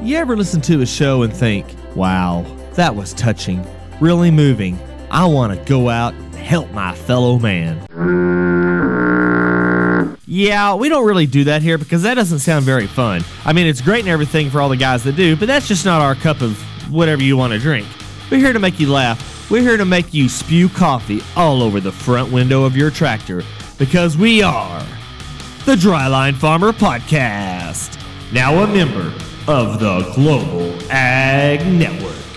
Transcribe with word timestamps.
You 0.00 0.16
ever 0.16 0.36
listen 0.36 0.60
to 0.62 0.80
a 0.80 0.86
show 0.86 1.22
and 1.22 1.32
think, 1.32 1.66
wow, 1.96 2.42
that 2.74 2.94
was 2.94 3.12
touching, 3.14 3.66
really 4.00 4.30
moving. 4.30 4.78
I 5.10 5.26
want 5.26 5.52
to 5.58 5.64
go 5.68 5.88
out 5.88 6.14
and 6.14 6.34
help 6.36 6.70
my 6.70 6.94
fellow 6.94 7.38
man. 7.38 7.84
Yeah, 10.24 10.74
we 10.74 10.88
don't 10.88 11.04
really 11.04 11.26
do 11.26 11.44
that 11.44 11.62
here 11.62 11.78
because 11.78 12.02
that 12.04 12.14
doesn't 12.14 12.38
sound 12.38 12.64
very 12.64 12.86
fun. 12.86 13.24
I 13.44 13.52
mean, 13.52 13.66
it's 13.66 13.80
great 13.80 14.00
and 14.00 14.08
everything 14.08 14.50
for 14.50 14.60
all 14.60 14.68
the 14.68 14.76
guys 14.76 15.02
that 15.02 15.16
do, 15.16 15.34
but 15.34 15.48
that's 15.48 15.66
just 15.66 15.84
not 15.84 16.00
our 16.00 16.14
cup 16.14 16.42
of 16.42 16.56
whatever 16.92 17.22
you 17.22 17.36
want 17.36 17.52
to 17.52 17.58
drink. 17.58 17.86
We're 18.30 18.38
here 18.38 18.52
to 18.52 18.60
make 18.60 18.78
you 18.78 18.92
laugh. 18.92 19.50
We're 19.50 19.62
here 19.62 19.76
to 19.76 19.84
make 19.84 20.14
you 20.14 20.28
spew 20.28 20.68
coffee 20.68 21.22
all 21.34 21.60
over 21.60 21.80
the 21.80 21.92
front 21.92 22.30
window 22.30 22.62
of 22.62 22.76
your 22.76 22.90
tractor 22.90 23.42
because 23.78 24.16
we 24.16 24.42
are 24.42 24.80
the 25.64 25.74
Dryland 25.74 26.36
Farmer 26.36 26.72
Podcast, 26.72 28.00
now 28.32 28.62
a 28.62 28.66
member 28.66 29.12
of 29.48 29.80
the 29.80 30.00
Global 30.14 30.76
Ag 30.90 31.66
Network. 31.66 32.27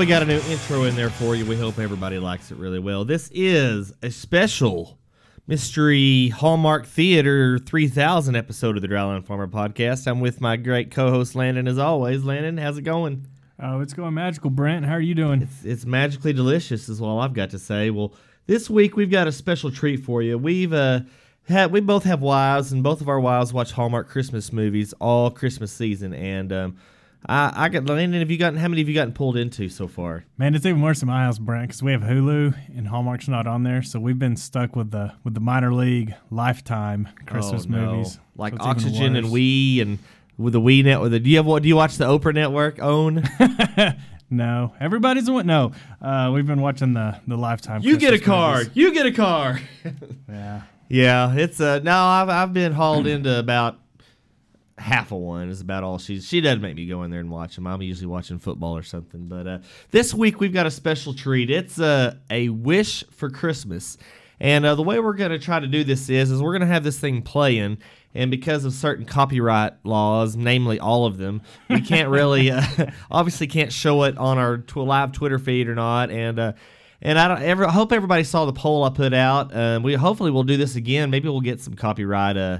We 0.00 0.06
got 0.06 0.22
a 0.22 0.24
new 0.24 0.40
intro 0.48 0.84
in 0.84 0.96
there 0.96 1.10
for 1.10 1.36
you. 1.36 1.44
We 1.44 1.56
hope 1.56 1.78
everybody 1.78 2.18
likes 2.18 2.50
it 2.50 2.56
really 2.56 2.78
well. 2.78 3.04
This 3.04 3.28
is 3.34 3.92
a 4.02 4.10
special 4.10 4.98
mystery 5.46 6.30
Hallmark 6.30 6.86
Theater 6.86 7.58
3000 7.58 8.34
episode 8.34 8.76
of 8.76 8.82
the 8.82 8.88
Dryland 8.88 9.26
Farmer 9.26 9.46
Podcast. 9.46 10.06
I'm 10.06 10.20
with 10.20 10.40
my 10.40 10.56
great 10.56 10.90
co-host 10.90 11.34
Landon, 11.34 11.68
as 11.68 11.76
always. 11.76 12.24
Landon, 12.24 12.56
how's 12.56 12.78
it 12.78 12.82
going? 12.82 13.26
Oh, 13.58 13.80
it's 13.80 13.92
going 13.92 14.14
magical, 14.14 14.48
Brent. 14.48 14.86
How 14.86 14.94
are 14.94 15.00
you 15.02 15.14
doing? 15.14 15.42
It's, 15.42 15.66
it's 15.66 15.84
magically 15.84 16.32
delicious, 16.32 16.88
is 16.88 17.02
all 17.02 17.20
I've 17.20 17.34
got 17.34 17.50
to 17.50 17.58
say. 17.58 17.90
Well, 17.90 18.14
this 18.46 18.70
week 18.70 18.96
we've 18.96 19.10
got 19.10 19.28
a 19.28 19.32
special 19.32 19.70
treat 19.70 20.02
for 20.02 20.22
you. 20.22 20.38
We've 20.38 20.72
uh, 20.72 21.00
had 21.46 21.72
we 21.72 21.80
both 21.80 22.04
have 22.04 22.22
wives, 22.22 22.72
and 22.72 22.82
both 22.82 23.02
of 23.02 23.10
our 23.10 23.20
wives 23.20 23.52
watch 23.52 23.72
Hallmark 23.72 24.08
Christmas 24.08 24.50
movies 24.50 24.94
all 24.98 25.30
Christmas 25.30 25.70
season, 25.70 26.14
and 26.14 26.54
um, 26.54 26.76
I, 27.26 27.52
I 27.54 27.68
got 27.68 27.84
Landon. 27.86 28.20
Have 28.20 28.30
you 28.30 28.38
gotten 28.38 28.58
how 28.58 28.68
many 28.68 28.80
have 28.80 28.88
you 28.88 28.94
gotten 28.94 29.12
pulled 29.12 29.36
into 29.36 29.68
so 29.68 29.86
far? 29.86 30.24
Man, 30.38 30.54
it's 30.54 30.64
even 30.64 30.80
worse 30.80 31.02
in 31.02 31.08
my 31.08 31.22
house, 31.24 31.38
Brent, 31.38 31.68
because 31.68 31.82
we 31.82 31.92
have 31.92 32.00
Hulu 32.02 32.54
and 32.76 32.88
Hallmark's 32.88 33.28
not 33.28 33.46
on 33.46 33.62
there, 33.62 33.82
so 33.82 34.00
we've 34.00 34.18
been 34.18 34.36
stuck 34.36 34.74
with 34.74 34.90
the 34.90 35.12
with 35.24 35.34
the 35.34 35.40
minor 35.40 35.72
league 35.74 36.14
Lifetime 36.30 37.08
Christmas 37.26 37.66
Oh, 37.66 37.70
no. 37.70 37.92
movies, 37.92 38.18
like 38.36 38.54
So 38.54 38.58
Oxygen 38.62 39.16
and. 39.16 39.30
We 39.30 39.80
and 39.80 39.98
with 40.38 40.54
the 40.54 40.60
We 40.60 40.82
network. 40.82 41.10
Do 41.22 41.28
you 41.28 41.36
have 41.36 41.44
what? 41.46 41.62
Do 41.62 41.68
you 41.68 41.76
watch 41.76 41.96
the 41.98 42.06
Oprah 42.06 42.34
Network? 42.34 42.78
Own? 42.80 43.22
No, 44.32 44.74
everybody's 44.78 45.26
a 45.28 45.42
no. 45.42 45.72
Uh, 46.00 46.30
we've 46.32 46.46
been 46.46 46.60
watching 46.60 46.92
the 46.92 47.18
the 47.26 47.36
Lifetime. 47.36 47.80
you 47.82 47.96
get 47.96 48.14
a 48.14 48.18
Christmas 48.18 48.26
card. 48.26 48.58
movies. 48.58 48.76
You 48.76 48.92
get 48.94 49.06
a 49.06 49.12
car. 49.12 49.58
Yeah, 50.28 50.62
yeah, 50.88 51.34
it's 51.34 51.60
uh 51.60 51.80
no. 51.82 51.96
I've 51.96 52.28
I've 52.28 52.52
been 52.52 52.72
hauled 52.72 53.08
into 53.08 53.36
about 53.40 53.78
half 54.80 55.12
of 55.12 55.18
one. 55.18 55.48
Is 55.48 55.60
about 55.60 55.84
all 55.84 55.98
she's. 55.98 56.26
She 56.26 56.40
doesn't 56.40 56.60
make 56.60 56.76
me 56.76 56.86
go 56.86 57.02
in 57.02 57.10
there 57.10 57.20
and 57.20 57.30
watch 57.30 57.54
them. 57.54 57.66
I'm 57.66 57.82
usually 57.82 58.06
watching 58.06 58.38
football 58.38 58.76
or 58.76 58.82
something. 58.82 59.28
But 59.28 59.46
uh, 59.46 59.58
this 59.90 60.14
week 60.14 60.40
we've 60.40 60.52
got 60.52 60.66
a 60.66 60.70
special 60.70 61.14
treat. 61.14 61.50
It's 61.50 61.78
uh, 61.78 62.16
a 62.30 62.48
wish 62.48 63.04
for 63.10 63.30
Christmas. 63.30 63.98
And 64.40 64.64
uh, 64.64 64.74
the 64.74 64.82
way 64.82 64.98
we're 64.98 65.12
going 65.12 65.32
to 65.32 65.38
try 65.38 65.60
to 65.60 65.66
do 65.66 65.84
this 65.84 66.08
is, 66.08 66.30
is 66.30 66.42
we're 66.42 66.52
going 66.52 66.66
to 66.66 66.66
have 66.66 66.82
this 66.82 66.98
thing 66.98 67.20
playing, 67.20 67.76
and 68.14 68.30
because 68.30 68.64
of 68.64 68.72
certain 68.72 69.04
copyright 69.04 69.74
laws, 69.84 70.34
namely 70.34 70.80
all 70.80 71.04
of 71.04 71.18
them, 71.18 71.42
we 71.68 71.82
can't 71.82 72.08
really, 72.08 72.50
uh, 72.50 72.62
obviously, 73.10 73.46
can't 73.46 73.70
show 73.70 74.04
it 74.04 74.16
on 74.16 74.38
our 74.38 74.56
tw- 74.56 74.76
live 74.78 75.12
Twitter 75.12 75.38
feed 75.38 75.68
or 75.68 75.74
not. 75.74 76.10
And 76.10 76.38
uh, 76.38 76.52
and 77.02 77.18
I 77.18 77.28
don't 77.28 77.42
ever 77.42 77.66
hope 77.66 77.92
everybody 77.92 78.24
saw 78.24 78.46
the 78.46 78.52
poll 78.52 78.84
I 78.84 78.90
put 78.90 79.14
out. 79.14 79.54
Um, 79.54 79.82
we 79.82 79.94
hopefully 79.94 80.30
we'll 80.30 80.42
do 80.42 80.56
this 80.56 80.74
again. 80.76 81.10
Maybe 81.10 81.28
we'll 81.28 81.40
get 81.40 81.60
some 81.60 81.74
copyright 81.74 82.36
uh, 82.36 82.58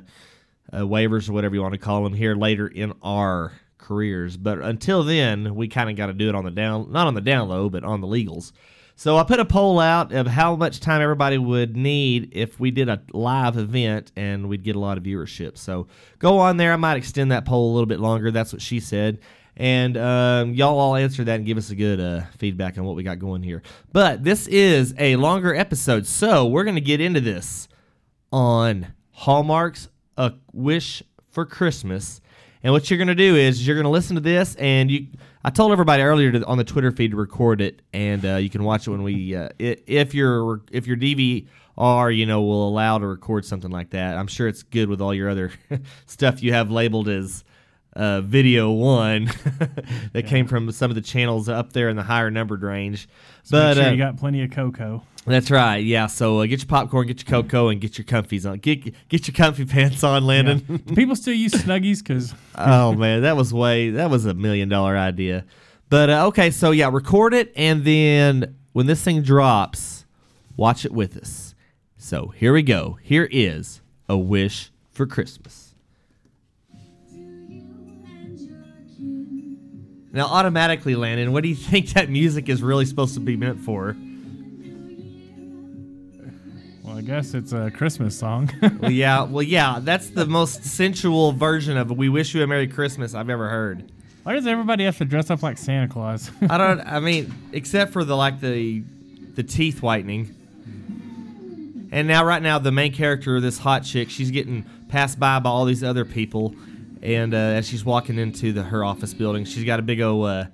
uh, 0.72 0.80
waivers 0.80 1.28
or 1.28 1.32
whatever 1.32 1.54
you 1.54 1.62
want 1.62 1.74
to 1.74 1.78
call 1.78 2.04
them 2.04 2.14
here 2.14 2.34
later 2.34 2.66
in 2.66 2.92
our 3.02 3.52
careers. 3.78 4.36
But 4.36 4.60
until 4.60 5.02
then, 5.02 5.54
we 5.54 5.68
kind 5.68 5.90
of 5.90 5.96
got 5.96 6.06
to 6.06 6.12
do 6.12 6.28
it 6.28 6.34
on 6.34 6.44
the 6.44 6.50
down, 6.50 6.92
not 6.92 7.06
on 7.06 7.14
the 7.14 7.20
down 7.20 7.48
low, 7.48 7.68
but 7.68 7.84
on 7.84 8.00
the 8.00 8.06
legals. 8.06 8.52
So 8.94 9.16
I 9.16 9.24
put 9.24 9.40
a 9.40 9.46
poll 9.46 9.80
out 9.80 10.12
of 10.12 10.26
how 10.26 10.56
much 10.56 10.78
time 10.78 11.00
everybody 11.00 11.38
would 11.38 11.74
need 11.74 12.32
if 12.32 12.60
we 12.60 12.70
did 12.70 12.90
a 12.90 13.00
live 13.12 13.56
event 13.56 14.12
and 14.14 14.46
we'd 14.46 14.62
get 14.62 14.76
a 14.76 14.78
lot 14.78 14.98
of 14.98 15.04
viewership. 15.04 15.56
So 15.56 15.86
go 16.18 16.38
on 16.38 16.58
there. 16.58 16.74
I 16.74 16.76
might 16.76 16.98
extend 16.98 17.32
that 17.32 17.46
poll 17.46 17.72
a 17.72 17.72
little 17.72 17.86
bit 17.86 17.98
longer. 17.98 18.30
That's 18.30 18.52
what 18.52 18.60
she 18.60 18.78
said. 18.78 19.20
And 19.56 19.96
um, 19.96 20.52
y'all 20.52 20.78
all 20.78 20.96
answer 20.96 21.24
that 21.24 21.36
and 21.36 21.46
give 21.46 21.56
us 21.56 21.70
a 21.70 21.74
good 21.74 21.98
uh, 21.98 22.22
feedback 22.36 22.76
on 22.76 22.84
what 22.84 22.94
we 22.94 23.02
got 23.02 23.18
going 23.18 23.42
here. 23.42 23.62
But 23.90 24.22
this 24.22 24.46
is 24.46 24.94
a 24.98 25.16
longer 25.16 25.54
episode, 25.54 26.06
so 26.06 26.46
we're 26.46 26.64
going 26.64 26.76
to 26.76 26.82
get 26.82 27.00
into 27.00 27.20
this 27.20 27.68
on 28.30 28.94
Hallmark's 29.12 29.88
A 30.16 30.32
Wish 30.52 31.02
for 31.30 31.44
Christmas. 31.46 32.20
And 32.62 32.72
what 32.72 32.90
you're 32.90 32.98
going 32.98 33.08
to 33.08 33.14
do 33.14 33.36
is 33.36 33.66
you're 33.66 33.76
going 33.76 33.84
to 33.84 33.90
listen 33.90 34.16
to 34.16 34.20
this, 34.20 34.54
and 34.56 34.90
you. 34.90 35.06
I 35.42 35.48
told 35.48 35.72
everybody 35.72 36.02
earlier 36.02 36.30
to, 36.32 36.44
on 36.44 36.58
the 36.58 36.64
Twitter 36.64 36.92
feed 36.92 37.12
to 37.12 37.16
record 37.16 37.62
it, 37.62 37.80
and 37.94 38.22
uh, 38.26 38.36
you 38.36 38.50
can 38.50 38.62
watch 38.62 38.86
it 38.86 38.90
when 38.90 39.02
we. 39.02 39.34
Uh, 39.34 39.48
if 39.58 40.12
your 40.12 40.60
if 40.70 40.86
your 40.86 40.98
DVR, 40.98 42.14
you 42.14 42.26
know, 42.26 42.42
will 42.42 42.68
allow 42.68 42.98
to 42.98 43.06
record 43.06 43.46
something 43.46 43.70
like 43.70 43.90
that. 43.90 44.18
I'm 44.18 44.26
sure 44.26 44.46
it's 44.46 44.62
good 44.62 44.90
with 44.90 45.00
all 45.00 45.14
your 45.14 45.30
other 45.30 45.52
stuff 46.06 46.42
you 46.42 46.52
have 46.52 46.70
labeled 46.70 47.08
as 47.08 47.44
uh, 47.94 48.20
video 48.20 48.70
one 48.70 49.24
that 50.12 50.26
came 50.26 50.46
from 50.46 50.70
some 50.72 50.90
of 50.90 50.94
the 50.94 51.00
channels 51.00 51.48
up 51.48 51.72
there 51.72 51.88
in 51.88 51.96
the 51.96 52.02
higher 52.02 52.30
numbered 52.30 52.62
range. 52.62 53.08
so 53.42 53.58
but 53.58 53.76
make 53.76 53.76
sure 53.76 53.84
uh, 53.88 53.92
you 53.92 53.98
got 53.98 54.16
plenty 54.16 54.42
of 54.42 54.50
cocoa. 54.50 55.02
that's 55.26 55.50
right. 55.50 55.78
Yeah. 55.78 56.06
So 56.06 56.40
uh, 56.40 56.46
get 56.46 56.60
your 56.60 56.68
popcorn, 56.68 57.06
get 57.06 57.28
your 57.28 57.42
cocoa, 57.42 57.68
and 57.68 57.80
get 57.80 57.98
your 57.98 58.04
comfies 58.04 58.48
on. 58.48 58.58
Get 58.58 59.08
get 59.08 59.26
your 59.26 59.34
comfy 59.34 59.64
pants 59.66 60.04
on, 60.04 60.24
Landon. 60.24 60.58
Do 60.86 60.94
people 60.94 61.16
still 61.16 61.34
use 61.34 61.52
Snuggies? 61.52 61.98
Because 61.98 62.34
oh 62.56 62.94
man, 62.94 63.22
that 63.22 63.36
was 63.36 63.52
way 63.52 63.90
that 63.90 64.08
was 64.10 64.26
a 64.26 64.34
million 64.34 64.68
dollar 64.68 64.96
idea. 64.96 65.44
But 65.88 66.10
uh, 66.10 66.26
okay, 66.28 66.50
so 66.52 66.70
yeah, 66.70 66.88
record 66.92 67.34
it, 67.34 67.52
and 67.56 67.84
then 67.84 68.56
when 68.72 68.86
this 68.86 69.02
thing 69.02 69.22
drops, 69.22 70.06
watch 70.56 70.84
it 70.84 70.92
with 70.92 71.16
us. 71.16 71.54
So 71.98 72.28
here 72.28 72.52
we 72.52 72.62
go. 72.62 72.98
Here 73.02 73.28
is 73.30 73.82
a 74.08 74.16
wish 74.16 74.70
for 74.90 75.06
Christmas. 75.06 75.59
Now, 80.12 80.26
automatically, 80.26 80.96
Landon, 80.96 81.32
what 81.32 81.42
do 81.42 81.48
you 81.48 81.54
think 81.70 81.90
that 81.90 82.10
music 82.10 82.48
is 82.48 82.62
really 82.62 82.86
supposed 82.86 83.14
to 83.14 83.20
be 83.20 83.36
meant 83.36 83.60
for? 83.60 83.96
well, 86.82 86.98
I 86.98 87.02
guess 87.02 87.34
it's 87.34 87.52
a 87.52 87.70
Christmas 87.70 88.18
song. 88.18 88.50
Well, 88.80 88.90
yeah, 88.90 89.22
well, 89.24 89.42
yeah, 89.42 89.78
that's 89.80 90.08
the 90.10 90.24
most 90.26 90.64
sensual 90.64 91.32
version 91.32 91.76
of 91.76 91.90
"We 91.90 92.08
Wish 92.08 92.34
You 92.34 92.42
a 92.42 92.46
Merry 92.46 92.66
Christmas" 92.66 93.14
I've 93.14 93.28
ever 93.28 93.48
heard. 93.48 93.92
Why 94.22 94.32
does 94.32 94.46
everybody 94.46 94.84
have 94.84 94.96
to 94.98 95.04
dress 95.04 95.30
up 95.30 95.42
like 95.42 95.58
Santa 95.58 95.86
Claus? 95.88 96.30
I 96.48 96.56
don't. 96.56 96.80
I 96.80 96.98
mean, 97.00 97.32
except 97.52 97.92
for 97.92 98.04
the 98.04 98.16
like 98.16 98.40
the 98.40 98.82
the 99.34 99.42
teeth 99.42 99.82
whitening. 99.82 100.34
And 101.92 102.06
now, 102.06 102.24
right 102.24 102.42
now, 102.42 102.58
the 102.58 102.72
main 102.72 102.92
character, 102.92 103.40
this 103.40 103.58
hot 103.58 103.82
chick, 103.82 104.10
she's 104.10 104.30
getting 104.30 104.64
passed 104.88 105.18
by 105.18 105.40
by 105.40 105.50
all 105.50 105.64
these 105.64 105.82
other 105.82 106.04
people, 106.04 106.54
and 107.02 107.32
uh, 107.34 107.36
as 107.36 107.68
she's 107.68 107.84
walking 107.84 108.18
into 108.18 108.52
the 108.52 108.62
her 108.62 108.84
office 108.84 109.14
building, 109.14 109.44
she's 109.44 109.64
got 109.64 109.78
a 109.78 109.82
big 109.82 110.00
old 110.00 110.26
uh, 110.26 110.44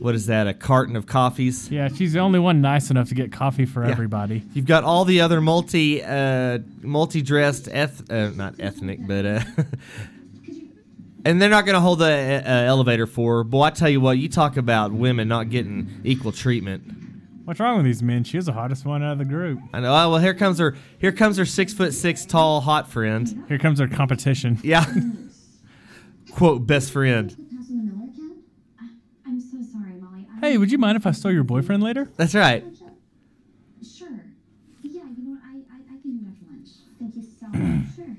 what 0.00 0.16
is 0.16 0.26
that? 0.26 0.48
A 0.48 0.54
carton 0.54 0.96
of 0.96 1.06
coffees. 1.06 1.70
yeah, 1.70 1.86
she's 1.88 2.12
the 2.12 2.18
only 2.18 2.40
one 2.40 2.60
nice 2.60 2.90
enough 2.90 3.08
to 3.10 3.14
get 3.14 3.30
coffee 3.30 3.66
for 3.66 3.84
Yeah. 3.84 3.92
everybody. 3.92 4.42
You've 4.52 4.66
got 4.66 4.82
all 4.82 5.04
the 5.04 5.20
other 5.20 5.40
multi 5.40 6.02
uh, 6.02 6.58
multi 6.82 7.22
dressed 7.22 7.68
eth 7.68 8.10
uh, 8.10 8.30
not 8.30 8.56
ethnic, 8.58 9.06
but 9.06 9.24
uh, 9.24 9.40
and 11.24 11.40
they're 11.40 11.50
not 11.50 11.66
going 11.66 11.74
to 11.74 11.80
hold 11.80 11.98
the 12.00 12.42
uh, 12.44 12.50
elevator 12.50 13.06
for. 13.06 13.38
her. 13.38 13.44
Boy, 13.44 13.62
I 13.64 13.70
tell 13.70 13.88
you 13.88 14.00
what, 14.00 14.18
you 14.18 14.28
talk 14.28 14.56
about 14.56 14.92
women 14.92 15.28
not 15.28 15.50
getting 15.50 16.00
equal 16.04 16.32
treatment. 16.32 16.82
What's 17.44 17.58
wrong 17.60 17.76
with 17.76 17.84
these 17.86 18.02
men? 18.02 18.22
She 18.24 18.36
was 18.36 18.46
the 18.46 18.52
hottest 18.52 18.84
one 18.84 19.02
out 19.02 19.12
of 19.12 19.18
the 19.18 19.24
group. 19.24 19.58
I 19.72 19.80
know. 19.80 19.92
Oh, 19.92 20.10
well, 20.10 20.18
here 20.20 20.34
comes 20.34 20.58
her. 20.58 20.76
Here 20.98 21.10
comes 21.12 21.36
her 21.36 21.44
six 21.44 21.72
foot 21.72 21.92
six 21.94 22.24
tall 22.24 22.60
hot 22.60 22.88
friend. 22.88 23.44
Here 23.48 23.58
comes 23.58 23.80
our 23.80 23.88
competition. 23.88 24.58
Yeah. 24.62 24.84
Quote 26.32 26.66
best 26.66 26.90
friend. 26.92 27.28
Pass 27.30 27.70
on 27.70 27.76
the 27.76 27.82
Miller 27.92 28.10
account? 28.10 28.38
I, 28.80 28.88
I'm 29.26 29.40
so 29.40 29.58
sorry, 29.62 29.94
Molly. 30.00 30.26
I 30.42 30.46
Hey, 30.46 30.58
would 30.58 30.70
you 30.72 30.78
mind 30.78 30.96
if 30.96 31.06
I 31.06 31.12
stole 31.12 31.32
your 31.32 31.44
boyfriend 31.44 31.82
later? 31.82 32.08
That's 32.16 32.34
right. 32.34 32.64
Sure. 33.84 34.08
Yeah, 34.82 35.02
you 35.16 35.22
know 35.24 35.30
what? 35.32 35.40
I, 35.44 35.56
I, 35.74 35.96
I 35.96 36.00
can 36.00 36.16
do 36.18 36.26
it 36.26 36.32
after 36.32 36.44
lunch. 36.50 36.68
Thank 36.98 37.16
you 37.16 37.22
so 37.22 37.46
much. 37.52 37.94
Sure. 37.96 38.16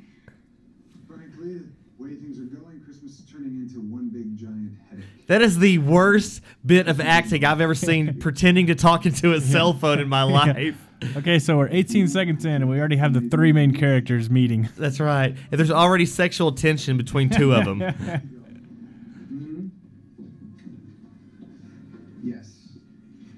Frankly, 1.07 1.53
the 1.59 2.03
way 2.03 2.15
things 2.15 2.39
are 2.39 2.55
going, 2.55 2.81
Christmas 2.83 3.19
is 3.19 3.25
turning 3.31 3.55
into 3.61 3.79
one 3.79 4.09
big 4.09 4.37
giant 4.37 4.77
headache. 4.89 5.05
That 5.27 5.41
is 5.41 5.59
the 5.59 5.77
worst 5.79 6.41
bit 6.65 6.87
of 6.87 6.99
acting 6.99 7.45
I've 7.45 7.61
ever 7.61 7.75
seen 7.75 8.19
pretending 8.19 8.67
to 8.67 8.75
talk 8.75 9.05
into 9.05 9.33
a 9.33 9.41
cell 9.41 9.73
phone 9.73 9.99
in 9.99 10.09
my 10.09 10.23
life. 10.23 10.77
Okay, 11.17 11.39
so 11.39 11.57
we're 11.57 11.69
18 11.71 12.07
seconds 12.07 12.45
in, 12.45 12.51
and 12.51 12.69
we 12.69 12.77
already 12.79 12.97
have 12.97 13.13
the 13.13 13.21
three 13.21 13.51
main 13.51 13.73
characters 13.73 14.29
meeting. 14.29 14.69
That's 14.77 14.99
right. 14.99 15.35
And 15.51 15.59
there's 15.59 15.71
already 15.71 16.05
sexual 16.05 16.51
tension 16.51 16.95
between 16.97 17.29
two 17.29 17.53
of 17.53 17.65
them. 17.65 17.79
Yes. 22.23 22.51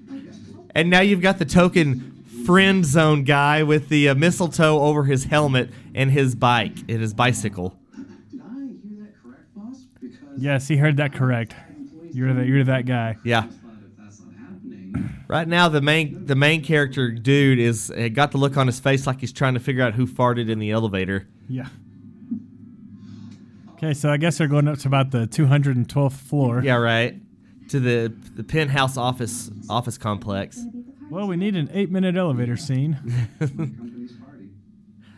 and 0.74 0.90
now 0.90 1.00
you've 1.00 1.22
got 1.22 1.38
the 1.38 1.46
token 1.46 2.24
friend 2.44 2.84
zone 2.84 3.24
guy 3.24 3.62
with 3.62 3.88
the 3.88 4.10
uh, 4.10 4.14
mistletoe 4.14 4.78
over 4.80 5.04
his 5.04 5.24
helmet 5.24 5.70
and 5.94 6.10
his 6.10 6.34
bike 6.34 6.76
and 6.88 7.00
his 7.00 7.14
bicycle. 7.14 7.78
Did 8.30 8.40
I 8.42 8.54
hear 8.86 8.98
that 9.00 9.22
correct, 9.22 9.54
boss? 9.56 9.78
Because 10.00 10.18
Yes, 10.36 10.68
he 10.68 10.76
heard 10.76 10.98
that 10.98 11.14
correct. 11.14 11.54
You're 12.12 12.34
the, 12.34 12.44
you're 12.44 12.64
that 12.64 12.84
guy. 12.84 13.16
Yeah. 13.24 13.46
But 13.46 13.50
if 13.50 13.96
that's 13.96 14.20
not 14.20 14.34
happening, 14.34 14.83
Right 15.28 15.48
now, 15.48 15.68
the 15.68 15.80
main 15.80 16.26
the 16.26 16.34
main 16.34 16.62
character 16.62 17.10
dude 17.10 17.58
is 17.58 17.90
uh, 17.90 18.08
got 18.12 18.32
the 18.32 18.38
look 18.38 18.56
on 18.56 18.66
his 18.66 18.78
face 18.80 19.06
like 19.06 19.20
he's 19.20 19.32
trying 19.32 19.54
to 19.54 19.60
figure 19.60 19.82
out 19.82 19.94
who 19.94 20.06
farted 20.06 20.48
in 20.50 20.58
the 20.58 20.70
elevator. 20.70 21.28
Yeah. 21.48 21.68
Okay, 23.74 23.94
so 23.94 24.10
I 24.10 24.16
guess 24.16 24.38
they're 24.38 24.48
going 24.48 24.68
up 24.68 24.78
to 24.78 24.88
about 24.88 25.10
the 25.10 25.26
212th 25.26 26.12
floor. 26.12 26.62
Yeah, 26.62 26.76
right. 26.76 27.20
To 27.70 27.80
the 27.80 28.14
the 28.36 28.44
penthouse 28.44 28.96
office 28.96 29.50
office 29.68 29.98
complex. 29.98 30.56
Gonna 30.58 30.70
be 30.70 30.78
at 30.78 30.86
the 30.86 30.92
party 30.92 31.14
Well, 31.14 31.26
we 31.26 31.36
need 31.36 31.56
an 31.56 31.70
eight 31.72 31.90
minute 31.90 32.16
elevator 32.16 32.56
scene. 32.56 32.98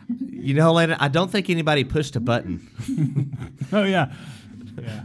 You 0.47 0.53
know, 0.53 0.71
Lena, 0.71 0.95
I 0.99 1.09
don't 1.09 1.29
think 1.29 1.49
anybody 1.49 1.83
pushed 1.83 2.15
a 2.15 2.19
button. 2.19 2.65
Oh, 3.73 3.83
yeah. 3.83 4.13
Yeah. 4.79 5.03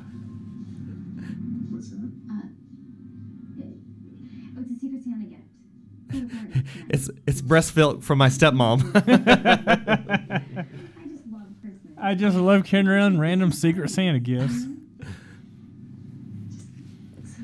It's 7.08 7.18
it's 7.26 7.40
breast 7.40 7.76
milk 7.76 8.02
from 8.02 8.18
my 8.18 8.28
stepmom. 8.28 8.82
I 11.98 12.14
just 12.14 12.36
love 12.36 12.64
carrying 12.64 12.88
around 12.88 13.20
random 13.20 13.52
Secret 13.52 13.90
Santa 13.90 14.18
gifts. 14.20 14.64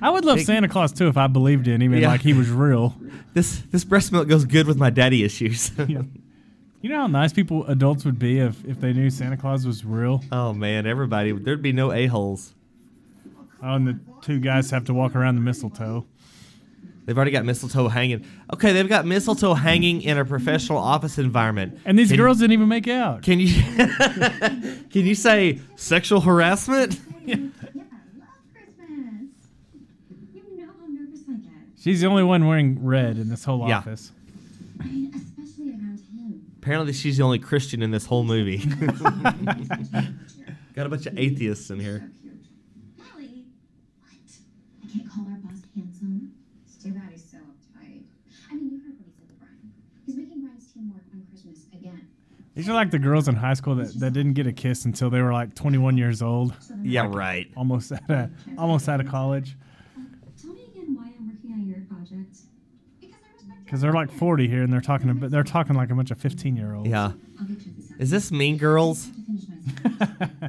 I 0.00 0.10
would 0.10 0.24
love 0.24 0.40
Santa 0.40 0.68
Claus 0.68 0.92
too 0.92 1.08
if 1.08 1.16
I 1.16 1.26
believed 1.26 1.66
in 1.66 1.82
him 1.82 1.92
and 1.92 2.02
Yeah. 2.02 2.08
like 2.08 2.20
he 2.20 2.32
was 2.32 2.50
real. 2.50 2.96
this 3.34 3.62
this 3.72 3.84
breast 3.84 4.12
milk 4.12 4.28
goes 4.28 4.44
good 4.44 4.66
with 4.66 4.76
my 4.76 4.90
daddy 4.90 5.24
issues. 5.24 5.72
Yeah. 5.88 6.02
You 6.80 6.90
know 6.90 6.98
how 7.00 7.06
nice 7.08 7.32
people 7.32 7.66
adults 7.66 8.04
would 8.04 8.20
be 8.20 8.38
if, 8.38 8.64
if 8.64 8.80
they 8.80 8.92
knew 8.92 9.10
Santa 9.10 9.36
Claus 9.36 9.66
was 9.66 9.84
real? 9.84 10.22
oh 10.30 10.52
man, 10.52 10.86
everybody, 10.86 11.32
there'd 11.32 11.60
be 11.62 11.72
no 11.72 11.90
a 11.90 12.06
holes. 12.06 12.54
Oh, 13.60 13.74
and 13.74 13.88
the 13.88 13.98
two 14.22 14.38
guys 14.38 14.70
have 14.70 14.84
to 14.84 14.94
walk 14.94 15.16
around 15.16 15.34
the 15.34 15.40
mistletoe. 15.40 16.06
They've 17.08 17.16
already 17.16 17.30
got 17.30 17.46
mistletoe 17.46 17.88
hanging. 17.88 18.22
Okay, 18.52 18.74
they've 18.74 18.86
got 18.86 19.06
mistletoe 19.06 19.54
hanging 19.54 20.02
in 20.02 20.18
a 20.18 20.26
professional 20.26 20.76
office 20.76 21.16
environment. 21.16 21.78
And 21.86 21.98
these 21.98 22.08
Can- 22.08 22.18
girls 22.18 22.36
didn't 22.38 22.52
even 22.52 22.68
make 22.68 22.86
out. 22.86 23.22
Can 23.22 23.40
you 23.40 23.48
can 24.90 25.06
you 25.06 25.14
say 25.14 25.58
sexual 25.76 26.20
harassment? 26.20 27.00
Yeah, 27.24 27.36
I 27.36 27.38
love 27.38 27.48
Christmas. 28.52 29.30
You 30.34 30.42
know 30.58 30.66
how 30.66 30.86
nervous 30.86 31.20
I 31.30 31.32
get. 31.38 31.50
She's 31.80 32.02
the 32.02 32.08
only 32.08 32.24
one 32.24 32.46
wearing 32.46 32.84
red 32.84 33.16
in 33.16 33.30
this 33.30 33.42
whole 33.42 33.66
Yeah. 33.66 33.78
office. 33.78 34.12
I 34.78 34.84
mean, 34.84 35.10
especially 35.16 35.70
around 35.70 36.00
him. 36.14 36.42
Apparently, 36.58 36.92
she's 36.92 37.16
the 37.16 37.22
only 37.22 37.38
Christian 37.38 37.80
in 37.80 37.90
this 37.90 38.04
whole 38.04 38.22
movie. 38.24 38.58
got 40.74 40.86
a 40.86 40.88
bunch 40.90 41.06
of 41.06 41.18
atheists 41.18 41.70
in 41.70 41.80
here. 41.80 42.10
Molly. 42.98 43.46
What? 44.00 44.12
I 44.84 44.92
can't 44.92 45.10
call 45.10 45.24
our 45.24 45.38
boss 45.38 45.56
handsome. 45.74 46.34
It's 46.66 46.84
too 46.84 46.92
bad 46.92 47.10
he's 47.10 47.24
so 47.28 47.38
uptight. 47.38 48.02
I 48.50 48.54
mean, 48.54 48.70
you 48.70 48.78
heard 48.78 48.94
what 48.98 49.06
he 49.06 49.12
said 49.18 49.28
to 49.28 49.34
Brian. 49.34 49.72
He's 50.06 50.16
making 50.16 50.42
Brian's 50.42 50.70
team 50.72 50.92
work 50.94 51.02
on 51.12 51.26
Christmas 51.30 51.66
again. 51.74 52.06
These 52.58 52.68
are 52.68 52.72
like 52.74 52.90
the 52.90 52.98
girls 52.98 53.28
in 53.28 53.36
high 53.36 53.54
school 53.54 53.76
that, 53.76 53.94
that 54.00 54.12
didn't 54.12 54.32
get 54.32 54.48
a 54.48 54.52
kiss 54.52 54.84
until 54.84 55.10
they 55.10 55.22
were 55.22 55.32
like 55.32 55.54
21 55.54 55.96
years 55.96 56.20
old, 56.22 56.54
So 56.60 56.74
then 56.74 56.82
Yeah, 56.84 57.06
right. 57.08 57.48
almost 57.56 57.92
out 57.92 58.10
of, 58.10 58.30
almost 58.58 58.88
out 58.88 59.00
of 59.00 59.06
college. 59.06 59.56
Tell 60.42 60.52
me 60.52 60.64
again 60.64 60.96
why 60.96 61.04
I'm 61.04 61.28
working 61.28 61.52
on 61.52 61.68
your 61.68 61.82
project. 61.82 62.36
Because 63.00 63.14
I 63.14 63.32
respect 63.36 63.64
Because 63.64 63.80
they're 63.80 63.92
like 63.92 64.10
40 64.10 64.48
here 64.48 64.64
and 64.64 64.72
they're 64.72 64.80
talking 64.80 65.08
about, 65.08 65.30
they're 65.30 65.44
talking 65.44 65.76
like 65.76 65.90
a 65.92 65.94
bunch 65.94 66.10
of 66.10 66.18
15 66.18 66.56
year 66.56 66.74
olds. 66.74 66.88
Yeah. 66.90 67.12
I'll 67.38 67.46
get 67.46 67.64
you 67.64 67.72
this 67.78 67.92
out. 67.92 68.00
Is 68.00 68.10
this 68.10 68.32
Mean 68.32 68.56
Girls? 68.56 69.06
to 69.06 69.12
finish 69.12 69.42
my 69.48 70.06
sentence. 70.16 70.42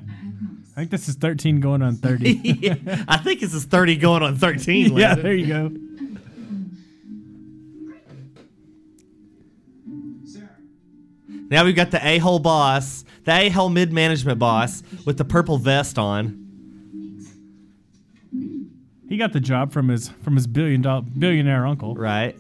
I 0.76 0.80
think 0.82 0.90
this 0.90 1.08
is 1.10 1.16
13 1.16 1.60
going 1.60 1.84
on 1.84 1.96
30. 1.98 2.32
yeah, 2.44 3.04
I 3.08 3.18
think 3.18 3.40
this 3.40 3.54
is 3.54 3.66
30 3.66 3.98
going 3.98 4.24
on 4.24 4.36
13. 4.36 4.94
yeah, 4.98 5.14
there 5.14 5.36
you 5.36 5.46
go. 5.46 5.72
Now 11.50 11.66
we've 11.66 11.76
got 11.76 11.92
the 11.92 12.06
a 12.06 12.20
hole 12.20 12.40
boss, 12.40 13.04
the 13.24 13.32
a 13.32 13.50
hole 13.50 13.70
mid 13.70 13.92
management 13.92 14.38
boss 14.40 14.84
with 15.06 15.18
the 15.18 15.26
purple 15.26 15.58
vest 15.58 15.98
on. 15.98 16.46
He 19.10 19.18
got 19.18 19.34
the 19.34 19.40
job 19.40 19.72
from 19.72 19.90
his 19.90 20.10
from 20.10 20.36
his 20.36 20.46
billion 20.46 20.84
dollar 20.84 21.02
billionaire 21.02 21.66
uncle. 21.66 21.96
Right. 21.96 22.36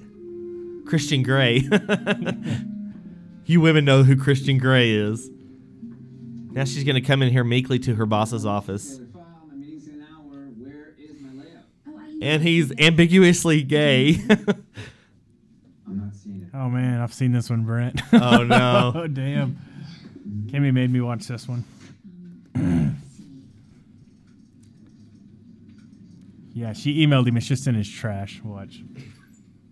Christian 0.85 1.23
Grey. 1.23 1.67
you 3.45 3.61
women 3.61 3.85
know 3.85 4.03
who 4.03 4.15
Christian 4.15 4.59
Grey 4.59 4.91
is. 4.91 5.29
Now 6.51 6.65
she's 6.65 6.83
going 6.83 6.95
to 6.95 7.01
come 7.01 7.21
in 7.21 7.31
here 7.31 7.43
meekly 7.43 7.79
to 7.79 7.95
her 7.95 8.05
boss's 8.05 8.45
office. 8.45 8.97
Taylor 8.97 9.09
file. 9.13 9.47
My 9.49 9.55
meeting's 9.55 9.87
in 9.87 9.95
an 9.95 10.07
hour. 10.11 10.49
Where 10.57 10.93
is 10.97 11.21
my 11.21 11.43
layout? 11.43 11.63
Oh, 11.87 11.97
I 11.99 12.17
And 12.21 12.43
he's 12.43 12.71
ambiguously 12.79 13.61
gay. 13.63 14.19
I'm 14.29 14.65
not 15.87 16.15
seeing 16.15 16.41
it. 16.41 16.48
Oh 16.59 16.67
man, 16.67 16.99
I've 16.99 17.13
seen 17.13 17.31
this 17.31 17.49
one, 17.49 17.63
Brent. 17.63 18.01
oh 18.13 18.43
no. 18.43 18.91
oh 18.95 19.07
damn. 19.07 19.57
Kimmy 20.47 20.73
made 20.73 20.91
me 20.91 20.99
watch 20.99 21.25
this 21.25 21.47
one. 21.47 21.63
yeah, 26.53 26.73
she 26.73 27.05
emailed 27.05 27.27
him. 27.29 27.37
It's 27.37 27.47
just 27.47 27.65
in 27.65 27.75
his 27.75 27.89
trash. 27.89 28.41
Watch. 28.43 28.83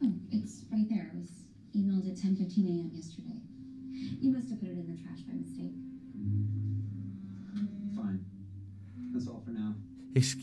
Oh, 0.01 0.13
it's 0.31 0.63
right 0.71 0.85
there. 0.89 1.11
It 1.13 1.19
was 1.19 1.29
emailed 1.75 2.09
at 2.09 2.15
10:15 2.15 2.57
a.m. 2.67 2.91
yesterday. 2.93 3.41
You 4.21 4.31
must 4.31 4.49
have 4.49 4.61
put 4.61 4.69
it 4.69 4.77
in 4.77 4.87
the 4.89 5.03
trash 5.03 5.19
by 5.27 5.33
mistake. 5.33 5.73
Fine. 7.97 8.25
That's 9.11 9.27
all 9.27 9.41
for 9.43 9.51
now. 9.51 9.75
Ex- 10.15 10.37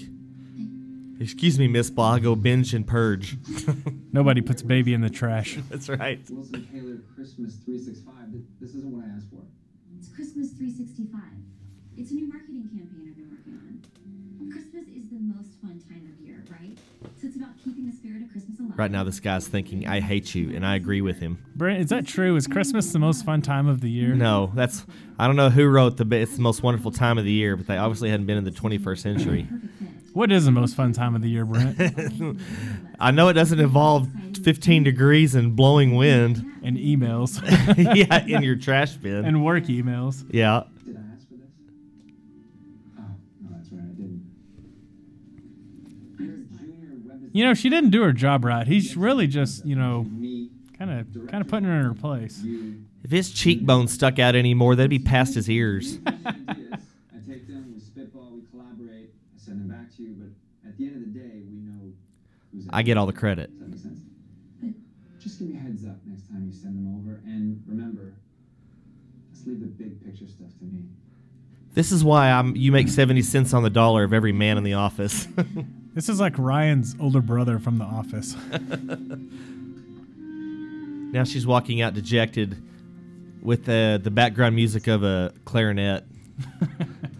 Excuse 1.20 1.58
me, 1.58 1.68
Miss 1.68 1.88
Blah. 1.88 2.18
Go 2.18 2.34
binge 2.34 2.74
and 2.74 2.86
purge. 2.86 3.38
Nobody 4.14 4.42
puts 4.42 4.62
baby 4.62 4.94
in 4.94 5.00
the 5.00 5.10
trash. 5.10 5.58
That's 5.70 5.88
right. 5.88 6.20
Wilson 6.30 6.68
Taylor 6.70 7.02
Christmas 7.16 7.56
365. 7.66 8.30
This 8.60 8.70
isn't 8.70 8.92
what 8.94 9.04
I 9.04 9.08
asked 9.10 9.26
for. 9.28 9.42
It's 9.98 10.06
Christmas 10.14 10.52
365. 10.52 11.18
It's 11.98 12.12
a 12.12 12.14
new 12.14 12.28
marketing 12.28 12.70
campaign 12.70 13.10
I've 13.10 13.16
been 13.18 13.26
working 13.34 13.58
on. 13.58 14.52
Christmas 14.52 14.86
is 14.94 15.10
the 15.10 15.18
most 15.18 15.58
fun 15.60 15.82
time 15.90 16.06
of 16.06 16.24
year, 16.24 16.44
right? 16.48 16.78
So 17.20 17.26
it's 17.26 17.34
about 17.34 17.58
keeping 17.64 17.90
the 17.90 17.96
spirit 17.96 18.22
of 18.22 18.30
Christmas 18.30 18.60
alive. 18.60 18.78
Right 18.78 18.90
now, 18.92 19.02
this 19.02 19.18
guy's 19.18 19.48
thinking, 19.48 19.88
I 19.88 19.98
hate 19.98 20.32
you, 20.32 20.54
and 20.54 20.64
I 20.64 20.76
agree 20.76 21.00
with 21.00 21.18
him. 21.18 21.44
Brent, 21.56 21.80
is 21.80 21.88
that 21.88 22.06
true? 22.06 22.36
Is 22.36 22.46
Christmas 22.46 22.92
the 22.92 23.00
most 23.00 23.24
fun 23.24 23.42
time 23.42 23.66
of 23.66 23.80
the 23.80 23.90
year? 23.90 24.14
No, 24.14 24.52
that's. 24.54 24.86
I 25.18 25.26
don't 25.26 25.34
know 25.34 25.50
who 25.50 25.66
wrote 25.66 25.96
the. 25.96 26.06
It's 26.14 26.36
the 26.36 26.42
most 26.42 26.62
wonderful 26.62 26.92
time 26.92 27.18
of 27.18 27.24
the 27.24 27.32
year, 27.32 27.56
but 27.56 27.66
they 27.66 27.78
obviously 27.78 28.10
hadn't 28.10 28.26
been 28.26 28.38
in 28.38 28.44
the 28.44 28.52
21st 28.52 28.98
century. 28.98 29.48
What 30.14 30.30
is 30.32 30.44
the 30.44 30.52
most 30.52 30.76
fun 30.76 30.92
time 30.92 31.14
of 31.16 31.22
the 31.22 31.28
year, 31.28 31.44
Brent? 31.44 31.76
I 33.00 33.10
know 33.10 33.28
it 33.28 33.32
doesn't 33.34 33.58
involve 33.58 34.08
15 34.42 34.84
degrees 34.84 35.34
and 35.34 35.54
blowing 35.56 35.96
wind. 35.96 36.44
and 36.62 36.76
emails 36.78 37.40
yeah, 37.96 38.24
in 38.24 38.42
your 38.42 38.54
trash 38.56 38.94
bin. 38.94 39.24
and 39.24 39.44
work 39.44 39.64
emails. 39.64 40.24
yeah. 40.30 40.62
Did 40.86 40.96
I 40.96 41.00
ask 41.14 41.28
for 41.28 41.34
this? 41.34 41.50
Oh, 42.96 43.02
no, 43.42 43.48
that's 43.56 43.72
right. 43.72 43.82
I 43.82 43.92
didn't. 43.96 44.24
You're 46.18 46.34
a 46.34 46.38
junior 46.58 46.96
web 47.08 47.30
You 47.32 47.44
know, 47.44 47.54
she 47.54 47.68
didn't 47.68 47.90
do 47.90 48.02
her 48.02 48.12
job 48.12 48.44
right. 48.44 48.66
He's 48.68 48.96
really 48.96 49.26
just, 49.26 49.66
you 49.66 49.74
know, 49.76 50.06
kind 50.78 50.90
of 50.92 51.28
kind 51.28 51.42
of 51.42 51.48
putting 51.48 51.64
her 51.68 51.76
in 51.78 51.84
her 51.86 51.92
place. 51.94 52.40
If 53.02 53.10
his 53.10 53.30
cheekbone 53.32 53.88
stuck 53.88 54.18
out 54.20 54.34
anymore, 54.36 54.76
they'd 54.76 54.88
be 54.88 54.98
past 55.00 55.34
his 55.34 55.50
ears. 55.50 55.98
ideas. 56.06 56.22
I 57.12 57.18
take 57.28 57.46
them, 57.48 57.72
we 57.74 57.80
spitball, 57.80 58.30
we 58.32 58.42
collaborate. 58.50 59.10
I 59.34 59.38
send 59.38 59.60
them 59.60 59.68
back 59.68 59.94
to 59.96 60.02
you, 60.02 60.14
but 60.18 60.68
at 60.70 60.78
the 60.78 60.86
end 60.86 60.96
of 60.96 61.12
the 61.12 61.18
day, 61.18 61.42
we 61.50 61.58
know 61.60 61.74
who's. 61.82 61.96
I 62.70 62.82
get 62.82 62.96
all 62.96 63.06
the 63.06 63.12
credit. 63.12 63.50
Does 63.50 63.82
that 63.82 63.90
make 63.90 63.96
sense? 63.96 64.00
Just 65.20 65.38
give 65.38 65.48
me 65.48 65.56
a 65.56 65.60
heads 65.60 65.84
up 65.84 65.96
next 66.06 66.28
time 66.28 66.46
you 66.46 66.52
send 66.52 66.76
them 66.76 67.00
over, 67.00 67.22
and 67.24 67.62
remember, 67.66 68.14
let's 69.30 69.46
leave 69.46 69.60
the 69.60 69.66
big 69.66 70.04
picture 70.04 70.26
stuff 70.26 70.50
to 70.58 70.64
me. 70.64 70.84
This 71.72 71.90
is 71.92 72.04
why 72.04 72.30
I'm. 72.30 72.54
You 72.54 72.70
make 72.72 72.88
70 72.88 73.22
cents 73.22 73.52
on 73.54 73.62
the 73.62 73.70
dollar 73.70 74.04
of 74.04 74.12
every 74.12 74.32
man 74.32 74.58
in 74.58 74.64
the 74.64 74.74
office. 74.74 75.26
This 75.94 76.08
is 76.08 76.18
like 76.18 76.36
Ryan's 76.38 76.96
older 76.98 77.20
brother 77.20 77.60
from 77.60 77.78
The 77.78 77.84
Office. 77.84 78.34
now 81.12 81.22
she's 81.22 81.46
walking 81.46 81.80
out 81.82 81.94
dejected 81.94 82.60
with 83.40 83.64
the 83.64 84.00
the 84.02 84.10
background 84.10 84.56
music 84.56 84.88
of 84.88 85.04
a 85.04 85.32
clarinet. 85.44 86.04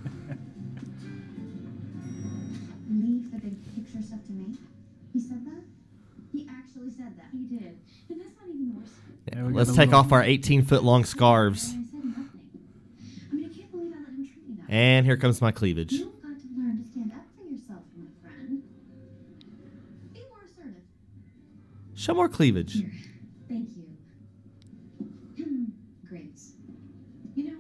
Let's 9.67 9.77
take 9.77 9.93
off 9.95 10.13
our 10.13 10.23
18 10.23 10.63
foot 10.65 10.85
long 10.85 11.05
scarves. 11.05 11.73
And 11.73 11.81
I 11.81 11.91
said 11.91 12.05
nothing. 12.05 12.31
I 13.31 13.35
mean, 13.35 13.45
I 13.51 13.57
can't 13.57 13.71
believe 13.73 13.93
I 13.93 13.99
let 13.99 14.09
him 14.09 14.27
treat 14.27 14.49
me 14.49 14.55
that 14.57 14.69
way. 14.69 14.75
And 14.77 15.07
here 15.07 15.17
comes 15.17 15.41
my 15.41 15.53
cleavage. 15.53 15.93
You've 15.93 16.13
got 16.23 16.29
to 16.29 16.49
learn 16.59 16.83
to 16.83 16.91
stand 16.91 17.13
up 17.13 17.25
for 17.37 17.45
yourself, 17.51 17.81
my 17.97 18.05
friend. 18.23 18.63
Be 20.13 20.21
more 20.29 20.45
assertive. 20.45 20.83
Show 21.95 22.13
more 22.15 22.29
cleavage. 22.29 22.75
Here, 22.75 22.91
thank 23.49 23.71
you. 23.77 23.85
Great. 26.09 26.39
You 27.35 27.45
know, 27.53 27.59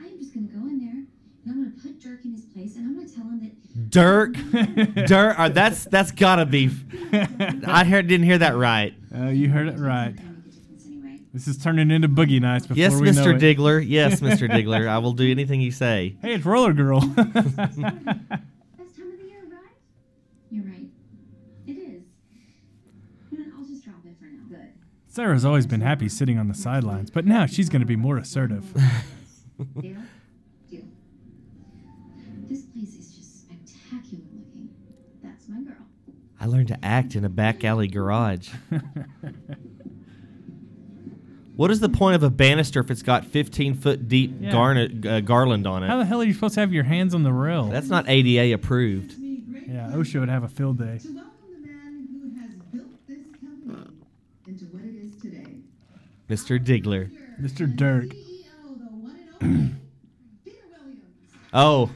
I 0.00 0.04
am 0.06 0.18
just 0.18 0.32
gonna 0.32 0.46
go 0.46 0.60
in 0.68 0.78
there 0.80 0.90
and 0.94 1.06
I'm 1.46 1.64
gonna 1.64 1.82
put 1.82 2.00
Dirk 2.00 2.24
in 2.24 2.32
his 2.32 2.46
place 2.46 2.76
and 2.76 2.86
I'm 2.86 2.96
gonna 2.96 3.08
tell 3.08 3.24
him 3.24 3.40
that 3.42 3.90
Dirk, 3.90 4.34
Dirk. 5.06 5.38
uh, 5.38 5.48
that's 5.50 5.84
that's 5.84 6.12
gotta 6.12 6.46
be. 6.46 6.70
I 7.66 7.84
heard, 7.84 8.06
didn't 8.06 8.24
hear 8.26 8.38
that 8.38 8.56
right. 8.56 8.94
Oh, 9.14 9.28
you 9.28 9.48
heard 9.50 9.68
it 9.68 9.78
right. 9.78 10.14
Gonna 10.16 10.28
make 10.30 10.46
a 10.46 10.50
difference 10.56 10.86
anyway. 10.86 11.18
This 11.32 11.46
is 11.46 11.58
turning 11.58 11.90
into 11.92 12.08
boogie 12.08 12.40
nights 12.40 12.66
before 12.66 12.80
Yes, 12.80 12.94
we 13.00 13.12
know 13.12 13.24
Mr. 13.24 13.36
it. 13.36 13.40
Diggler. 13.56 13.84
Yes, 13.86 14.20
Mr. 14.20 14.50
Diggler. 14.50 14.88
I 14.88 14.98
will 14.98 15.12
do 15.12 15.30
anything 15.30 15.60
you 15.60 15.70
say. 15.70 16.16
Hey, 16.22 16.34
it's 16.34 16.44
Roller 16.44 16.72
Girl. 16.72 17.00
Best 17.06 17.16
time 17.26 17.34
of 17.36 17.54
the 17.56 19.26
year, 19.28 19.42
right? 19.48 19.76
You're 20.50 20.64
right. 20.64 20.86
It 21.68 21.72
is. 21.78 22.02
I'll 23.56 23.64
just 23.64 23.84
drop 23.84 23.96
it 24.04 24.16
for 24.18 24.24
now. 24.24 24.42
Good. 24.48 24.72
Sarah's 25.06 25.44
always 25.44 25.66
been 25.68 25.82
happy 25.82 26.08
sitting 26.08 26.36
on 26.36 26.48
the 26.48 26.54
sidelines, 26.54 27.10
but 27.10 27.24
now 27.24 27.46
she's 27.46 27.68
going 27.68 27.80
to 27.80 27.86
be 27.86 27.96
more 27.96 28.16
assertive. 28.18 28.72
Deal? 29.80 29.96
Deal. 30.68 30.82
This 32.48 32.62
place 32.66 32.94
is 32.98 33.14
just 33.14 33.42
spectacular 33.42 34.24
looking. 34.34 34.70
That's 35.22 35.46
my 35.48 35.60
girl. 35.62 35.86
I 36.40 36.46
learned 36.46 36.68
to 36.68 36.84
act 36.84 37.14
in 37.14 37.24
a 37.24 37.28
back 37.28 37.62
alley 37.62 37.86
garage. 37.86 38.48
What 41.60 41.70
is 41.70 41.80
the 41.80 41.90
point 41.90 42.14
of 42.16 42.22
a 42.22 42.30
banister 42.30 42.80
if 42.80 42.90
it's 42.90 43.02
got 43.02 43.26
15 43.26 43.74
foot 43.74 44.08
deep 44.08 44.34
Yeah. 44.40 44.50
garnet, 44.50 45.04
uh, 45.04 45.20
garland 45.20 45.66
on 45.66 45.84
it? 45.84 45.88
How 45.88 45.98
the 45.98 46.06
hell 46.06 46.22
are 46.22 46.24
you 46.24 46.32
supposed 46.32 46.54
to 46.54 46.60
have 46.60 46.72
your 46.72 46.84
hands 46.84 47.14
on 47.14 47.22
the 47.22 47.34
rail? 47.34 47.64
That's 47.66 47.90
not 47.90 48.08
ADA 48.08 48.52
approved. 48.54 49.12
yeah, 49.68 49.92
OSHA 49.92 50.20
would 50.20 50.30
have 50.30 50.42
a 50.42 50.48
field 50.48 50.78
day. 50.78 50.96
To 51.02 51.08
welcome 51.12 51.32
the 51.62 51.68
man 51.68 52.08
who 52.10 52.40
has 52.40 52.54
built 52.72 53.06
this 53.06 53.18
company 53.38 53.92
into 54.46 54.64
what 54.68 54.84
it 54.84 54.94
is 55.04 55.16
today. 55.20 55.56
Mr. 56.30 56.58
Diggler. 56.58 57.10
Mr. 57.38 57.76
Dirk. 57.76 58.04
CEO, 58.06 58.78
the 58.78 58.96
one 58.96 59.16
and 59.42 59.50
only 59.50 59.70
Peter 60.46 60.56
Williams. 60.82 61.02
Oh, 61.52 61.90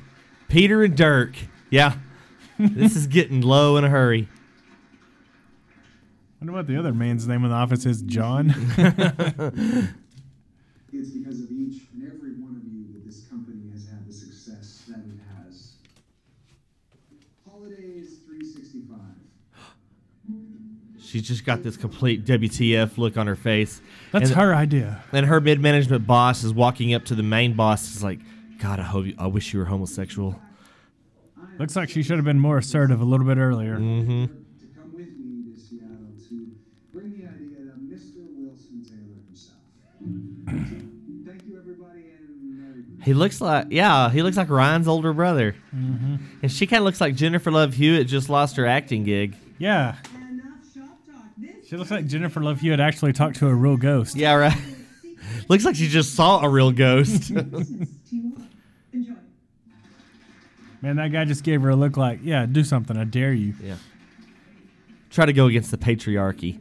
Peter 0.48 0.84
and 0.84 0.94
Dirk. 0.94 1.36
Yeah. 1.70 1.94
this 2.58 2.94
is 2.94 3.06
getting 3.06 3.40
low 3.40 3.78
in 3.78 3.84
a 3.84 3.88
hurry. 3.88 4.28
Wonder 6.44 6.58
what 6.58 6.66
the 6.66 6.76
other 6.76 6.92
man's 6.92 7.26
name 7.26 7.42
in 7.44 7.50
the 7.50 7.56
office 7.56 7.86
is. 7.86 8.02
John. 8.02 8.50
It's 10.96 11.10
because 11.10 11.40
of 11.40 11.50
each 11.50 11.82
and 11.92 12.06
every 12.06 12.34
one 12.34 12.54
of 12.54 12.72
you 12.72 12.84
that 12.92 13.04
this 13.04 13.26
company 13.26 13.68
has 13.72 13.88
had 13.88 14.06
the 14.06 14.12
success 14.12 14.84
that 14.86 15.00
it 15.00 15.18
has. 15.44 15.72
Holidays 17.50 18.18
365. 18.24 19.00
She's 21.04 21.26
just 21.26 21.44
got 21.44 21.64
this 21.64 21.76
complete 21.76 22.24
WTF 22.24 22.96
look 22.96 23.16
on 23.16 23.26
her 23.26 23.34
face. 23.34 23.80
That's 24.12 24.30
and, 24.30 24.38
her 24.38 24.54
idea. 24.54 25.02
And 25.10 25.26
her 25.26 25.40
mid 25.40 25.58
management 25.58 26.06
boss 26.06 26.44
is 26.44 26.54
walking 26.54 26.94
up 26.94 27.04
to 27.06 27.16
the 27.16 27.24
main 27.24 27.54
boss. 27.54 27.96
Is 27.96 28.04
like, 28.04 28.20
God, 28.60 28.78
I 28.78 28.84
hope 28.84 29.06
you, 29.06 29.16
I 29.18 29.26
wish 29.26 29.52
you 29.52 29.58
were 29.58 29.64
homosexual. 29.64 30.40
Looks 31.58 31.74
like 31.74 31.88
she 31.88 32.04
should 32.04 32.18
have 32.18 32.24
been 32.24 32.38
more 32.38 32.58
assertive 32.58 33.00
a 33.00 33.04
little 33.04 33.26
bit 33.26 33.38
earlier. 33.38 33.78
Mm-hmm. 33.78 34.43
He 43.04 43.12
looks 43.14 43.40
like, 43.40 43.66
yeah, 43.70 44.08
he 44.10 44.22
looks 44.22 44.36
like 44.36 44.48
Ryan's 44.48 44.88
older 44.88 45.12
brother. 45.12 45.54
Mm-hmm. 45.74 46.16
And 46.42 46.50
she 46.52 46.66
kind 46.66 46.80
of 46.80 46.84
looks 46.84 47.00
like 47.00 47.14
Jennifer 47.14 47.50
Love 47.50 47.74
Hewitt 47.74 48.06
just 48.06 48.28
lost 48.30 48.56
her 48.56 48.66
acting 48.66 49.04
gig. 49.04 49.36
Yeah, 49.58 49.96
Enough 50.14 50.74
shop 50.74 50.98
talk. 51.06 51.24
This 51.36 51.68
she 51.68 51.76
looks 51.76 51.90
like 51.90 52.06
Jennifer 52.06 52.40
Love 52.40 52.60
Hewitt 52.60 52.80
actually 52.80 53.12
talked 53.12 53.36
to 53.36 53.46
a 53.48 53.54
real 53.54 53.76
ghost. 53.76 54.16
Yeah, 54.16 54.34
right. 54.34 54.56
looks 55.48 55.64
like 55.64 55.76
she 55.76 55.88
just 55.88 56.14
saw 56.14 56.40
a 56.42 56.48
real 56.48 56.72
ghost. 56.72 57.32
business 57.34 57.68
to 58.10 58.16
you 58.16 58.32
all. 58.38 58.44
Enjoy. 58.92 59.12
Man, 60.80 60.96
that 60.96 61.12
guy 61.12 61.24
just 61.24 61.44
gave 61.44 61.62
her 61.62 61.70
a 61.70 61.76
look 61.76 61.96
like, 61.96 62.20
yeah, 62.22 62.46
do 62.46 62.64
something. 62.64 62.96
I 62.96 63.04
dare 63.04 63.32
you. 63.32 63.54
yeah. 63.62 63.76
Try 65.10 65.26
to 65.26 65.32
go 65.32 65.46
against 65.46 65.70
the 65.70 65.78
patriarchy. 65.78 66.58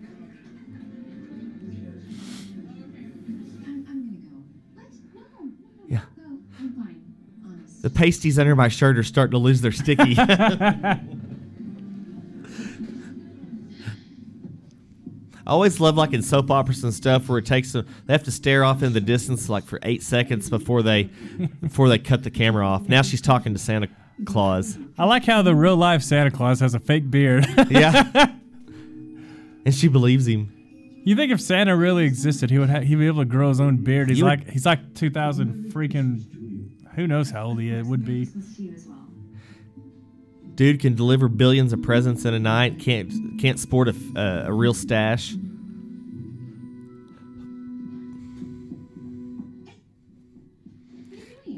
The 7.84 7.90
pasties 7.92 8.40
under 8.40 8.56
my 8.56 8.70
shirt 8.70 8.98
are 8.98 9.04
starting 9.04 9.32
to 9.34 9.38
lose 9.38 9.62
their 9.62 9.72
sticky. 9.72 10.16
I 15.46 15.50
always 15.52 15.80
love 15.82 15.98
like 15.98 16.14
in 16.14 16.22
soap 16.22 16.50
operas 16.50 16.84
and 16.86 16.94
stuff 16.94 17.28
where 17.28 17.38
it 17.40 17.46
takes 17.46 17.74
them 17.74 17.86
they 18.06 18.14
have 18.14 18.24
to 18.24 18.32
stare 18.32 18.64
off 18.64 18.82
in 18.82 18.94
the 18.94 19.02
distance 19.02 19.50
like 19.50 19.66
for 19.66 19.78
eight 19.84 20.02
seconds 20.02 20.50
before 20.50 20.82
they 20.82 21.10
before 21.62 21.90
they 21.90 22.00
cut 22.00 22.24
the 22.24 22.32
camera 22.32 22.66
off. 22.66 22.88
Now 22.88 23.02
she's 23.02 23.22
talking 23.22 23.52
to 23.54 23.60
Santa 23.60 23.90
Claus. 24.26 24.78
I 24.98 25.04
like 25.06 25.26
how 25.26 25.42
the 25.42 25.54
real 25.54 25.76
life 25.76 26.02
Santa 26.02 26.32
Claus 26.32 26.62
has 26.62 26.74
a 26.76 26.80
fake 26.80 27.12
beard. 27.12 27.46
Yeah. 27.70 28.10
and 29.66 29.74
she 29.76 29.90
believes 29.90 30.26
him. 30.28 30.50
you 31.04 31.16
think 31.18 31.32
if 31.34 31.42
Santa 31.42 31.76
really 31.76 32.06
existed, 32.06 32.50
he 32.50 32.58
would 32.60 32.70
ha- 32.70 32.80
he'd 32.82 32.96
be 32.96 33.08
able 33.08 33.20
to 33.22 33.26
grow 33.26 33.50
his 33.50 33.60
own 33.60 33.78
beard? 33.84 34.08
He's 34.10 34.20
You 34.20 34.26
would- 34.26 34.40
like 34.40 34.50
he's 34.50 34.66
like 34.66 34.94
2000 34.96 35.74
freaking. 35.74 36.24
Who 36.96 37.08
knows 37.08 37.32
how 37.32 37.46
old 37.46 37.60
he 37.60 37.72
would 37.82 38.06
be? 38.06 38.26
Christmas 38.26 38.56
to 38.56 38.64
you 38.64 38.74
as 38.74 38.86
well. 38.86 39.08
Dude 40.56 40.80
can 40.80 40.94
deliver 40.94 41.28
billions 41.28 41.74
of 41.74 41.82
presents 41.82 42.26
in 42.26 42.34
a 42.34 42.40
night. 42.40 42.80
Can't 42.80 43.40
can't 43.40 43.60
sport 43.60 43.88
a, 43.88 43.96
uh, 44.16 44.44
a 44.48 44.54
real 44.54 44.74
stash. 44.74 45.34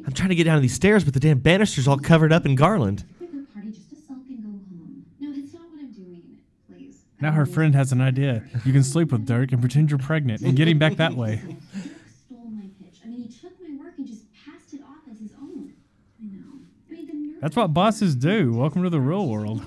I'm 0.06 0.14
trying 0.14 0.30
to 0.30 0.36
get 0.36 0.44
down 0.44 0.62
these 0.62 0.74
stairs, 0.74 1.04
but 1.04 1.14
the 1.14 1.20
damn 1.20 1.40
banister's 1.40 1.88
all 1.88 1.98
covered 1.98 2.32
up 2.32 2.46
in 2.46 2.56
garland. 2.56 3.04
Pick 3.20 3.30
a 3.30 3.54
party 3.54 3.72
just 3.72 3.90
to 3.90 3.96
sulk 3.96 4.20
and 4.30 4.44
go 4.44 4.50
home. 4.50 5.06
No, 5.20 5.34
that's 5.34 5.54
not 5.54 5.64
what 5.64 5.80
I'm 5.80 5.92
doing. 5.92 6.38
Please. 6.70 7.02
Now 7.20 7.32
her 7.32 7.46
friend 7.46 7.74
has 7.74 7.92
an 7.92 8.02
idea. 8.02 8.44
You 8.64 8.72
can 8.72 8.84
sleep 8.84 9.12
with 9.12 9.26
Dirk 9.26 9.52
and 9.52 9.60
pretend 9.62 9.90
you're 9.90 9.98
pregnant 10.00 10.42
and 10.42 10.56
get 10.56 10.68
him 10.68 10.78
back 10.78 10.98
that 10.98 11.16
way. 11.16 11.42
Dirk 11.44 11.58
stole 12.28 12.46
my 12.52 12.68
pitch. 12.80 13.00
I 13.04 13.08
mean, 13.08 13.24
he 13.24 13.30
took 13.30 13.54
my 13.60 13.84
work 13.84 13.96
and 13.98 14.08
just 14.08 14.24
passed 14.46 14.74
it 14.74 14.82
off 14.84 15.02
as 15.12 15.20
his 15.20 15.32
own. 15.42 15.74
I 16.22 16.26
know. 16.26 16.60
I 16.88 16.94
mean, 16.94 17.08
the 17.08 17.14
nerve. 17.14 17.25
That's 17.42 17.56
what 17.56 17.74
bosses 17.74 18.16
do. 18.16 18.54
Welcome 18.54 18.84
to 18.84 18.90
the 18.90 19.00
real 19.00 19.28
world. 19.28 19.66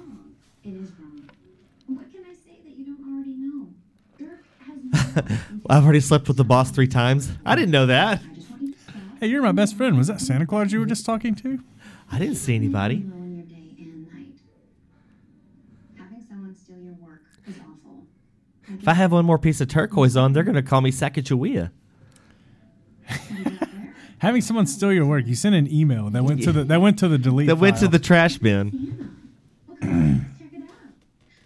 It 0.65 0.71
is 0.71 0.91
wrong. 0.99 1.31
What 1.87 2.11
can 2.11 2.23
I 2.25 2.35
say 2.35 2.59
that 2.65 2.77
you 2.77 2.85
don't 2.87 3.15
already 3.15 3.35
know? 3.35 3.69
Dirk 4.19 4.45
has 5.25 5.31
no. 5.53 5.61
I've 5.71 5.85
already 5.85 6.01
slept 6.01 6.29
with 6.29 6.37
the 6.37 6.45
boss 6.45 6.71
three 6.71 6.89
times. 6.89 7.31
I 7.45 7.55
didn't 7.55 7.71
know 7.71 7.87
that. 7.87 8.21
I 8.21 8.35
just 8.35 8.51
want 8.51 8.63
you 8.63 8.73
to 8.73 8.79
stop. 8.81 8.95
Hey, 9.21 9.27
you're 9.29 9.43
my 9.43 9.53
best 9.53 9.77
friend. 9.77 9.97
Was 9.97 10.09
that 10.09 10.21
Santa 10.21 10.47
Claus 10.47 10.73
you 10.73 10.81
were 10.81 10.87
just 10.87 11.05
talking 11.07 11.35
to? 11.37 11.61
I 12.11 12.19
didn't 12.19 12.37
see 12.37 12.55
anybody. 12.55 12.97
Ruin 13.07 13.37
your 13.37 13.45
day 13.47 13.75
and 13.79 14.07
night. 14.13 14.41
Having 15.99 16.27
someone 16.29 16.55
steal 16.57 16.79
your 16.79 16.95
work 16.95 17.23
is 17.47 17.55
awful. 17.61 18.07
If 18.81 18.89
I 18.89 18.95
have 18.95 19.13
one 19.13 19.25
more 19.27 19.39
piece 19.39 19.61
of 19.61 19.69
turquoise 19.69 20.17
on, 20.17 20.33
they're 20.33 20.43
gonna 20.43 20.63
call 20.63 20.81
me 20.81 20.91
Sacagawea. 20.91 21.71
Having 24.21 24.43
someone 24.43 24.67
steal 24.67 24.93
your 24.93 25.07
work, 25.07 25.27
you 25.27 25.35
sent 25.35 25.55
an 25.55 25.73
email 25.73 26.11
that 26.11 26.25
went 26.25 26.43
to 26.43 26.53
the 26.53 26.65
that 26.65 26.81
went 26.81 26.99
to 26.99 27.09
the 27.09 27.19
delete. 27.19 27.47
That 27.47 27.57
went 27.57 27.77
to 27.79 27.89
the 27.89 27.99
trash 27.99 28.39
bin. 28.39 29.17
Well, 29.69 29.79
come 29.81 30.29
let's 30.29 30.39
check 30.41 30.53
it 30.53 30.63
out. 30.63 30.69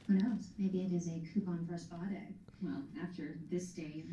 Who 0.07 0.15
knows? 0.15 0.45
Maybe 0.59 0.81
it 0.81 0.93
is 0.93 1.09
a 1.09 1.21
coupon 1.33 1.67
for 1.69 1.75
a 1.75 1.79
spa 1.79 1.97
day. 1.97 2.29
Well, 2.63 2.83
after 3.03 3.35
this 3.51 3.67
day. 3.67 4.05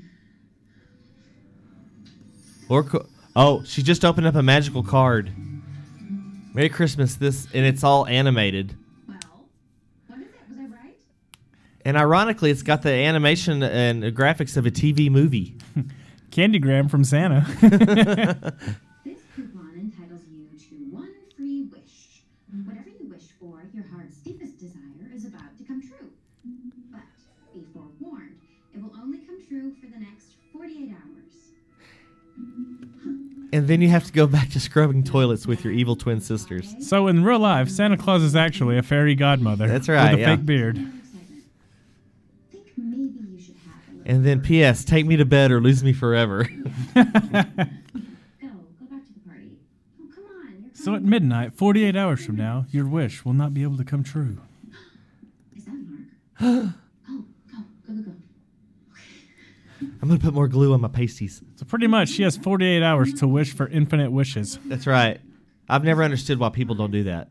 Or 2.67 2.83
co- 2.83 3.05
oh, 3.35 3.63
she 3.63 3.81
just 3.81 4.03
opened 4.03 4.27
up 4.27 4.35
a 4.35 4.43
magical 4.43 4.83
card. 4.83 5.31
Merry 6.53 6.69
Christmas. 6.69 7.15
This 7.15 7.47
and 7.53 7.65
it's 7.65 7.83
all 7.85 8.05
animated. 8.07 8.75
Well, 9.07 9.17
what 10.07 10.19
is 10.19 10.25
it? 10.25 10.31
Was 10.49 10.59
I 10.59 10.63
right? 10.63 10.97
And 11.85 11.95
ironically, 11.95 12.51
it's 12.51 12.63
got 12.63 12.81
the 12.81 12.91
animation 12.91 13.63
and 13.63 14.03
graphics 14.03 14.57
of 14.57 14.65
a 14.65 14.71
TV 14.71 15.09
movie. 15.09 15.55
Candygram 16.31 16.89
from 16.89 17.03
Santa. 17.03 17.45
This 19.05 19.19
coupon 19.35 19.71
entitles 19.75 20.21
you 20.31 20.45
to 20.69 20.75
one 20.95 21.13
free 21.35 21.63
wish. 21.71 22.21
Whatever 22.65 22.89
you 22.89 23.09
wish 23.09 23.23
for, 23.39 23.63
your 23.73 23.85
heart's 23.87 24.17
deepest 24.17 24.59
desire 24.59 25.09
is 25.15 25.25
about 25.25 25.57
to 25.57 25.63
come 25.63 25.81
true. 25.81 26.09
But 26.91 27.01
be 27.53 27.63
forewarned, 27.73 28.35
it 28.75 28.81
will 28.81 28.93
only 29.01 29.19
come 29.19 29.39
true 29.47 29.73
for 29.79 29.87
the 29.87 29.99
next 29.99 30.33
48 30.53 30.91
hours. 30.91 31.35
And 33.51 33.67
then 33.67 33.81
you 33.81 33.89
have 33.89 34.03
to 34.05 34.11
go 34.13 34.27
back 34.27 34.49
to 34.51 34.59
scrubbing 34.59 35.03
toilets 35.03 35.47
with 35.47 35.63
your 35.63 35.73
evil 35.73 35.95
twin 35.95 36.21
sisters. 36.21 36.75
so 36.87 37.07
in 37.07 37.23
real 37.23 37.39
life, 37.39 37.69
Santa 37.69 37.97
Claus 37.97 38.21
is 38.21 38.35
actually 38.35 38.77
a 38.77 38.83
fairy 38.83 39.15
godmother. 39.15 39.67
That's 39.67 39.89
right, 39.89 40.11
With 40.11 40.19
a 40.19 40.21
yeah. 40.21 40.35
fake 40.35 40.45
beard. 40.45 40.77
Excitement. 40.77 41.43
Think 42.51 42.67
maybe 42.77 43.19
you 43.27 43.55
And 44.09 44.25
then 44.25 44.41
P.S. 44.41 44.83
Take 44.83 45.05
me 45.05 45.17
to 45.17 45.25
bed 45.25 45.51
or 45.51 45.61
lose 45.61 45.83
me 45.83 45.93
forever. 45.93 46.43
Go, 46.95 47.03
go 47.03 47.03
back 47.03 47.13
to 49.05 49.13
the 49.13 49.19
party. 49.27 49.59
Oh, 50.01 50.07
come 50.15 50.23
on. 50.25 50.63
You're 50.63 50.73
So 50.73 50.95
at 50.95 51.03
midnight, 51.03 51.53
48 51.53 51.95
hours 51.95 52.25
from 52.25 52.35
now, 52.35 52.65
your 52.71 52.87
wish 52.87 53.23
will 53.23 53.33
not 53.33 53.53
be 53.53 53.61
able 53.61 53.77
to 53.77 53.83
come 53.83 54.03
true. 54.03 54.39
Is 55.55 55.65
that 55.65 55.73
Mark? 55.73 56.01
go, 56.39 56.73
oh, 57.09 57.23
go, 57.51 57.57
go, 57.87 57.93
go, 57.93 58.01
go. 58.01 58.11
I'm 60.01 60.07
gonna 60.07 60.19
put 60.19 60.33
more 60.33 60.47
glue 60.47 60.73
on 60.73 60.81
my 60.81 60.87
pasties. 60.87 61.43
So 61.57 61.65
pretty 61.65 61.85
much, 61.85 62.09
she 62.09 62.23
has 62.23 62.35
48 62.35 62.81
hours 62.81 63.13
to 63.19 63.27
wish 63.27 63.53
for 63.53 63.67
infinite 63.67 64.11
wishes. 64.11 64.57
That's 64.65 64.87
right. 64.87 65.21
I've 65.69 65.83
never 65.83 66.01
understood 66.01 66.39
why 66.39 66.49
people 66.49 66.73
don't 66.73 66.89
do 66.89 67.03
that. 67.03 67.29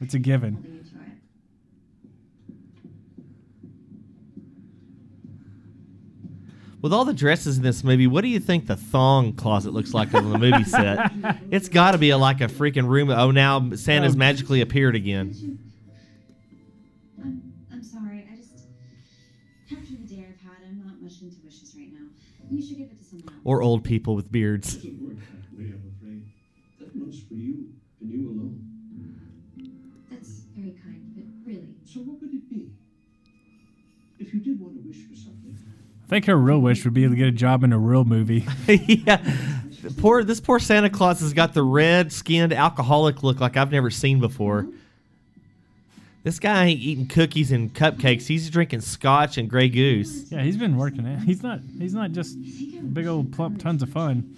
It's 0.00 0.14
a 0.14 0.18
given. 0.18 0.54
Holding 0.54 0.74
you 0.74 0.80
to 0.82 0.96
it. 0.96 1.06
With 6.86 6.92
all 6.92 7.04
the 7.04 7.12
dresses 7.12 7.56
in 7.56 7.64
this 7.64 7.82
movie, 7.82 8.06
what 8.06 8.20
do 8.20 8.28
you 8.28 8.38
think 8.38 8.68
the 8.68 8.76
thong 8.76 9.32
closet 9.32 9.72
looks 9.72 9.92
like 9.92 10.14
on 10.14 10.30
the 10.30 10.38
movie 10.38 10.62
set? 10.62 11.10
It's 11.50 11.68
got 11.68 11.90
to 11.90 11.98
be 11.98 12.10
a, 12.10 12.16
like 12.16 12.40
a 12.40 12.46
freaking 12.46 12.86
room. 12.86 13.10
Oh, 13.10 13.32
now 13.32 13.70
Santa's 13.74 14.14
Oh. 14.14 14.18
magically 14.18 14.60
appeared 14.60 14.94
again. 14.94 15.34
I'm, 17.20 17.52
I'm 17.72 17.82
sorry. 17.82 18.24
I 18.32 18.36
just 18.36 18.68
after 19.72 19.96
the 19.96 20.06
day 20.06 20.28
I've 20.30 20.40
had, 20.48 20.58
I'm 20.64 20.78
not 20.86 21.02
much 21.02 21.20
into 21.22 21.34
wishes 21.44 21.74
right 21.76 21.92
now. 21.92 22.06
You 22.52 22.62
should 22.64 22.78
give 22.78 22.86
it 22.92 22.98
to 23.00 23.04
someone 23.04 23.30
else. 23.34 23.40
Or 23.42 23.62
old 23.62 23.82
people 23.82 24.14
with 24.14 24.30
beards. 24.30 24.74
doesn't 24.76 25.02
work 25.08 25.16
that 25.18 25.58
way, 25.58 25.64
I'm 25.74 25.92
afraid. 25.98 26.22
That 26.78 26.94
one's 26.94 27.20
for 27.24 27.34
you, 27.34 27.66
and 28.00 28.10
you 28.12 28.28
alone. 28.28 28.62
That's 30.08 30.28
very 30.56 30.78
kind, 30.84 31.02
but 31.16 31.50
really, 31.52 31.66
So 31.84 31.98
what 32.02 32.20
would 32.20 32.32
it 32.32 32.48
be? 32.48 32.70
If 34.20 34.32
you 34.32 34.38
did 34.38 34.60
want 34.60 34.74
to 34.80 34.86
wish 34.88 34.98
for 35.08 35.16
something, 35.16 35.58
I 36.06 36.08
think 36.08 36.26
her 36.26 36.36
real 36.36 36.60
wish 36.60 36.84
would 36.84 36.94
be 36.94 37.08
to 37.08 37.14
get 37.16 37.26
a 37.26 37.32
job 37.32 37.64
in 37.64 37.72
a 37.72 37.78
real 37.78 38.04
movie. 38.04 38.46
yeah. 38.68 39.20
Poor 39.98 40.22
this 40.22 40.40
poor 40.40 40.60
Santa 40.60 40.88
Claus 40.88 41.20
has 41.20 41.32
got 41.32 41.52
the 41.52 41.62
red 41.62 42.12
skinned 42.12 42.52
alcoholic 42.52 43.22
look 43.24 43.40
like 43.40 43.56
I've 43.56 43.72
never 43.72 43.90
seen 43.90 44.20
before. 44.20 44.68
This 46.22 46.38
guy 46.38 46.66
ain't 46.66 46.80
eating 46.80 47.06
cookies 47.06 47.52
and 47.52 47.72
cupcakes. 47.72 48.26
He's 48.26 48.50
drinking 48.50 48.80
scotch 48.80 49.38
and 49.38 49.48
Grey 49.48 49.68
Goose. 49.68 50.30
Yeah, 50.30 50.42
he's 50.42 50.56
been 50.56 50.76
working 50.76 51.06
it. 51.06 51.20
He's 51.20 51.42
not. 51.42 51.60
He's 51.78 51.94
not 51.94 52.12
just 52.12 52.36
big 52.94 53.06
old 53.06 53.32
plump 53.32 53.60
tons 53.60 53.82
of 53.82 53.90
fun. 53.90 54.34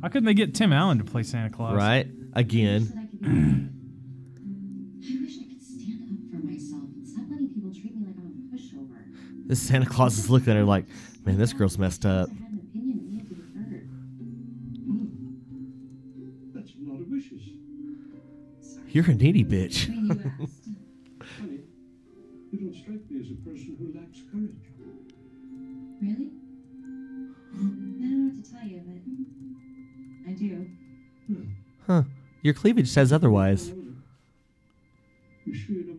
Why 0.00 0.08
couldn't 0.08 0.26
they 0.26 0.34
get 0.34 0.54
Tim 0.54 0.72
Allen 0.72 0.98
to 0.98 1.04
play 1.04 1.22
Santa 1.22 1.50
Claus? 1.50 1.74
Right? 1.74 2.08
Again. 2.32 3.72
This 9.48 9.62
Santa 9.62 9.86
Claus 9.86 10.18
is 10.18 10.28
looking 10.28 10.50
at 10.50 10.56
her 10.56 10.64
like, 10.64 10.86
man, 11.24 11.38
this 11.38 11.52
girl's 11.52 11.78
messed 11.78 12.04
up. 12.04 12.28
I 12.28 12.32
had 12.32 12.50
an 12.50 12.60
opinion 12.68 12.98
that 12.98 13.10
needed 13.10 13.28
to 13.28 13.34
be 13.34 13.42
heard. 13.70 13.88
that's 16.52 16.72
a 16.74 16.90
lot 16.90 17.00
of 17.00 17.06
wishes. 17.08 17.42
You're 18.88 19.04
a 19.04 19.14
needy 19.14 19.44
bitch. 19.44 19.86
You. 19.86 19.94
Honey, 21.38 21.60
you 22.50 22.58
don't 22.58 22.74
strike 22.74 23.08
me 23.08 23.20
as 23.20 23.30
a 23.30 23.34
person 23.48 23.76
who 23.78 23.92
lacks 23.96 24.22
courage. 24.32 24.66
Really? 26.02 26.30
I 27.54 27.58
don't 27.58 28.00
know 28.00 28.34
what 28.34 28.44
to 28.44 28.50
tell 28.52 28.66
you, 28.66 28.82
but 28.84 30.28
I 30.28 30.34
do. 30.34 30.70
Hmm. 31.28 31.44
Huh. 31.86 32.02
Your 32.42 32.54
cleavage 32.54 32.88
says 32.88 33.12
otherwise. 33.12 33.72
You 35.44 35.54
sure 35.54 35.76
you 35.76 35.95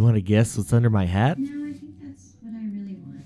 You 0.00 0.04
want 0.04 0.16
to 0.16 0.22
guess 0.22 0.56
what's 0.56 0.72
under 0.72 0.88
my 0.88 1.04
hat? 1.04 1.38
no, 1.38 1.68
I 1.68 1.72
think 1.74 1.92
that's 2.02 2.32
what 2.40 2.54
I 2.54 2.64
really 2.72 2.96
want. 3.04 3.22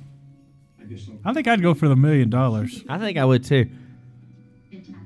I 0.81 0.85
guess 0.87 1.09
I'll. 1.09 1.31
I 1.31 1.33
think 1.33 1.47
I'd 1.47 1.63
go 1.63 1.73
for 1.73 1.87
the 1.87 1.95
million 1.95 2.31
dollars. 2.31 2.83
I 2.89 2.99
think 2.99 3.17
I 3.17 3.25
would 3.25 3.45
too. 3.45 3.67
Fantastic. 4.73 4.97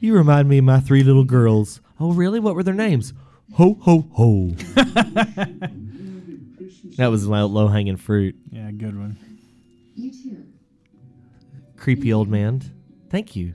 You 0.00 0.16
remind 0.16 0.48
me 0.48 0.58
of 0.58 0.64
my 0.64 0.80
three 0.80 1.04
little 1.04 1.22
girls. 1.22 1.80
Oh, 2.00 2.12
really? 2.12 2.40
What 2.40 2.56
were 2.56 2.64
their 2.64 2.74
names? 2.74 3.12
Ho, 3.54 3.78
ho, 3.82 4.08
ho. 4.14 4.50
That 6.96 7.08
was 7.08 7.28
my 7.28 7.42
low 7.42 7.68
hanging 7.68 7.98
fruit. 7.98 8.34
Yeah, 8.50 8.70
good 8.72 8.98
one. 8.98 9.16
You 9.94 10.10
too. 10.10 10.44
Creepy 11.76 12.12
old 12.12 12.28
man. 12.28 12.62
Thank 13.10 13.36
you. 13.36 13.52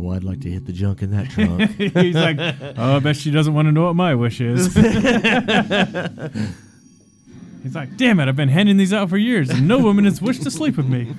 Oh, 0.00 0.12
I'd 0.12 0.22
like 0.22 0.40
to 0.42 0.50
hit 0.50 0.64
the 0.64 0.72
junk 0.72 1.02
in 1.02 1.10
that 1.10 1.28
trunk. 1.30 1.70
He's 1.76 2.14
like, 2.14 2.38
oh, 2.38 2.96
I 2.96 2.98
bet 3.00 3.16
she 3.16 3.32
doesn't 3.32 3.52
want 3.52 3.66
to 3.66 3.72
know 3.72 3.84
what 3.84 3.96
my 3.96 4.14
wish 4.14 4.40
is. 4.40 4.72
He's 7.62 7.74
like, 7.74 7.96
damn 7.96 8.20
it, 8.20 8.28
I've 8.28 8.36
been 8.36 8.48
handing 8.48 8.76
these 8.76 8.92
out 8.92 9.10
for 9.10 9.18
years, 9.18 9.50
and 9.50 9.66
no 9.66 9.78
woman 9.78 10.04
has 10.04 10.22
wished 10.22 10.44
to 10.44 10.50
sleep 10.50 10.76
with 10.76 10.86
me. 10.86 11.12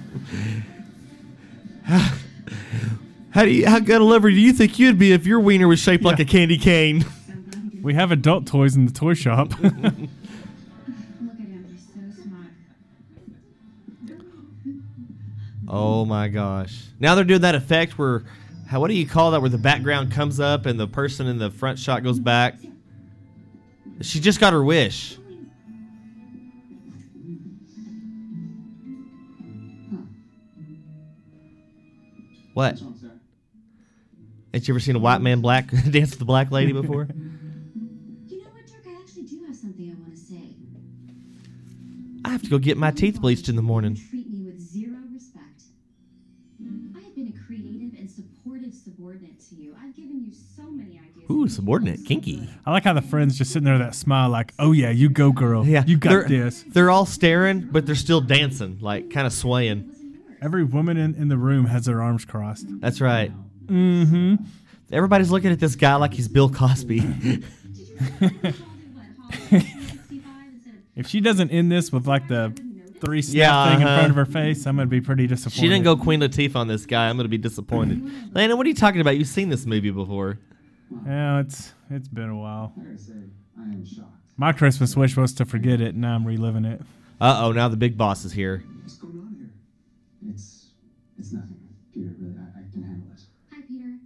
how 3.31 3.43
do 3.43 3.49
you, 3.49 3.67
how 3.67 3.79
good 3.79 3.99
a 3.99 4.03
lover 4.03 4.29
do 4.29 4.37
you 4.37 4.53
think 4.53 4.79
you'd 4.79 4.97
be 4.97 5.11
if 5.11 5.25
your 5.25 5.41
wiener 5.41 5.67
was 5.67 5.79
shaped 5.79 6.05
like 6.05 6.19
a 6.19 6.25
candy 6.25 6.57
cane? 6.57 7.03
We 7.81 7.93
have 7.95 8.11
adult 8.11 8.45
toys 8.47 8.75
in 8.75 8.85
the 8.85 8.91
toy 8.91 9.13
shop. 9.13 9.51
Look 9.59 9.73
at 9.73 9.79
him. 9.79 10.09
He's 11.71 11.87
so 11.87 12.23
smart. 12.23 12.47
Oh 15.67 16.05
my 16.05 16.27
gosh! 16.29 16.85
Now 16.99 17.15
they're 17.15 17.23
doing 17.23 17.41
that 17.41 17.55
effect 17.55 17.97
where, 17.97 18.23
how, 18.69 18.79
what 18.79 18.89
do 18.89 18.93
you 18.93 19.08
call 19.08 19.32
that? 19.32 19.41
Where 19.41 19.49
the 19.49 19.58
background 19.58 20.12
comes 20.12 20.39
up 20.39 20.67
and 20.67 20.79
the 20.79 20.86
person 20.86 21.25
in 21.25 21.39
the 21.39 21.49
front 21.49 21.79
shot 21.79 22.03
goes 22.03 22.19
back. 22.19 22.60
She 24.01 24.19
just 24.19 24.39
got 24.39 24.53
her 24.53 24.63
wish. 24.63 25.17
What? 32.53 32.79
What's? 32.79 33.03
Ain't 34.53 34.67
you 34.67 34.73
ever 34.73 34.79
seen 34.79 34.95
a 34.95 34.99
white 34.99 35.21
man 35.21 35.41
black 35.41 35.71
dance 35.89 36.12
with 36.12 36.21
a 36.21 36.25
black 36.25 36.51
lady 36.51 36.71
before? 36.71 37.08
You 38.27 38.38
know 38.38 38.49
what, 38.51 38.67
Dirk? 38.67 38.86
I 38.88 39.01
actually 39.01 39.23
do 39.23 39.43
have 39.47 39.55
something 39.55 39.89
I 39.89 39.99
want 39.99 40.13
to 40.13 40.21
say. 40.21 40.53
I 42.23 42.29
have 42.29 42.43
to 42.43 42.49
go 42.49 42.60
get 42.60 42.77
my 42.77 42.91
teeth 42.91 43.19
bleached 43.19 43.49
in 43.49 43.55
the 43.55 43.63
morning. 43.63 43.99
Ooh, 51.31 51.47
subordinate, 51.47 52.05
kinky. 52.05 52.49
I 52.65 52.71
like 52.71 52.83
how 52.85 52.93
the 52.93 53.01
friends 53.01 53.37
just 53.37 53.51
sitting 53.51 53.65
there 53.65 53.75
with 53.75 53.83
that 53.83 53.95
smile, 53.95 54.29
like, 54.29 54.53
oh 54.57 54.71
yeah, 54.71 54.89
you 54.89 55.09
go, 55.09 55.31
girl. 55.31 55.65
Yeah, 55.65 55.83
you 55.85 55.97
they're, 55.97 56.21
got 56.21 56.29
this. 56.29 56.63
They're 56.67 56.89
all 56.89 57.05
staring, 57.05 57.67
but 57.71 57.85
they're 57.85 57.95
still 57.95 58.21
dancing, 58.21 58.79
like 58.81 59.11
kind 59.11 59.27
of 59.27 59.33
swaying. 59.33 59.95
Every 60.41 60.63
woman 60.63 60.97
in, 60.97 61.15
in 61.15 61.27
the 61.27 61.37
room 61.37 61.65
has 61.65 61.85
their 61.85 62.01
arms 62.01 62.25
crossed. 62.25 62.65
That's 62.79 63.01
right. 63.01 63.31
Mm-hmm. 63.67 64.35
Everybody's 64.91 65.29
looking 65.29 65.51
at 65.51 65.59
this 65.59 65.75
guy 65.75 65.95
like 65.95 66.13
he's 66.13 66.27
Bill 66.27 66.49
Cosby. 66.49 67.03
If 70.99 71.07
she 71.07 71.21
doesn't 71.21 71.49
end 71.51 71.71
this 71.71 71.93
with 71.93 72.07
like 72.07 72.27
the 72.27 72.53
three 72.99 73.21
snap 73.21 73.35
Yeah, 73.37 73.69
thing 73.69 73.81
in 73.81 73.87
uh-huh. 73.87 73.97
front 73.99 74.09
of 74.09 74.15
her 74.17 74.25
face, 74.25 74.67
I'm 74.67 74.75
gonna 74.75 74.87
be 74.87 74.99
pretty 74.99 75.27
disappointed. 75.27 75.61
she 75.61 75.69
didn't 75.69 75.85
go 75.85 75.95
Queen 75.95 76.19
Latifah 76.19 76.57
on 76.57 76.67
this 76.67 76.85
guy. 76.85 77.07
I'm 77.07 77.15
gonna 77.15 77.29
be 77.29 77.37
disappointed. 77.37 78.03
Landon, 78.35 78.57
what 78.57 78.65
are 78.65 78.69
you 78.69 78.75
talking 78.75 78.99
about? 78.99 79.17
You've 79.17 79.29
seen 79.29 79.47
this 79.47 79.65
movie 79.65 79.91
before. 79.91 80.39
Yeah, 81.06 81.39
it's 81.41 81.73
it's 81.89 82.08
been 82.08 82.30
a 82.30 82.36
while. 82.38 82.73
I 82.80 82.95
say, 82.97 83.13
I 83.58 83.63
am 83.63 83.86
shocked. 83.86 84.08
My 84.38 84.52
Christmas 84.54 84.95
wish 84.95 85.15
was 85.17 85.34
to 85.36 85.45
forget 85.45 85.82
it, 85.82 85.89
and 85.89 86.02
now 86.02 86.15
I'm 86.15 86.25
reliving 86.25 86.65
it. 86.65 86.82
Uh 87.21 87.41
oh, 87.43 87.52
now 87.52 87.67
the 87.67 87.78
big 87.78 87.97
boss 87.97 88.25
is 88.25 88.32
here. 88.32 88.63
What's 88.82 88.95
going 88.97 89.19
on 89.19 89.36
here? 89.38 90.32
It's, 90.34 90.67
it's 91.17 91.34
nothing, 91.34 91.60
Peter. 91.93 92.12
Really, 92.19 92.38
I, 92.38 92.60
I 92.60 92.63
can 92.71 92.84
handle 92.84 93.08
it. 93.13 93.21
Hi, 93.54 93.62
Peter. 93.67 93.97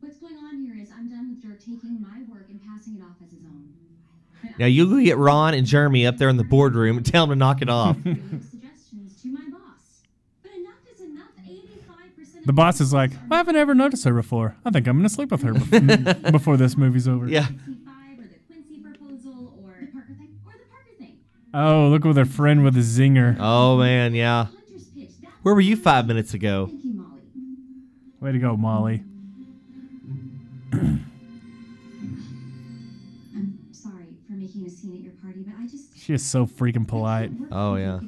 What's 0.00 0.18
going 0.18 0.36
on 0.36 0.62
here 0.64 0.76
is 0.80 0.90
I'm 0.96 1.08
done 1.10 1.30
with 1.30 1.42
Dirk 1.42 1.58
taking 1.58 2.00
my 2.00 2.22
work 2.32 2.46
and 2.48 2.60
passing 2.62 2.96
it 2.96 3.02
off 3.02 3.16
as 3.24 3.32
his 3.32 3.44
own. 3.44 3.68
Now 4.58 4.66
you 4.66 4.88
go 4.88 5.00
get 5.00 5.18
Ron 5.18 5.54
and 5.54 5.66
Jeremy 5.66 6.06
up 6.06 6.18
there 6.18 6.28
in 6.28 6.36
the 6.36 6.44
boardroom 6.44 6.96
and 6.96 7.06
tell 7.06 7.26
them 7.26 7.36
to 7.36 7.38
knock 7.38 7.62
it 7.62 7.68
off. 7.68 7.96
Give 8.04 8.16
suggestions 8.50 9.20
to 9.22 9.28
my 9.28 9.48
boss. 9.50 10.02
But 10.42 10.52
enough 10.52 10.82
is 10.92 11.00
enough. 11.00 11.30
85% 11.46 12.31
The 12.44 12.52
boss 12.52 12.80
is 12.80 12.92
like, 12.92 13.12
I 13.30 13.36
haven't 13.36 13.56
ever 13.56 13.74
noticed 13.74 14.04
her 14.04 14.12
before. 14.14 14.56
I 14.64 14.70
think 14.70 14.86
I'm 14.88 14.96
gonna 14.98 15.08
sleep 15.08 15.30
with 15.30 15.42
her 15.42 15.52
bef- 15.54 16.32
before 16.32 16.56
this 16.56 16.76
movie's 16.76 17.06
over. 17.06 17.28
yeah. 17.28 17.46
Or 17.46 18.24
the 18.24 18.34
Quincy 18.48 18.80
proposal 18.82 19.54
or 19.64 19.74
the 19.80 19.86
Parker 19.92 20.14
thing 20.18 20.38
or 20.44 20.52
the 20.52 20.64
Parker 20.70 20.96
thing. 20.98 21.18
Oh, 21.54 21.88
look 21.88 22.02
with 22.04 22.16
her 22.16 22.24
friend 22.24 22.64
with 22.64 22.76
a 22.76 22.80
zinger. 22.80 23.36
Oh 23.38 23.76
man, 23.78 24.14
yeah. 24.14 24.46
Hunter's 24.46 24.84
pitch. 24.88 25.10
That's 25.22 25.34
Where 25.42 25.54
were 25.54 25.60
you 25.60 25.76
five 25.76 26.06
minutes 26.06 26.34
ago? 26.34 26.66
Thank. 26.66 26.82
Way 28.20 28.32
to 28.32 28.38
go, 28.38 28.56
Molly. 28.56 29.02
I'm 33.34 33.68
sorry 33.72 34.06
for 34.26 34.32
making 34.34 34.66
a 34.66 34.70
scene 34.70 34.94
at 34.94 35.00
your 35.02 35.12
party, 35.22 35.40
but 35.46 35.54
I 35.60 35.66
just 35.66 35.96
She 35.98 36.12
is 36.14 36.24
so 36.24 36.46
freaking 36.46 36.86
polite. 36.86 37.24
I 37.24 37.28
can't 37.28 37.40
work 37.40 37.48
Oh, 37.52 37.74
yeah. 37.76 38.00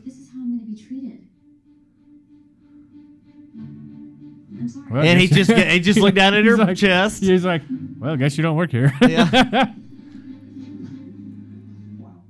Well, 4.90 5.02
and 5.02 5.20
he 5.20 5.26
just 5.26 5.50
he 5.52 5.80
just 5.80 5.98
looked 5.98 6.16
down 6.16 6.34
at 6.34 6.44
her 6.46 6.56
like- 6.56 6.76
chest. 6.76 7.22
He's 7.22 7.44
like, 7.44 7.62
well, 7.98 8.12
I 8.12 8.16
guess 8.16 8.36
you 8.36 8.42
don't 8.42 8.56
work 8.56 8.70
here. 8.70 8.92
Yeah. 9.02 9.72
Wow. 11.98 12.22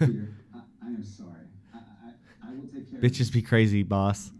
I, 0.00 0.04
I 0.04 0.86
am 0.86 1.04
sorry. 1.04 1.30
I, 1.74 1.78
I, 1.78 2.48
I 2.50 2.54
will 2.54 2.62
take 2.68 2.88
care 2.90 2.98
of 2.98 3.04
Bitches 3.04 3.32
be 3.32 3.42
crazy, 3.42 3.82
boss. 3.82 4.30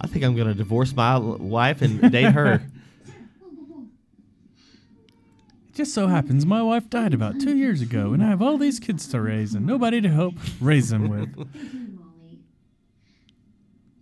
I 0.00 0.06
think 0.06 0.24
I'm 0.24 0.34
gonna 0.36 0.54
divorce 0.54 0.94
my 0.94 1.18
wife 1.18 1.82
and 1.82 2.10
date 2.12 2.32
her. 2.32 2.62
It 5.68 5.78
just 5.78 5.92
so 5.92 6.06
happens 6.06 6.46
my 6.46 6.62
wife 6.62 6.88
died 6.88 7.14
about 7.14 7.40
two 7.40 7.56
years 7.56 7.80
ago, 7.80 8.12
and 8.12 8.22
I 8.22 8.28
have 8.28 8.40
all 8.40 8.56
these 8.58 8.78
kids 8.78 9.08
to 9.08 9.20
raise 9.20 9.54
and 9.56 9.66
nobody 9.66 10.00
to 10.00 10.08
help 10.08 10.34
raise 10.60 10.90
them 10.90 11.08
with. 11.08 11.36
You 11.36 11.44
do, 11.44 11.98
Molly. 11.98 12.38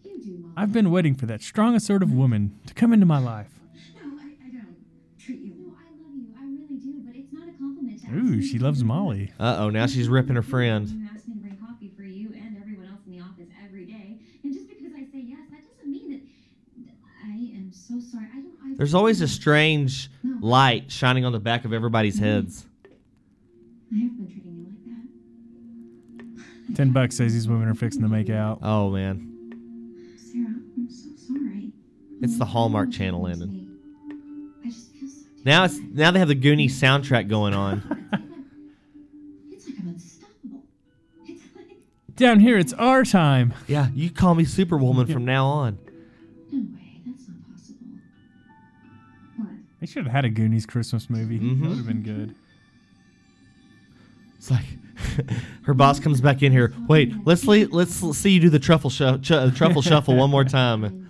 You 0.04 0.22
do, 0.22 0.30
Molly. 0.38 0.41
I've 0.56 0.72
been 0.72 0.90
waiting 0.90 1.14
for 1.14 1.26
that 1.26 1.42
strong, 1.42 1.74
assertive 1.74 2.12
woman 2.12 2.58
to 2.66 2.74
come 2.74 2.92
into 2.92 3.06
my 3.06 3.18
life. 3.18 3.48
No, 3.96 4.18
I, 4.20 4.24
I 4.46 4.50
don't 4.50 4.76
treat 5.18 5.40
you. 5.40 5.54
No, 5.58 5.72
I 5.74 5.90
love 6.02 6.14
you. 6.14 6.34
I 6.38 6.44
really 6.44 6.78
do, 6.80 7.00
but 7.06 7.14
it's 7.16 7.32
not 7.32 7.48
a 7.48 7.52
compliment 7.58 8.00
to 8.00 8.06
ask 8.06 8.14
Ooh, 8.14 8.36
me 8.36 8.42
she 8.42 8.58
to 8.58 8.64
loves 8.64 8.80
do. 8.80 8.84
Molly. 8.86 9.32
Uh 9.40 9.56
oh, 9.60 9.70
now 9.70 9.86
she's 9.86 10.08
ripping 10.08 10.36
her 10.36 10.42
friend. 10.42 10.88
You 10.88 11.08
ask 11.14 11.26
me 11.26 11.34
to 11.34 11.40
bring 11.40 11.56
coffee 11.56 11.90
for 11.96 12.02
you 12.02 12.32
and 12.34 12.56
everyone 12.60 12.86
else 12.86 13.00
in 13.06 13.12
the 13.12 13.20
office 13.20 13.48
every 13.64 13.86
day, 13.86 14.18
and 14.44 14.52
just 14.52 14.68
because 14.68 14.92
I 14.94 15.04
say 15.10 15.20
yes, 15.24 15.40
that 15.50 15.62
doesn't 15.76 15.90
mean 15.90 16.10
that. 16.10 16.20
I 17.24 17.56
am 17.56 17.72
so 17.72 17.98
sorry. 18.00 18.26
I 18.32 18.36
don't. 18.40 18.52
I 18.72 18.76
There's 18.76 18.94
always 18.94 19.20
a 19.22 19.28
strange 19.28 20.10
No. 20.22 20.38
light 20.46 20.90
shining 20.92 21.24
on 21.24 21.32
the 21.32 21.40
back 21.40 21.64
of 21.64 21.72
everybody's 21.72 22.18
heads. 22.18 22.66
I 23.94 23.98
have 24.00 24.16
been 24.16 24.26
treating 24.26 24.54
you 24.56 24.64
like 24.66 26.36
that. 26.68 26.76
Ten 26.76 26.90
bucks 26.92 27.16
says 27.16 27.32
these 27.32 27.48
women 27.48 27.68
are 27.68 27.74
fixing 27.74 28.02
to 28.02 28.08
make 28.08 28.28
out. 28.30 28.58
Oh 28.62 28.90
man, 28.90 29.31
It's 32.22 32.38
the 32.38 32.44
Hallmark 32.46 32.90
Channel 32.92 33.26
happened 33.26 33.42
ending. 33.42 33.68
me. 33.68 34.64
I 34.64 34.68
just 34.68 34.92
feel 34.92 35.08
so. 35.08 35.26
now 35.44 35.64
it's 35.64 35.76
now 35.78 36.10
they 36.12 36.18
have 36.20 36.28
the 36.28 36.34
Goonies 36.34 36.80
soundtrack 36.80 37.28
going 37.28 37.52
on. 37.54 37.82
It's 39.50 39.66
like 39.68 39.76
I'm 39.80 39.88
unstoppable. 39.88 40.62
It's 41.26 41.42
like 41.56 42.16
Down 42.16 42.40
here, 42.40 42.56
it's 42.58 42.72
our 42.74 43.04
time. 43.04 43.52
Yeah, 43.66 43.88
you 43.94 44.10
call 44.10 44.34
me 44.34 44.44
Superwoman 44.44 45.06
from 45.06 45.24
now 45.24 45.46
on. 45.46 45.78
no 46.50 46.58
way. 46.58 47.00
That's 47.06 47.28
not 47.28 47.36
possible. 47.52 47.86
They 49.80 49.86
should 49.86 50.04
have 50.04 50.12
had 50.12 50.24
a 50.24 50.30
Goonies 50.30 50.64
Christmas 50.66 51.10
movie. 51.10 51.38
Mhm. 51.40 51.60
That 51.62 51.68
would 51.68 51.76
have 51.78 51.86
been 51.86 52.02
good. 52.02 52.34
It's 54.38 54.50
like 54.50 54.64
her 55.62 55.74
boss 55.74 56.00
comes 56.00 56.20
back 56.20 56.42
in 56.42 56.50
here. 56.52 56.72
Wait, 56.88 57.12
let's 57.24 57.44
le- 57.46 57.66
let's 57.70 57.94
see 58.16 58.30
you 58.30 58.40
do 58.40 58.48
the 58.50 58.58
truffle 58.58 58.90
shu- 58.90 59.18
ch- 59.18 59.54
truffle 59.56 59.82
shuffle 59.82 60.16
one 60.16 60.30
more 60.30 60.44
time. 60.60 61.01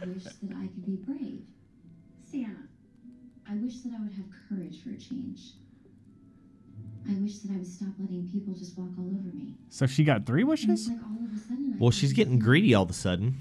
Just 8.62 8.78
walk 8.78 8.88
all 8.98 9.04
over 9.06 9.34
me. 9.36 9.54
So 9.70 9.86
she 9.86 10.04
got 10.04 10.24
three 10.26 10.44
wishes? 10.44 10.88
like 10.88 10.98
all 10.98 11.24
of 11.24 11.36
a 11.36 11.38
sudden 11.40 11.76
Well, 11.78 11.90
she's 11.90 12.12
getting 12.12 12.38
so- 12.40 12.44
greedy 12.44 12.74
all 12.74 12.84
of 12.84 12.90
a 12.90 12.94
sudden. 12.94 13.34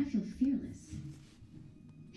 I 0.00 0.04
feel 0.04 0.22
fearless. 0.38 0.78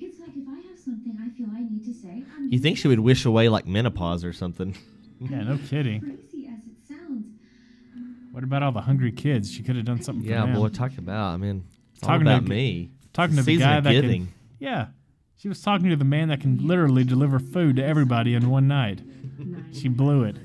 it's 0.00 0.20
like 0.20 0.30
if 0.36 0.48
I 0.48 0.56
have 0.68 0.78
something 0.78 1.16
I 1.20 1.28
feel 1.36 1.46
I 1.54 1.60
need 1.62 1.84
to 1.84 1.94
say, 1.94 2.24
I'm 2.36 2.52
You 2.52 2.58
think 2.58 2.78
she 2.78 2.88
would 2.88 3.00
wish 3.00 3.24
away 3.24 3.48
like 3.48 3.66
menopause 3.66 4.24
or 4.24 4.32
something? 4.32 4.76
Yeah, 5.20 5.42
no 5.42 5.58
kidding. 5.68 6.00
crazy 6.00 6.48
as 6.48 6.64
it 6.64 6.88
sounds. 6.88 7.26
What 8.32 8.44
about 8.44 8.62
all 8.62 8.72
the 8.72 8.80
hungry 8.82 9.12
kids? 9.12 9.50
She 9.52 9.62
could 9.62 9.76
have 9.76 9.84
done 9.84 10.02
something 10.02 10.24
Yeah, 10.28 10.42
for 10.42 10.46
them. 10.46 10.56
boy, 10.56 10.68
talk 10.68 10.96
about. 10.98 11.34
I 11.34 11.36
mean, 11.36 11.64
it's 11.94 12.02
all 12.02 12.08
Talking 12.10 12.26
to 12.26 12.32
about 12.36 12.46
a- 12.46 12.48
me. 12.48 12.90
talking 13.12 13.36
to 13.36 13.42
the 13.42 13.56
guy 13.56 13.76
of 13.76 13.84
that 13.84 13.92
giving. 13.92 14.26
can. 14.26 14.34
Yeah, 14.60 14.86
she 15.40 15.48
was 15.48 15.62
talking 15.62 15.88
to 15.88 15.96
the 15.96 16.04
man 16.04 16.28
that 16.28 16.40
can 16.40 16.58
literally 16.66 17.02
deliver 17.02 17.38
food 17.38 17.76
to 17.76 17.84
everybody 17.84 18.34
in 18.34 18.50
one 18.50 18.68
night. 18.68 19.00
She 19.72 19.88
blew 19.88 20.24
it. 20.24 20.36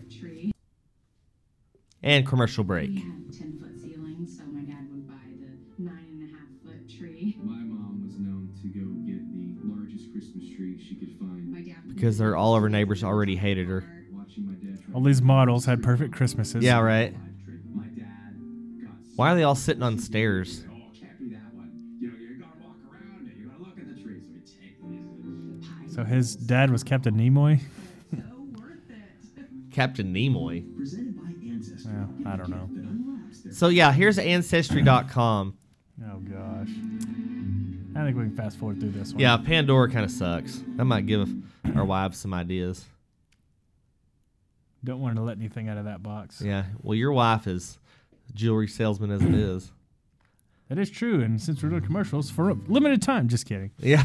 And 2.02 2.26
commercial 2.26 2.64
break. 2.64 2.92
We 2.92 2.96
had 3.02 3.34
ten 3.34 3.60
foot 3.60 3.78
ceilings, 3.82 4.38
so 4.38 4.46
my 4.46 4.62
dad 4.62 4.88
would 4.92 5.06
buy 5.06 5.16
the 5.38 5.84
nine 5.84 6.06
and 6.12 6.30
a 6.30 6.38
half 6.38 6.48
foot 6.64 6.88
tree. 6.88 7.36
My 7.44 7.56
mom 7.56 8.04
was 8.06 8.18
known 8.18 8.54
to 8.62 8.68
go 8.70 8.86
get 9.06 9.20
the 9.34 9.76
largest 9.76 10.14
Christmas 10.14 10.56
tree 10.56 10.82
she 10.82 10.96
could 10.96 11.18
find. 11.20 11.52
My 11.52 11.60
dad 11.62 11.84
would 11.88 11.96
Because 11.96 12.20
her 12.20 12.38
all 12.38 12.56
of 12.56 12.62
her 12.62 12.70
neighbors 12.70 13.04
already 13.04 13.36
hated 13.36 13.68
her. 13.68 13.84
Watching 14.14 14.46
my 14.48 14.54
dad 14.54 14.82
try 14.86 14.94
All 14.94 15.02
these 15.02 15.22
models 15.22 15.66
had 15.66 15.84
perfect 15.84 16.14
Christmases. 16.14 16.64
Yeah, 16.64 16.80
right. 16.80 17.14
My 17.74 17.86
dad 17.88 18.38
Why 19.18 19.32
are 19.32 19.36
they 19.36 19.44
all 19.44 19.56
sitting 19.56 19.84
on 19.84 19.98
stairs? 19.98 20.64
So 25.96 26.04
his 26.04 26.36
dad 26.36 26.72
was 26.72 26.84
Captain 26.84 27.16
Nimoy. 27.16 27.62
so 28.12 28.22
worth 28.60 28.90
it. 28.90 29.46
Captain 29.72 30.14
Nimoy. 30.14 30.76
Presented 30.76 31.16
by 31.16 31.32
Ancestry. 31.50 31.90
Well, 31.94 32.34
I 32.34 32.36
don't 32.36 32.50
know. 32.50 32.68
That 32.74 32.84
unwraps 32.84 33.44
their 33.44 33.54
So 33.54 33.70
yeah, 33.70 33.94
here's 33.94 34.20
ancestry.com. 34.20 35.58
Oh 36.04 36.18
gosh. 36.18 36.68
I 37.96 38.04
think 38.04 38.18
we 38.18 38.24
can 38.24 38.36
fast 38.36 38.58
forward 38.58 38.82
through 38.82 38.92
this 38.92 39.14
one. 39.14 39.22
Yeah, 39.22 39.38
Pandora 39.38 39.90
kind 39.90 40.04
of 40.04 40.12
sucks. 40.12 40.62
That 40.76 40.84
might 40.84 41.06
give 41.06 41.30
our 41.74 41.86
wives 41.86 42.18
some 42.18 42.34
ideas. 42.34 42.84
Don't 44.84 45.00
want 45.00 45.16
to 45.16 45.22
let 45.22 45.38
anything 45.38 45.70
out 45.70 45.78
of 45.78 45.86
that 45.86 46.04
box. 46.04 46.42
Yeah. 46.42 46.66
Well, 46.84 46.96
your 46.96 47.14
wife 47.14 47.48
is 47.48 47.80
a 48.30 48.34
jewelry 48.34 48.68
salesman 48.68 49.12
as 49.12 49.22
it 49.22 49.34
is. 49.34 49.72
That 50.68 50.78
is 50.78 50.90
true. 50.90 51.22
And 51.22 51.42
since 51.42 51.64
we're 51.64 51.70
doing 51.70 51.84
commercials 51.84 52.30
for 52.30 52.50
a 52.50 52.54
limited 52.54 53.02
time, 53.02 53.30
just 53.30 53.46
kidding. 53.46 53.72
Yeah. 53.80 54.04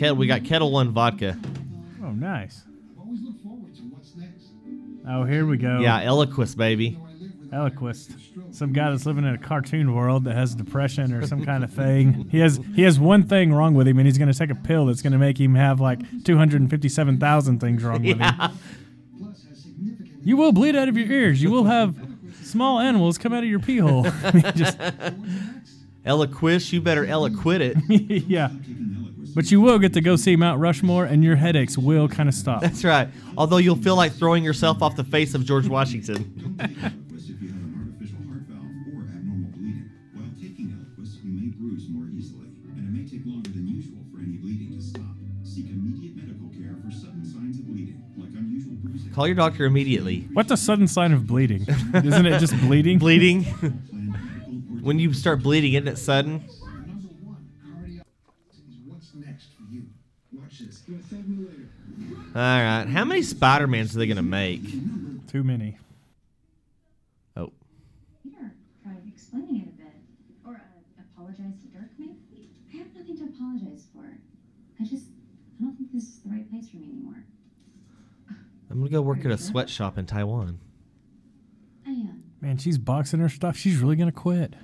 Kettle, 0.00 0.16
we 0.16 0.26
got 0.26 0.44
Ketel 0.44 0.72
One 0.72 0.92
vodka. 0.92 1.38
Oh, 2.02 2.12
nice. 2.12 2.62
Always 2.98 3.20
look 3.20 3.42
forward 3.42 3.76
to 3.76 3.82
what's 3.82 4.16
next. 4.16 4.46
Oh, 5.06 5.24
here 5.24 5.44
we 5.44 5.58
go. 5.58 5.80
Yeah, 5.80 6.00
Eliquis, 6.04 6.56
baby. 6.56 6.98
Eliquis. 7.52 8.10
Some 8.50 8.72
guy 8.72 8.90
that's 8.90 9.04
living 9.04 9.26
in 9.26 9.34
a 9.34 9.38
cartoon 9.38 9.94
world 9.94 10.24
that 10.24 10.34
has 10.34 10.54
depression 10.54 11.12
or 11.12 11.26
some 11.26 11.44
kind 11.44 11.62
of 11.62 11.70
thing. 11.70 12.30
He 12.30 12.38
has 12.38 12.58
he 12.74 12.80
has 12.84 12.98
one 12.98 13.24
thing 13.24 13.52
wrong 13.52 13.74
with 13.74 13.86
him, 13.86 13.98
and 13.98 14.06
he's 14.06 14.16
going 14.16 14.32
to 14.32 14.38
take 14.38 14.48
a 14.48 14.54
pill 14.54 14.86
that's 14.86 15.02
going 15.02 15.12
to 15.12 15.18
make 15.18 15.38
him 15.38 15.54
have 15.54 15.82
like 15.82 16.00
two 16.24 16.38
hundred 16.38 16.62
and 16.62 16.70
fifty-seven 16.70 17.18
thousand 17.18 17.60
things 17.60 17.84
wrong 17.84 18.02
with 18.02 18.12
him. 18.12 18.20
Yeah. 18.20 18.48
significant 19.54 20.24
You 20.24 20.38
will 20.38 20.52
bleed 20.52 20.76
out 20.76 20.88
of 20.88 20.96
your 20.96 21.12
ears. 21.12 21.42
You 21.42 21.50
will 21.50 21.64
have 21.64 21.94
small 22.42 22.78
animals 22.78 23.18
come 23.18 23.34
out 23.34 23.42
of 23.42 23.50
your 23.50 23.60
pee 23.60 23.76
hole. 23.76 24.06
I 24.24 24.32
mean, 24.32 24.50
just 24.56 24.78
Eliquis, 26.06 26.72
you 26.72 26.80
better 26.80 27.04
eloquit 27.04 27.60
it. 27.60 27.76
yeah. 28.26 28.48
But 29.34 29.50
you 29.50 29.60
will 29.60 29.78
get 29.78 29.92
to 29.94 30.00
go 30.00 30.16
see 30.16 30.36
Mount 30.36 30.60
Rushmore, 30.60 31.04
and 31.04 31.22
your 31.22 31.36
headaches 31.36 31.78
will 31.78 32.08
kind 32.08 32.28
of 32.28 32.34
stop. 32.34 32.62
That's 32.62 32.84
right. 32.84 33.08
Although 33.36 33.58
you'll 33.58 33.76
feel 33.76 33.96
like 33.96 34.12
throwing 34.12 34.44
yourself 34.44 34.82
off 34.82 34.96
the 34.96 35.04
face 35.04 35.34
of 35.34 35.44
George 35.44 35.68
Washington. 35.68 36.24
Eliquis 36.60 37.30
if 37.30 37.40
you 37.42 37.48
have 37.48 37.56
an 37.56 37.92
artificial 37.94 38.18
heart 38.28 38.42
valve 38.48 38.64
or 38.94 39.02
abnormal 39.08 39.50
bleeding. 39.56 39.90
While 40.14 40.30
taking 40.40 40.66
Eliquis, 40.74 41.22
you 41.24 41.30
may 41.32 41.48
bruise 41.48 41.88
more 41.88 42.06
easily, 42.10 42.48
and 42.76 42.88
it 42.88 42.92
may 42.92 43.08
take 43.08 43.24
longer 43.26 43.50
than 43.50 43.68
usual 43.68 43.98
for 44.12 44.18
any 44.20 44.36
bleeding 44.36 44.76
to 44.76 44.82
stop. 44.82 45.14
Seek 45.44 45.66
immediate 45.70 46.16
medical 46.16 46.48
care 46.50 46.74
for 46.84 46.90
sudden 46.90 47.24
signs 47.24 47.58
of 47.58 47.66
bleeding, 47.66 48.02
like 48.16 48.30
unusual 48.34 48.74
bruising. 48.82 49.12
Call 49.12 49.26
your 49.26 49.36
doctor 49.36 49.64
immediately. 49.64 50.26
What's 50.32 50.50
a 50.50 50.56
sudden 50.56 50.88
sign 50.88 51.12
of 51.12 51.26
bleeding? 51.26 51.66
Isn't 51.94 52.26
it 52.26 52.40
just 52.40 52.58
bleeding? 52.60 52.98
Bleeding. 53.00 53.44
Planned 53.44 53.62
medical 53.92 54.78
or 54.78 54.82
when 54.82 54.98
you 54.98 55.12
start 55.12 55.42
bleeding, 55.42 55.74
isn't 55.74 55.88
it 55.88 55.98
sudden? 55.98 56.44
All 62.32 62.40
right. 62.40 62.84
How 62.84 63.04
many 63.04 63.22
Spider-Mans 63.22 63.94
are 63.94 63.98
they 63.98 64.06
going 64.06 64.16
to 64.16 64.22
make? 64.22 64.62
Too 65.30 65.42
many. 65.42 65.76
Oh. 67.36 67.50
Peter, 68.22 68.52
try 68.82 68.92
explaining 69.08 69.56
it 69.62 69.68
a 69.68 69.82
bit. 69.82 69.92
Or 70.46 70.54
uh, 70.54 71.02
apologize 71.14 71.54
to 71.62 71.66
Dirk, 71.76 71.90
maybe? 71.98 72.50
I 72.72 72.76
have 72.78 72.94
nothing 72.94 73.16
to 73.18 73.24
apologize 73.24 73.86
for. 73.92 74.04
I 74.80 74.84
just, 74.84 75.06
I 75.58 75.64
don't 75.64 75.76
think 75.76 75.92
this 75.92 76.04
is 76.04 76.18
the 76.20 76.30
right 76.30 76.48
place 76.48 76.68
for 76.68 76.76
me 76.76 76.84
anymore. 76.84 77.24
I'm 78.70 78.78
going 78.78 78.90
to 78.90 78.92
go 78.92 79.02
work 79.02 79.24
at 79.24 79.32
a 79.32 79.38
sweatshop 79.38 79.98
in 79.98 80.06
Taiwan. 80.06 80.60
I 81.84 81.90
am. 81.90 82.22
Man, 82.40 82.58
she's 82.58 82.78
boxing 82.78 83.18
her 83.20 83.28
stuff. 83.28 83.56
She's 83.56 83.78
really 83.78 83.96
gonna 83.96 84.12
quit. 84.12 84.54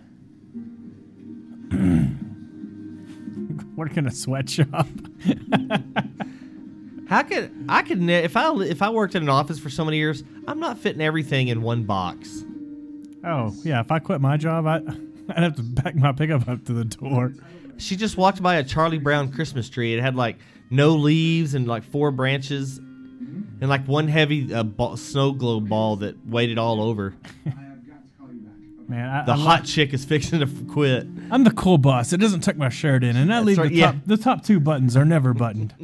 Working 3.77 4.07
a 4.07 4.11
sweatshop. 4.11 4.87
How 7.09 7.23
could 7.23 7.53
I 7.69 7.83
could 7.83 8.01
ne- 8.01 8.25
if 8.25 8.37
I 8.37 8.53
if 8.63 8.83
I 8.83 8.91
worked 8.91 9.15
in 9.15 9.23
an 9.23 9.29
office 9.29 9.59
for 9.59 9.71
so 9.71 9.85
many 9.85 9.97
years, 9.99 10.25
I'm 10.47 10.59
not 10.59 10.79
fitting 10.79 11.01
everything 11.01 11.49
in 11.49 11.63
one 11.63 11.85
box. 11.85 12.45
oh 13.25 13.55
yeah, 13.63 13.81
if 13.81 13.91
I 13.93 13.99
quit 14.01 14.21
my 14.21 14.37
job, 14.37 14.67
I 14.67 14.77
I'd 15.29 15.43
have 15.43 15.57
to 15.57 15.63
back 15.63 15.95
my 15.95 16.13
pickup 16.13 16.49
up 16.49 16.65
to 16.67 16.73
the 16.73 16.85
door. 16.85 17.33
She 17.79 17.97
just 17.97 18.17
walked 18.17 18.43
by 18.43 18.57
a 18.57 18.65
Charlie 18.65 18.99
Brown 18.99 19.31
Christmas 19.33 19.69
tree. 19.69 19.95
It 19.95 20.01
had 20.01 20.17
like 20.17 20.37
no 20.71 20.91
leaves 20.97 21.55
and 21.55 21.67
like 21.69 21.85
four 21.85 22.11
branches. 22.11 22.79
and 22.79 23.69
like 23.69 23.87
one 23.87 24.09
heavy 24.09 24.53
uh, 24.53 24.63
ball, 24.63 24.97
snow 24.97 25.33
globe 25.33 25.69
ball 25.69 25.97
that 25.97 26.27
weighed 26.27 26.51
it 26.51 26.59
all 26.59 26.81
over. 26.83 27.15
I 27.47 27.49
have 27.51 27.87
got 27.87 28.03
to 28.03 28.19
call 28.19 28.33
you 28.33 28.41
back. 28.41 28.55
Okay. 28.55 28.76
Man, 28.89 29.09
I, 29.09 29.25
The 29.25 29.33
I'm, 29.33 29.39
hot 29.39 29.65
chick 29.65 29.93
is 29.93 30.05
fixing 30.05 30.41
to 30.41 30.47
quit. 30.73 31.07
I'm 31.31 31.45
the 31.45 31.51
cool 31.51 31.79
boss. 31.79 32.13
It 32.13 32.19
doesn't 32.19 32.41
tuck 32.41 32.57
my 32.57 32.69
shirt 32.69 33.03
in, 33.03 33.17
and 33.17 33.35
I 33.35 33.41
leave 33.41 33.59
right, 33.59 33.69
the 33.69 33.75
yeah. 33.75 33.93
top. 33.93 33.97
The 34.07 34.17
top 34.17 34.45
two 34.45 34.61
buttons 34.61 34.97
are 34.97 35.05
never 35.05 35.35
buttoned. 35.35 35.75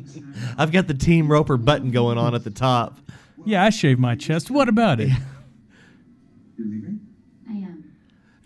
I've 0.58 0.70
got 0.70 0.86
the 0.86 0.94
Team 0.94 1.30
Roper 1.30 1.56
button 1.56 1.90
going 1.90 2.16
on 2.16 2.34
at 2.34 2.44
the 2.44 2.50
top. 2.50 2.98
Yeah, 3.44 3.64
I 3.64 3.70
shave 3.70 3.98
my 3.98 4.14
chest. 4.14 4.50
What 4.50 4.68
about 4.68 5.00
it? 5.00 5.10
You're 6.56 6.66
leaving? 6.68 7.00
I 7.48 7.52
am. 7.54 7.92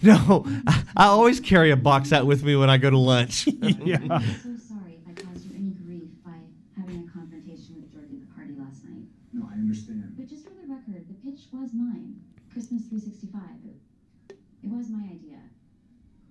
No, 0.03 0.45
I, 0.67 0.83
I 0.97 1.07
always 1.07 1.41
carry 1.41 1.71
a 1.71 1.77
box 1.77 2.13
out 2.13 2.27
with 2.27 2.43
me 2.43 2.57
when 2.57 2.71
I 2.71 2.79
go 2.79 2.89
to 2.89 2.99
lunch. 2.99 3.47
yeah. 3.61 3.99
I'm 4.11 4.23
so 4.41 4.57
sorry 4.57 4.97
if 4.97 5.09
I 5.09 5.13
caused 5.21 5.45
you 5.45 5.57
any 5.57 5.71
grief 5.71 6.09
by 6.25 6.33
having 6.79 7.09
a 7.09 7.13
confrontation 7.13 7.77
with 7.77 7.93
George 7.93 8.09
at 8.13 8.21
the 8.21 8.35
party 8.35 8.55
last 8.59 8.85
night. 8.85 9.05
No, 9.33 9.49
I 9.51 9.55
understand. 9.55 10.15
But 10.17 10.29
just 10.29 10.45
for 10.45 10.55
the 10.55 10.73
record, 10.73 11.05
the 11.09 11.15
pitch 11.31 11.45
was 11.53 11.73
mine. 11.75 12.21
Christmas 12.53 12.89
365. 12.89 13.43
It, 13.69 14.37
it 14.63 14.71
was 14.71 14.89
my 14.89 15.05
idea. 15.05 15.41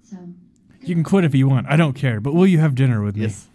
So. 0.01 0.17
You 0.85 0.95
can 0.95 1.03
quit 1.03 1.25
if 1.25 1.33
you 1.35 1.47
want. 1.47 1.67
I 1.67 1.75
don't 1.75 1.93
care. 1.93 2.19
But 2.19 2.33
will 2.33 2.45
you 2.47 2.59
have 2.59 2.75
dinner 2.75 3.01
with 3.03 3.15
me? 3.15 3.23
yes. 3.23 3.47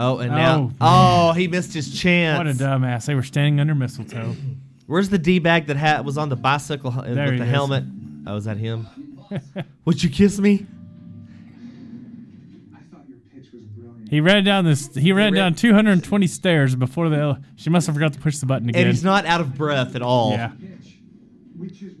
Oh, 0.00 0.18
and 0.18 0.30
now, 0.30 0.70
Oh, 0.80 1.30
oh, 1.30 1.32
he 1.32 1.48
missed 1.48 1.74
his 1.74 1.92
chance. 2.00 2.38
What 2.38 2.46
a 2.46 2.52
dumbass. 2.52 3.06
They 3.06 3.16
were 3.16 3.24
standing 3.24 3.58
under 3.58 3.74
mistletoe. 3.74 4.36
Where's 4.86 5.08
the 5.08 5.18
d 5.18 5.40
bag 5.40 5.66
that 5.66 5.76
hat 5.76 6.04
was 6.04 6.16
on 6.16 6.28
the 6.28 6.36
bicycle 6.36 6.92
uh, 6.92 7.02
h- 7.02 7.08
with 7.16 7.32
he 7.32 7.36
the 7.38 7.44
is. 7.44 7.50
helmet? 7.50 7.84
Oh, 8.26 8.36
is 8.36 8.44
that 8.44 8.58
him? 8.58 8.86
Would 9.84 10.02
you 10.02 10.08
kiss 10.08 10.38
me? 10.38 10.66
I 12.74 12.78
thought 12.94 13.08
your 13.08 13.18
pitch 13.34 13.52
was 13.52 13.62
brilliant. 13.64 14.08
He 14.08 14.20
ran 14.20 14.44
down 14.44 14.64
this. 14.64 14.94
He 14.94 15.10
ran 15.12 15.32
ran- 15.34 15.52
down 15.52 15.54
220 15.56 16.26
stairs 16.28 16.76
before 16.76 17.08
the. 17.08 17.42
She 17.56 17.68
must 17.68 17.86
have 17.88 17.96
forgot 17.96 18.12
to 18.12 18.20
push 18.20 18.38
the 18.38 18.46
button 18.46 18.68
again. 18.68 18.82
And 18.82 18.90
he's 18.92 19.02
not 19.04 19.26
out 19.26 19.40
of 19.40 19.56
breath 19.56 19.96
at 19.96 20.02
all. 20.02 20.30
Yeah. 20.30 20.48
Pitch, 20.48 20.60
which 20.70 20.86
is 20.86 20.94
why, 20.94 21.47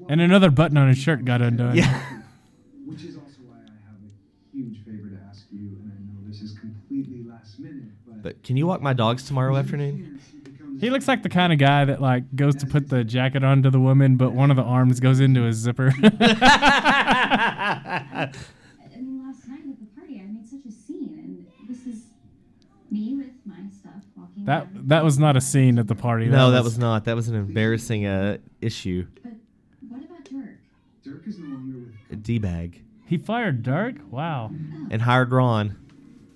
And 0.08 0.20
another 0.20 0.50
button 0.50 0.76
on 0.76 0.88
his 0.88 0.98
shirt 0.98 1.24
got 1.24 1.42
undone. 1.42 1.76
Yeah. 1.76 2.00
which 2.86 3.02
is 3.04 3.16
also 3.16 3.38
why 3.46 3.56
I 3.56 3.70
have 3.86 3.96
a 4.02 4.56
huge 4.56 4.84
favor 4.84 5.08
to 5.10 5.18
ask 5.28 5.44
you, 5.52 5.76
and 5.82 5.92
I 5.92 5.96
know 6.00 6.28
this 6.28 6.40
is 6.40 6.58
completely 6.58 7.24
last 7.28 7.58
minute, 7.58 7.84
but. 8.06 8.22
But 8.22 8.42
can 8.42 8.56
you 8.56 8.66
walk 8.66 8.80
my 8.80 8.92
dogs 8.92 9.24
tomorrow 9.24 9.56
afternoon? 9.56 10.20
He 10.80 10.90
looks 10.90 11.08
like 11.08 11.24
the 11.24 11.28
kind 11.28 11.52
of 11.52 11.58
guy 11.58 11.84
that 11.86 12.00
like 12.00 12.22
goes 12.36 12.54
to 12.56 12.66
put 12.66 12.88
the 12.88 13.02
jacket 13.02 13.42
onto 13.42 13.68
the 13.68 13.80
woman, 13.80 14.16
but 14.16 14.32
one 14.32 14.50
of 14.50 14.56
the 14.56 14.62
arms 14.62 15.00
goes 15.00 15.18
into 15.18 15.42
his 15.42 15.56
zipper. 15.56 15.92
I 16.02 18.30
mean, 18.96 19.24
last 19.26 19.48
night 19.48 19.60
at 19.68 19.80
the 19.80 19.86
party, 19.98 20.20
I 20.20 20.26
made 20.26 20.46
such 20.48 20.64
a 20.68 20.70
scene, 20.70 21.18
and 21.18 21.46
this 21.68 21.84
is 21.86 22.02
me 22.90 23.16
with 23.16 23.32
my 23.44 23.56
stuff 23.76 23.92
walking. 24.16 24.44
that 24.44 24.62
around. 24.64 24.88
that 24.88 25.02
was 25.04 25.18
not 25.18 25.36
a 25.36 25.40
scene 25.40 25.78
at 25.80 25.88
the 25.88 25.96
party. 25.96 26.26
no, 26.26 26.52
that 26.52 26.62
was 26.62 26.78
not. 26.78 27.06
That 27.06 27.16
was 27.16 27.26
an 27.28 27.34
embarrassing 27.34 28.06
uh, 28.06 28.36
issue. 28.60 29.06
But 29.22 29.32
what 29.88 30.04
about 30.04 30.24
Dirk? 30.24 30.58
Dirk 31.04 31.26
is 31.26 31.38
no 31.40 31.48
longer 31.48 31.78
with. 31.78 31.94
A 32.07 32.07
d 32.22 32.38
bag. 32.38 32.82
He 33.06 33.16
fired 33.16 33.62
Dirk. 33.62 33.96
Wow. 34.10 34.50
And 34.90 35.00
hired 35.02 35.32
Ron. 35.32 35.76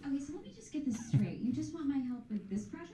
Okay, 0.06 0.18
so 0.18 0.32
let 0.34 0.42
me 0.42 0.52
just 0.54 0.72
get 0.72 0.86
this 0.86 1.06
straight. 1.08 1.38
You 1.40 1.52
just 1.52 1.74
want 1.74 1.86
my 1.86 1.98
help 1.98 2.22
with 2.30 2.48
this 2.48 2.64
project? 2.64 2.88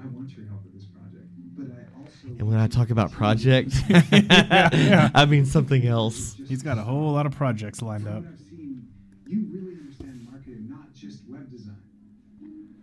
I 0.00 0.06
want 0.06 0.30
your 0.36 0.46
help 0.46 0.62
with 0.64 0.74
this 0.74 0.86
project, 0.86 1.26
but 1.56 1.66
I 1.76 2.00
also. 2.00 2.28
And 2.38 2.42
when 2.48 2.58
I 2.58 2.68
talk 2.68 2.90
about 2.90 3.10
project, 3.10 3.72
yeah. 3.88 5.10
I 5.14 5.26
mean 5.26 5.44
something 5.44 5.84
else. 5.86 6.36
He's 6.46 6.62
got 6.62 6.78
a 6.78 6.82
whole 6.82 7.12
lot 7.12 7.26
of 7.26 7.34
projects 7.34 7.82
lined 7.82 8.06
up. 8.06 8.22
I've 8.26 8.40
seen, 8.48 8.86
you 9.26 9.46
really 9.52 9.76
understand 9.80 10.26
marketing, 10.30 10.68
not 10.70 10.94
just 10.94 11.22
web 11.28 11.50
design. 11.50 11.76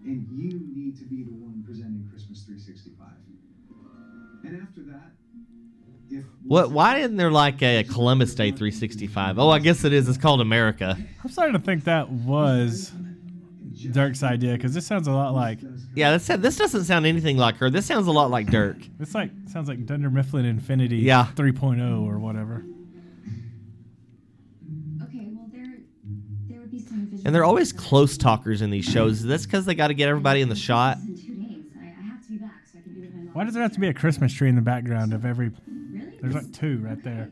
And 0.04 0.28
you 0.32 0.60
need 0.76 0.98
to 1.00 1.06
be 1.06 1.24
the 1.24 1.32
one 1.32 1.47
What? 6.48 6.72
Why 6.72 7.00
isn't 7.00 7.18
there 7.18 7.32
like 7.32 7.62
a, 7.62 7.84
Columbus 7.84 8.34
Day 8.36 8.52
365? 8.52 9.38
Oh, 9.40 9.50
I 9.50 9.60
guess 9.60 9.84
it 9.84 9.94
is. 9.94 10.08
It's 10.08 10.18
called 10.18 10.42
America. 10.42 10.98
I'm 11.24 11.30
starting 11.30 11.54
to 11.54 11.60
think 11.60 11.84
that 11.86 12.10
was 12.10 12.92
Dirk's 13.92 14.24
idea 14.24 14.54
because 14.54 14.74
this 14.74 14.86
sounds 14.86 15.08
a 15.08 15.12
lot 15.12 15.34
like 15.34 15.60
Yeah, 15.94 16.18
this 16.18 16.28
this 16.28 16.56
doesn't 16.58 16.86
sound 16.86 17.06
anything 17.06 17.38
like 17.38 17.58
her. 17.58 17.70
This 17.70 17.86
sounds 17.86 18.08
a 18.08 18.12
lot 18.12 18.32
like 18.32 18.48
Dirk. 18.48 18.78
it's 19.00 19.14
like 19.14 19.32
sounds 19.50 19.68
like 19.68 19.86
Dunder 19.86 20.10
Mifflin 20.10 20.46
Infinity 20.46 20.98
Yeah. 20.98 21.28
3.0 21.36 22.02
or 22.08 22.18
whatever. 22.18 22.64
Okay, 25.04 25.28
well 25.34 25.48
there, 25.52 25.78
there 26.50 26.60
would 26.60 26.72
be 26.72 26.80
some. 26.80 27.22
And 27.26 27.36
they're 27.36 27.44
always 27.46 27.74
close 27.74 28.18
talkers 28.18 28.62
in 28.62 28.70
these 28.72 28.86
shows. 28.86 29.22
That's 29.24 29.46
because 29.46 29.66
they 29.66 29.76
got 29.76 29.88
to 29.90 29.94
get 29.94 30.08
everybody 30.10 30.42
in 30.42 30.50
the 30.50 30.56
shot. 30.56 30.98
In 30.98 31.16
two 31.16 31.36
days, 31.36 31.66
I, 31.80 31.86
I 31.88 32.08
have 32.08 32.24
to 32.26 32.30
be 32.32 32.38
back 32.38 32.52
so 32.72 32.80
I 32.80 32.82
can 32.82 32.94
be 32.94 33.02
with 33.02 33.14
my 33.14 33.22
mom. 33.24 33.34
Why 33.34 33.44
does 33.44 33.54
there 33.54 33.64
have 33.64 33.74
to 33.74 33.80
be 33.80 33.88
a 33.90 33.94
Christmas 33.94 34.34
tree 34.34 34.50
in 34.50 34.56
the 34.56 34.62
background 34.62 35.14
of 35.14 35.26
every? 35.26 35.52
Really? 36.22 36.34
There's 36.34 36.46
like 36.46 36.54
two 36.54 36.80
right 36.80 37.04
there. 37.04 37.32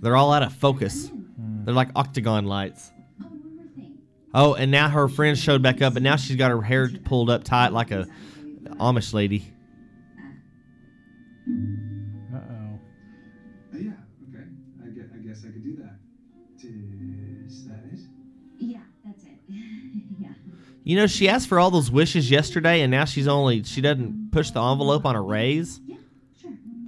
They're 0.00 0.16
all 0.16 0.32
out 0.32 0.42
of 0.42 0.52
focus. 0.52 1.10
They're 1.64 1.74
like 1.74 1.90
octagon 1.96 2.44
lights. 2.46 2.90
Oh, 3.20 3.26
and 3.26 3.40
one 3.44 3.56
more 3.56 3.66
thing. 3.76 3.98
Oh, 4.34 4.54
and 4.54 4.70
now 4.70 4.88
her 4.88 5.08
friend 5.08 5.36
showed 5.38 5.62
back 5.62 5.82
up, 5.82 5.94
but 5.94 6.02
now 6.02 6.16
she's 6.16 6.36
got 6.36 6.50
her 6.50 6.62
hair 6.62 6.88
pulled 7.04 7.30
up 7.30 7.44
tight 7.44 7.72
like 7.72 7.90
a 7.90 8.06
Amish 8.78 9.12
lady. 9.14 9.52
Uh 12.32 12.36
oh. 12.36 12.78
Uh, 13.74 13.78
yeah, 13.78 13.90
okay. 14.28 14.44
I, 14.82 14.88
gue- 14.88 15.08
I 15.14 15.18
guess 15.26 15.44
I 15.44 15.48
could 15.50 15.64
do 15.64 15.76
that. 15.76 15.96
Is 17.46 17.66
that 17.66 17.80
it? 17.92 18.00
Yeah, 18.58 18.80
that's 19.04 19.24
it. 19.24 19.30
yeah. 19.48 20.28
You 20.84 20.96
know, 20.96 21.06
she 21.06 21.28
asked 21.28 21.48
for 21.48 21.58
all 21.58 21.70
those 21.70 21.90
wishes 21.90 22.30
yesterday, 22.30 22.82
and 22.82 22.90
now 22.90 23.04
she's 23.04 23.26
only 23.28 23.62
she 23.62 23.80
doesn't 23.80 24.30
push 24.32 24.50
the 24.50 24.62
envelope 24.62 25.04
on 25.06 25.16
a 25.16 25.22
raise. 25.22 25.80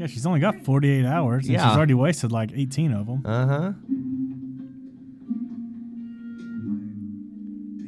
Yeah, 0.00 0.06
she's 0.06 0.24
only 0.24 0.40
got 0.40 0.64
48 0.64 1.04
hours 1.04 1.44
and 1.44 1.52
Yeah. 1.52 1.68
she's 1.68 1.76
already 1.76 1.92
wasted 1.92 2.32
like 2.32 2.52
18 2.54 2.92
of 2.92 3.06
them. 3.06 3.22
Uh 3.22 3.46
huh. 3.46 3.72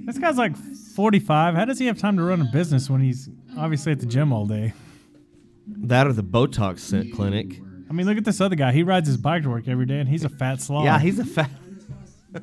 This 0.04 0.18
guy's 0.18 0.36
like 0.36 0.54
45. 0.94 1.54
How 1.54 1.64
does 1.64 1.78
he 1.78 1.86
have 1.86 1.96
time 1.98 2.18
to 2.18 2.22
run 2.22 2.42
a 2.42 2.44
business 2.44 2.90
when 2.90 3.00
he's 3.00 3.30
obviously 3.56 3.92
at 3.92 4.00
the 4.00 4.04
gym 4.04 4.30
all 4.30 4.44
day? 4.46 4.74
That 5.66 6.06
or 6.06 6.12
the 6.12 6.22
Botox 6.22 6.90
clinic. 7.14 7.60
I 7.88 7.94
mean, 7.94 8.04
look 8.06 8.18
at 8.18 8.26
this 8.26 8.42
other 8.42 8.56
guy. 8.56 8.72
He 8.72 8.82
rides 8.82 9.06
his 9.08 9.16
bike 9.16 9.44
to 9.44 9.48
work 9.48 9.66
every 9.66 9.86
day 9.86 9.98
and 10.00 10.06
he's 10.08 10.24
a 10.24 10.28
fat 10.28 10.60
slob. 10.60 10.84
Yeah, 10.84 10.98
he's 10.98 11.18
a 11.18 11.24
fat. 11.24 11.50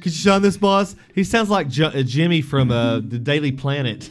Could 0.00 0.12
you 0.12 0.18
sign 0.18 0.42
this, 0.42 0.56
boss? 0.56 0.94
He 1.14 1.24
sounds 1.24 1.50
like 1.50 1.68
J- 1.68 1.84
uh, 1.86 2.02
Jimmy 2.02 2.40
from 2.40 2.70
uh, 2.70 2.96
the 3.00 3.18
Daily 3.18 3.50
Planet. 3.52 4.08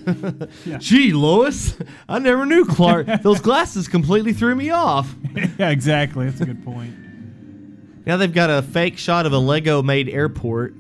Gee, 0.80 1.14
Lois, 1.14 1.78
I 2.10 2.20
never 2.20 2.46
knew 2.46 2.66
Clark. 2.66 3.08
Those 3.24 3.40
glasses 3.40 3.88
completely 3.88 4.34
threw 4.34 4.54
me 4.56 4.70
off. 4.70 5.14
yeah, 5.58 5.70
exactly. 5.70 6.26
That's 6.26 6.42
a 6.42 6.46
good 6.46 6.64
point. 6.66 6.94
Now 8.06 8.18
they've 8.18 8.34
got 8.34 8.50
a 8.50 8.62
fake 8.62 8.98
shot 8.98 9.26
of 9.26 9.32
a 9.34 9.38
Lego-made 9.40 10.10
airport. 10.10 10.74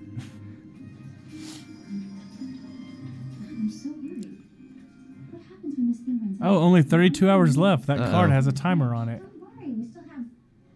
I'm 3.50 3.70
so 3.72 3.90
worried. 3.90 4.38
What 5.32 5.42
happens 5.44 5.78
when 5.78 5.88
this 5.90 6.00
thing 6.00 6.20
runs 6.22 6.42
out? 6.42 6.48
Oh, 6.48 6.58
only 6.60 6.84
32 6.84 7.30
hours 7.30 7.58
left. 7.58 7.88
That 7.88 8.00
Uh-oh. 8.00 8.12
card 8.12 8.32
has 8.32 8.48
a 8.48 8.52
timer 8.52 8.94
on 8.94 9.10
it. 9.10 9.22
Don't 9.22 9.58
worry, 9.58 9.72
we 9.74 9.88
still 9.88 10.04
have 10.04 10.26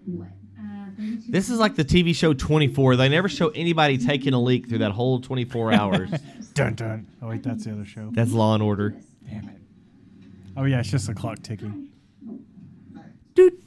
what? 0.06 0.28
32 1.15 1.32
This 1.32 1.50
is 1.50 1.60
like 1.60 1.76
the 1.76 1.86
TV 1.86 2.15
show 2.15 2.34
24. 2.34 2.95
They 2.95 3.10
never 3.10 3.30
show 3.30 3.50
anybody 3.50 3.97
taking 3.97 4.34
a 4.34 4.39
leak 4.41 4.67
through 4.69 4.80
that 4.80 4.91
whole 4.91 5.19
24 5.19 5.74
hours. 5.80 6.10
Dun 6.54 6.74
dun. 6.76 7.08
Oh, 7.21 7.28
wait, 7.30 7.43
that's 7.43 7.65
the 7.65 7.71
other 7.71 7.86
show. 7.86 8.10
That's 8.12 8.32
Law 8.32 8.54
and 8.54 8.63
Order. 8.63 8.95
Damn 9.30 9.50
it. 9.50 9.56
Oh, 10.58 10.63
yeah, 10.65 10.80
it's 10.80 10.89
just 10.91 11.08
the 11.08 11.13
clock 11.13 11.41
ticking. 11.43 11.89
Doot, 13.36 13.62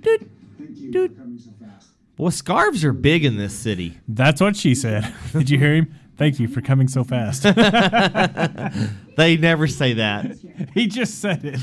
doot. 0.00 0.30
Thank 0.58 0.76
you 0.78 0.90
Dude. 0.90 1.12
for 1.14 1.20
coming 1.22 1.38
so 1.38 1.50
fast. 1.60 1.88
Boy, 2.16 2.30
scarves 2.30 2.84
are 2.84 2.92
big 2.92 3.24
in 3.24 3.36
this 3.36 3.54
city. 3.54 3.98
That's 4.08 4.40
what 4.40 4.56
she 4.56 4.74
said. 4.74 5.12
Did 5.32 5.50
you 5.50 5.58
hear 5.58 5.74
him? 5.76 5.94
Thank 6.16 6.40
you 6.40 6.48
for 6.48 6.60
coming 6.62 6.88
so 6.88 7.04
fast. 7.04 7.44
They 9.16 9.38
never 9.38 9.66
say 9.66 9.94
that. 9.94 10.36
he 10.74 10.86
just 10.88 11.20
said 11.22 11.40
it. 11.42 11.58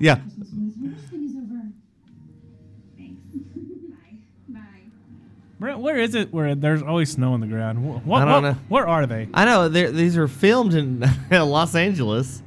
Yeah. 0.00 0.18
Where, 5.60 5.76
where 5.76 5.98
is 5.98 6.14
it 6.14 6.32
where 6.32 6.54
there's 6.54 6.82
always 6.82 7.12
snow 7.12 7.34
on 7.34 7.40
the 7.40 7.46
ground? 7.46 8.04
What, 8.06 8.22
I 8.22 8.24
don't 8.24 8.42
what- 8.42 8.50
know. 8.50 8.58
Where 8.68 8.88
are 8.88 9.06
they? 9.06 9.28
I 9.34 9.44
know 9.44 9.68
these 9.68 10.16
are 10.16 10.26
filmed 10.26 10.72
in 10.74 11.04
Los 11.30 11.74
Angeles 11.74 12.42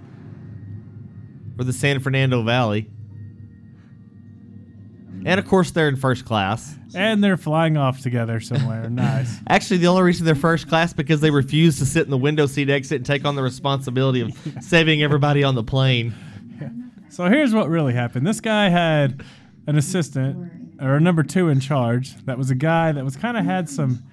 or 1.57 1.63
the 1.63 1.73
San 1.73 1.99
Fernando 1.99 2.41
Valley. 2.41 2.89
And 5.25 5.39
of 5.39 5.47
course, 5.47 5.71
they're 5.71 5.87
in 5.87 5.95
first 5.95 6.25
class. 6.25 6.75
And 6.95 7.23
they're 7.23 7.37
flying 7.37 7.77
off 7.77 8.01
together 8.01 8.39
somewhere. 8.41 8.89
nice. 8.89 9.37
Actually, 9.47 9.77
the 9.77 9.87
only 9.87 10.01
reason 10.01 10.25
they're 10.25 10.35
first 10.35 10.67
class 10.67 10.91
because 10.91 11.21
they 11.21 11.31
refuse 11.31 11.77
to 11.79 11.85
sit 11.85 12.03
in 12.03 12.09
the 12.09 12.17
window 12.17 12.45
seat 12.45 12.69
exit 12.69 12.97
and 12.97 13.05
take 13.05 13.23
on 13.25 13.35
the 13.35 13.43
responsibility 13.43 14.21
of 14.21 14.31
saving 14.61 15.01
everybody 15.01 15.43
on 15.43 15.55
the 15.55 15.63
plane. 15.63 16.13
So 17.09 17.25
here's 17.25 17.53
what 17.53 17.69
really 17.69 17.93
happened. 17.93 18.25
This 18.25 18.41
guy 18.41 18.69
had 18.69 19.23
an 19.67 19.77
assistant 19.77 20.62
or 20.81 20.99
number 20.99 21.23
two 21.23 21.49
in 21.49 21.59
charge. 21.59 22.15
That 22.25 22.37
was 22.37 22.49
a 22.51 22.55
guy 22.55 22.91
that 22.91 23.03
was 23.03 23.15
kind 23.15 23.37
of 23.37 23.45
had 23.45 23.69
some 23.69 24.03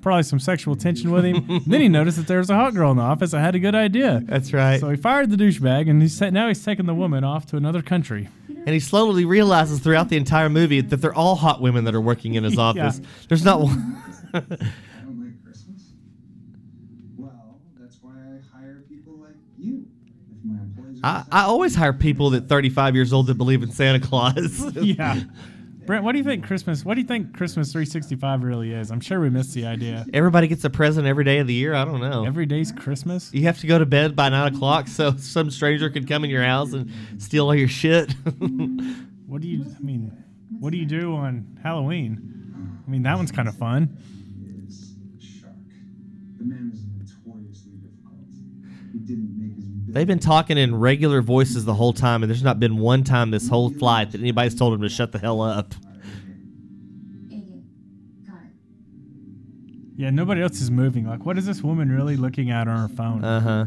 probably 0.00 0.22
some 0.22 0.38
sexual 0.38 0.76
tension 0.76 1.10
with 1.10 1.24
him. 1.24 1.60
then 1.66 1.80
he 1.80 1.88
noticed 1.88 2.16
that 2.18 2.26
there 2.28 2.38
was 2.38 2.50
a 2.50 2.54
hot 2.54 2.72
girl 2.74 2.90
in 2.92 2.96
the 2.96 3.02
office 3.02 3.34
I 3.34 3.40
had 3.40 3.54
a 3.54 3.58
good 3.58 3.74
idea. 3.74 4.22
That's 4.24 4.52
right. 4.52 4.78
So 4.80 4.88
he 4.90 4.96
fired 4.96 5.30
the 5.30 5.36
douchebag, 5.36 5.90
and 5.90 6.00
he's 6.00 6.16
sa- 6.16 6.30
now 6.30 6.46
he's 6.48 6.64
taking 6.64 6.86
the 6.86 6.94
woman 6.94 7.24
off 7.24 7.46
to 7.46 7.56
another 7.56 7.82
country. 7.82 8.28
and 8.48 8.68
he 8.68 8.80
slowly 8.80 9.24
realizes 9.24 9.80
throughout 9.80 10.08
the 10.08 10.16
entire 10.16 10.48
movie 10.48 10.80
that 10.80 10.98
they're 10.98 11.14
all 11.14 11.34
hot 11.36 11.60
women 11.60 11.84
that 11.84 11.94
are 11.94 12.00
working 12.00 12.34
in 12.34 12.44
his 12.44 12.54
Yeah. 12.56 12.62
office. 12.62 13.00
There's 13.28 13.44
not 13.44 13.60
one. 13.60 14.02
I 14.34 14.40
don't 14.40 15.20
like 15.20 15.44
Christmas. 15.44 15.82
Well, 17.18 17.60
that's 17.78 17.98
why 18.00 18.12
I 18.12 18.56
hire 18.56 18.84
people 18.88 19.14
like 19.18 19.34
you. 19.58 19.84
If 20.30 20.44
my 20.44 20.62
employees 20.62 21.00
I, 21.02 21.24
I 21.32 21.42
always 21.42 21.74
hire 21.74 21.92
people 21.92 22.30
that 22.30 22.48
35 22.48 22.94
years 22.94 23.12
old 23.12 23.26
that 23.26 23.34
believe 23.34 23.62
in 23.62 23.70
Santa 23.72 24.00
Claus. 24.00 24.72
yeah. 24.80 25.20
Brent, 25.88 26.04
what 26.04 26.12
do 26.12 26.18
you 26.18 26.24
think 26.24 26.44
Christmas? 26.44 26.84
What 26.84 26.96
do 26.96 27.00
you 27.00 27.06
think 27.06 27.34
Christmas 27.34 27.72
365 27.72 28.42
really 28.42 28.74
is? 28.74 28.90
I'm 28.90 29.00
sure 29.00 29.20
we 29.20 29.30
missed 29.30 29.54
the 29.54 29.64
idea. 29.64 30.04
Everybody 30.12 30.46
gets 30.46 30.62
a 30.64 30.68
present 30.68 31.06
every 31.06 31.24
day 31.24 31.38
of 31.38 31.46
the 31.46 31.54
year. 31.54 31.72
I 31.72 31.86
don't 31.86 32.02
know. 32.02 32.26
Every 32.26 32.44
day's 32.44 32.70
Christmas. 32.70 33.32
you 33.32 33.44
have 33.44 33.58
to 33.60 33.66
go 33.66 33.78
to 33.78 33.86
bed 33.86 34.14
by 34.14 34.28
nine 34.28 34.54
o'clock 34.54 34.86
so 34.86 35.16
some 35.16 35.50
stranger 35.50 35.88
could 35.88 36.06
come 36.06 36.24
in 36.24 36.30
your 36.30 36.44
house 36.44 36.74
and 36.74 36.92
steal 37.16 37.46
all 37.46 37.54
your 37.54 37.68
shit. 37.68 38.14
What 39.26 39.42
do 39.42 39.48
you? 39.48 39.64
I 39.76 39.80
mean, 39.80 40.24
what 40.58 40.72
do 40.72 40.78
you 40.78 40.86
do 40.86 41.14
on 41.14 41.58
Halloween? 41.62 42.80
I 42.86 42.90
mean, 42.90 43.02
that 43.02 43.16
one's 43.16 43.30
kind 43.30 43.46
of 43.46 43.54
fun. 43.56 43.98
They've 49.90 50.06
been 50.06 50.18
talking 50.18 50.58
in 50.58 50.74
regular 50.78 51.22
voices 51.22 51.64
the 51.64 51.74
whole 51.74 51.92
time, 51.94 52.22
and 52.22 52.28
there's 52.30 52.42
not 52.42 52.60
been 52.60 52.76
one 52.78 53.04
time 53.04 53.30
this 53.30 53.48
whole 53.48 53.70
flight 53.70 54.12
that 54.12 54.20
anybody's 54.20 54.54
told 54.54 54.74
him 54.74 54.82
to 54.82 54.88
shut 54.88 55.12
the 55.12 55.18
hell 55.18 55.40
up. 55.40 55.74
Agate, 57.32 57.64
got 58.26 58.34
it. 58.36 58.52
Yeah, 59.96 60.10
nobody 60.10 60.42
else 60.42 60.60
is 60.60 60.70
moving. 60.70 61.06
Like, 61.06 61.24
what 61.24 61.38
is 61.38 61.46
this 61.46 61.62
woman 61.62 61.90
really 61.90 62.16
looking 62.16 62.50
at 62.50 62.68
on 62.68 62.88
her 62.88 62.94
phone? 62.94 63.24
Uh 63.24 63.40
huh. 63.40 63.66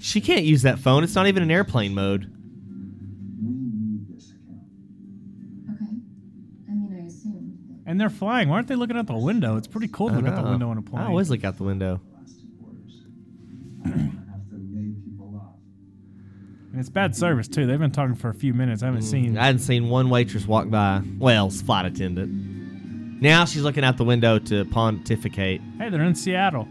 She 0.00 0.20
can't 0.20 0.44
use 0.44 0.62
that 0.62 0.78
phone. 0.78 1.02
It's 1.02 1.14
not 1.14 1.26
even 1.28 1.42
in 1.42 1.50
airplane 1.50 1.94
mode. 1.94 2.30
We 3.42 3.48
need 3.48 4.06
this 4.14 4.32
account. 4.32 4.60
Okay. 5.70 5.92
I 6.68 6.72
mean, 6.74 7.00
I 7.02 7.06
assumed 7.06 7.58
that. 7.86 7.90
and 7.90 7.98
they're 8.00 8.10
flying. 8.10 8.48
Why 8.50 8.56
aren't 8.56 8.68
they 8.68 8.76
looking 8.76 8.98
out 8.98 9.06
the 9.06 9.16
window? 9.16 9.56
It's 9.56 9.66
pretty 9.66 9.88
cool 9.88 10.08
to 10.10 10.14
I 10.14 10.18
look 10.18 10.26
out 10.26 10.44
the 10.44 10.50
window 10.50 10.68
on 10.68 10.76
a 10.78 10.82
plane. 10.82 11.02
I 11.02 11.06
always 11.06 11.30
look 11.30 11.42
out 11.42 11.56
the 11.56 11.64
window. 11.64 12.02
And 16.74 16.80
it's 16.80 16.90
bad 16.90 17.14
service 17.14 17.46
too. 17.46 17.66
They've 17.68 17.78
been 17.78 17.92
talking 17.92 18.16
for 18.16 18.30
a 18.30 18.34
few 18.34 18.52
minutes. 18.52 18.82
I 18.82 18.86
haven't 18.86 19.02
mm. 19.02 19.10
seen. 19.10 19.38
I 19.38 19.46
hadn't 19.46 19.60
seen 19.60 19.90
one 19.90 20.10
waitress 20.10 20.44
walk 20.44 20.68
by. 20.70 21.02
Well, 21.20 21.48
flight 21.48 21.86
attendant. 21.86 23.22
Now 23.22 23.44
she's 23.44 23.62
looking 23.62 23.84
out 23.84 23.96
the 23.96 24.02
window 24.02 24.40
to 24.40 24.64
pontificate. 24.64 25.60
Hey, 25.78 25.88
they're 25.88 26.02
in 26.02 26.16
Seattle. 26.16 26.64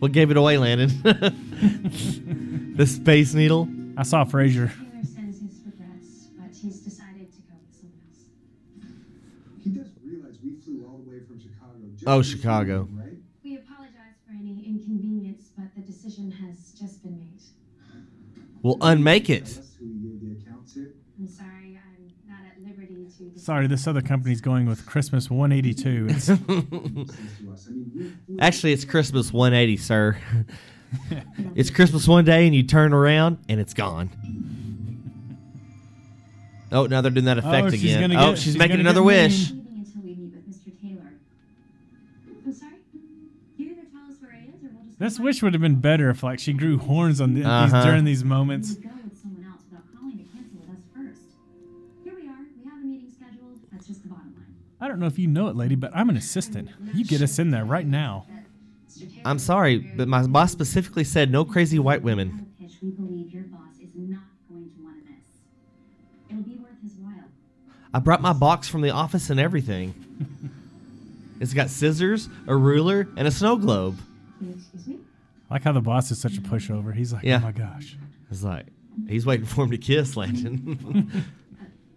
What 0.00 0.12
gave 0.12 0.30
it 0.30 0.36
away, 0.36 0.58
Landon? 0.58 0.90
the 2.76 2.86
Space 2.86 3.32
Needle. 3.32 3.66
I 3.96 4.02
saw 4.02 4.26
Frasier. 4.26 4.68
Taylor 4.68 5.02
sends 5.02 5.40
his 5.40 5.62
regrets, 5.64 6.28
but 6.38 6.54
he's 6.54 6.80
decided 6.80 7.32
to 7.32 7.40
go 7.40 7.54
with 7.56 7.74
someone 7.74 8.02
else. 8.04 8.28
He 9.64 9.70
does 9.70 9.88
realize 10.04 10.36
we 10.44 10.56
flew 10.60 10.84
all 10.86 10.98
the 10.98 11.08
way 11.10 11.20
from 11.20 11.40
Chicago. 11.40 11.72
Just 11.94 12.06
Oh, 12.06 12.20
to 12.20 12.28
see 12.28 12.36
Chicago. 12.36 12.82
him, 12.82 12.98
right? 13.00 13.16
We 13.42 13.56
apologize 13.56 14.20
for 14.26 14.32
any 14.34 14.62
inconvenience, 14.68 15.52
but 15.56 15.74
the 15.74 15.80
decision 15.80 16.30
has 16.32 16.74
just 16.78 17.02
been 17.02 17.18
made. 17.18 17.32
We'll 17.32 17.32
unmake 17.32 17.32
it. 17.32 17.40
Tell 17.46 17.46
us 17.46 18.42
who 18.42 18.42
you 18.42 18.52
gave 18.52 18.55
the 18.74 18.84
unmake 18.86 19.30
it. 19.30 19.58
I'm 21.18 21.26
sorry, 21.28 21.78
I'm 21.78 22.12
not 22.28 22.38
at 22.50 22.62
liberty 22.62 23.06
to. 23.18 23.38
Sorry, 23.38 23.66
this 23.66 23.86
other 23.86 24.02
company's 24.02 24.40
going 24.40 24.66
with 24.66 24.84
Christmas 24.86 25.30
182. 25.30 26.06
It's, 26.10 26.24
Says 26.24 26.38
to 26.38 27.52
us. 27.52 27.66
I 27.68 27.70
mean, 27.72 27.92
we 27.94 28.04
flew 28.26 28.36
Actually, 28.40 28.72
it's 28.72 28.84
Christmas 28.84 29.32
180, 29.32 29.76
sir. 29.76 30.16
it's 31.54 31.70
Christmas 31.70 32.06
one 32.06 32.24
day, 32.24 32.46
and 32.46 32.54
you 32.54 32.62
turn 32.62 32.92
around, 32.92 33.38
and 33.48 33.60
it's 33.60 33.74
gone. 33.74 34.10
Oh, 36.72 36.86
now 36.86 37.00
they're 37.00 37.10
doing 37.10 37.26
that 37.26 37.38
oh, 37.38 37.48
effect 37.48 37.66
Oh, 37.68 37.70
she's 37.70 37.84
again. 37.84 38.10
gonna 38.10 38.26
oh, 38.30 38.34
she's, 38.34 38.44
she's 38.44 38.56
making 38.58 38.78
gonna 38.78 38.90
another 38.90 39.00
get 39.00 39.06
wish. 39.06 39.52
mean. 39.52 39.65
This 44.98 45.18
wish 45.18 45.42
would 45.42 45.52
have 45.54 45.60
been 45.62 45.80
better 45.80 46.10
if 46.10 46.22
like 46.22 46.38
she 46.38 46.52
grew 46.52 46.78
horns 46.78 47.20
on 47.20 47.34
the, 47.34 47.40
these, 47.40 47.46
Uh-huh. 47.46 47.84
during 47.84 48.04
these 48.04 48.24
moments. 48.24 48.76
You 48.76 48.88
go 48.88 48.90
with 49.04 49.20
someone 49.20 49.44
else 49.44 49.60
without 49.70 49.84
calling 49.94 50.18
to 50.18 50.24
cancel 50.24 50.58
with 50.60 50.70
us 50.70 50.82
first. 50.94 51.20
Here 52.04 52.14
we 52.14 52.28
are. 52.28 52.36
We 52.58 52.64
have 52.70 52.80
a 52.82 52.86
meeting 52.86 53.10
scheduled. 53.14 53.58
That's 53.72 53.86
just 53.86 54.02
the 54.02 54.08
bottom 54.08 54.34
line. 54.36 54.54
I 54.80 54.88
don't 54.88 54.98
know 54.98 55.06
if 55.06 55.18
you 55.18 55.26
know 55.28 55.48
it, 55.48 55.56
lady, 55.56 55.74
but 55.74 55.90
I'm 55.94 56.08
an 56.08 56.16
assistant. 56.16 56.70
You 56.94 57.04
get 57.04 57.20
us 57.22 57.38
in 57.38 57.50
there 57.50 57.64
right 57.64 57.86
now. 57.86 58.26
I'm 59.26 59.38
sorry, 59.38 59.78
but 59.78 60.08
my 60.08 60.26
boss 60.26 60.52
specifically 60.52 61.04
said 61.04 61.30
no 61.30 61.44
crazy 61.44 61.78
white 61.78 62.02
women. 62.02 62.30
have 62.30 62.40
a 62.40 62.62
pitch 62.62 62.78
we 62.82 62.90
believe 62.90 63.30
your 63.32 63.42
boss 63.44 63.74
is 63.82 63.90
not 63.96 64.20
going 64.48 64.70
to 64.70 64.82
want 64.82 65.04
to 65.04 65.10
miss. 65.10 66.30
It'll 66.30 66.42
be 66.42 66.56
worth 66.56 66.80
his 66.82 66.92
while. 66.94 67.24
I 67.92 67.98
brought 67.98 68.22
my 68.22 68.32
box 68.32 68.68
from 68.68 68.80
the 68.80 68.90
office 68.90 69.28
and 69.28 69.38
everything. 69.38 69.94
it's 71.40 71.52
got 71.52 71.68
scissors, 71.68 72.28
a 72.46 72.56
ruler, 72.56 73.06
and 73.16 73.28
a 73.28 73.30
snow 73.30 73.56
globe. 73.56 73.98
Excuse 75.46 75.46
me? 75.46 75.50
I 75.50 75.54
like 75.54 75.62
how 75.64 75.72
the 75.72 75.80
boss 75.80 76.10
is 76.10 76.18
such 76.20 76.36
a 76.38 76.40
pushover. 76.40 76.94
He's 76.94 77.12
like, 77.12 77.24
Yeah. 77.24 77.38
oh 77.38 77.46
my 77.46 77.52
gosh. 77.52 77.96
It's 78.30 78.42
like 78.42 78.66
he's 79.08 79.24
waiting 79.26 79.46
for 79.46 79.64
him 79.64 79.70
to 79.70 79.78
kiss 79.78 80.16
Landon. 80.16 81.24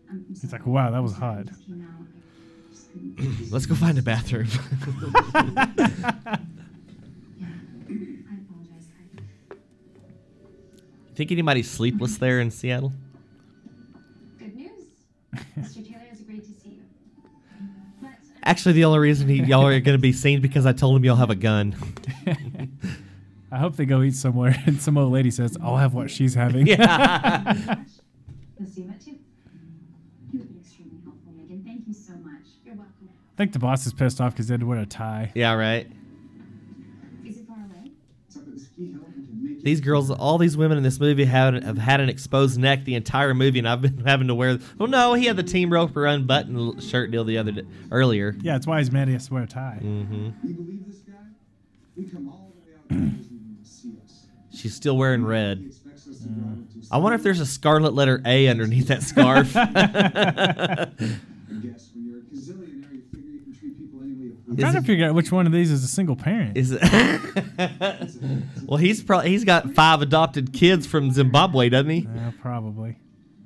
I'm 0.10 0.26
He's 0.42 0.52
like, 0.52 0.66
wow, 0.66 0.90
that 0.92 1.02
was 1.04 1.14
hot. 1.14 1.46
Just 1.48 1.66
came 1.68 1.82
out. 1.82 1.88
I 2.02 2.72
just 2.72 2.92
couldn't- 2.94 3.52
Let's 3.52 3.66
go 3.68 3.76
find 3.76 3.98
a 3.98 4.02
bathroom. 4.02 4.48
Yeah. 4.48 5.12
I 5.36 6.40
apologize. 8.38 8.88
I, 9.52 9.56
Think 11.16 11.32
anybody's 11.32 11.70
sleepless 11.70 12.18
there 12.18 12.40
in 12.40 12.50
Seattle? 12.52 12.94
good 14.40 14.56
news. 14.56 14.72
Mr. 15.58 15.86
Taylor 15.88 16.04
has 16.10 16.20
agreed 16.22 16.44
to 16.44 16.50
see 16.62 16.70
you. 16.70 16.82
But 18.02 18.12
Actually, 18.44 18.74
the 18.74 18.86
only 18.86 19.00
reason 19.00 19.28
he, 19.28 19.44
y'all 19.44 19.66
are 19.68 19.80
going 19.80 19.98
to 19.98 20.02
be 20.02 20.14
seen 20.14 20.42
because 20.42 20.66
I 20.66 20.74
told 20.74 20.96
him 20.98 21.04
y'all 21.06 21.16
have 21.18 21.30
a 21.30 21.36
gun. 21.36 21.76
I 23.52 23.58
hope 23.58 23.76
they 23.76 23.86
go 23.86 24.02
eat 24.02 24.16
somewhere 24.16 24.56
and 24.66 24.82
some 24.82 24.98
old 24.98 25.12
lady 25.12 25.32
says, 25.32 25.58
I'll 25.62 25.78
have 25.78 25.94
what 25.94 26.10
she's 26.12 26.34
having. 26.36 26.68
Yeah. 26.68 27.54
You'll 28.60 28.68
see 28.70 28.84
that 28.84 29.00
too. 29.02 29.18
You've 30.32 30.48
been 30.48 30.60
extremely 30.62 30.98
helpful, 31.04 31.32
Megan. 31.36 31.64
Thank 31.66 31.88
you 31.88 31.94
so 31.94 32.14
much. 32.14 32.44
You're 32.66 32.76
welcome. 32.76 33.10
I 33.10 33.38
think 33.38 33.54
the 33.54 33.60
boss 33.60 33.86
is 33.88 33.94
pissed 33.94 34.20
off 34.22 34.34
because 34.34 34.48
they 34.48 34.54
had 34.54 34.60
to 34.60 34.66
wear 34.66 34.80
a 34.80 34.86
tie. 34.86 35.32
yeah, 35.34 35.54
right. 35.54 35.88
Is 37.26 37.38
it 37.38 37.48
far 37.48 37.58
away? 37.58 37.92
It's 38.28 38.36
up 38.38 38.44
at 38.48 38.54
the 38.54 38.60
ski 38.60 38.92
hill. 38.92 39.02
We 39.16 39.24
can 39.26 39.44
make 39.44 39.64
These 39.64 39.82
girls, 39.82 40.12
all 40.12 40.38
these 40.38 40.56
women 40.58 40.78
in 40.78 40.84
this 40.84 41.00
movie 41.00 41.26
have, 41.26 41.56
have 41.64 41.78
had 41.78 42.02
an 42.02 42.10
exposed 42.10 42.60
neck 42.60 42.84
the 42.86 42.96
entire 42.96 43.34
movie, 43.34 43.58
and 43.60 43.68
I've 43.68 43.82
been 43.82 43.98
having 44.06 44.28
to 44.28 44.36
wear. 44.36 44.60
Well, 44.78 44.90
no, 44.90 45.14
he 45.16 45.26
had 45.26 45.38
the 45.38 45.44
Team 45.44 45.72
Roper 45.74 46.06
unbuttoned 46.06 46.84
shirt 46.84 47.10
deal 47.12 47.24
the 47.24 47.38
other 47.40 47.52
day, 47.54 47.64
earlier. 47.92 48.36
Yeah, 48.42 48.54
that's 48.54 48.68
why 48.68 48.78
he's 48.80 48.92
mad 48.92 49.08
he 49.08 49.14
has 49.14 49.28
to 49.28 49.34
wear 49.34 49.44
a 49.44 49.48
tie. 49.48 49.78
hmm 49.82 50.30
You 50.44 50.54
believe 50.54 50.86
this 50.86 50.98
guy? 50.98 51.14
We 51.98 52.04
come 52.06 52.28
all 52.30 52.52
the 52.54 52.98
way 52.98 53.06
out 53.08 53.14
She's 54.60 54.76
still 54.76 54.98
wearing 54.98 55.24
red. 55.24 55.64
expects 55.66 56.08
us 56.08 56.20
to 56.20 56.28
mm. 56.28 56.36
drive 56.36 56.46
him 56.46 56.68
to 56.82 56.88
I 56.92 56.98
wonder 56.98 57.16
if 57.16 57.24
there's 57.24 57.40
a 57.40 57.46
scarlet 57.46 57.94
letter 57.94 58.22
A 58.26 58.48
underneath 58.50 58.88
that 58.88 59.04
scarf. 59.04 59.56
I 59.56 59.66
guess 61.62 61.92
when 61.94 62.06
you're 62.06 62.20
a 62.20 62.22
gazillionaire, 62.24 62.92
you 62.92 63.04
figure 63.12 63.30
you 63.32 63.40
can 63.40 63.56
treat 63.58 63.78
people 63.78 64.02
any 64.04 64.14
way 64.14 64.24
you 64.26 64.36
I'm 64.50 64.58
trying 64.58 64.76
it- 64.76 64.80
to 64.82 64.86
figure 64.86 65.08
out 65.08 65.16
which 65.16 65.32
one 65.32 65.46
of 65.46 65.54
these 65.54 65.72
is 65.72 65.84
a 65.84 65.88
single 65.88 66.18
parent. 66.18 66.58
Is 66.58 66.72
it? 66.72 66.82
well, 68.66 68.78
he's 68.78 69.02
probably 69.02 69.30
he's 69.30 69.46
got 69.46 69.74
five 69.74 70.02
adopted 70.02 70.52
kids 70.52 70.86
from 70.86 71.12
Zimbabwe, 71.12 71.70
doesn't 71.70 71.90
he? 71.90 72.00
Yeah, 72.14 72.32
probably. 72.42 72.98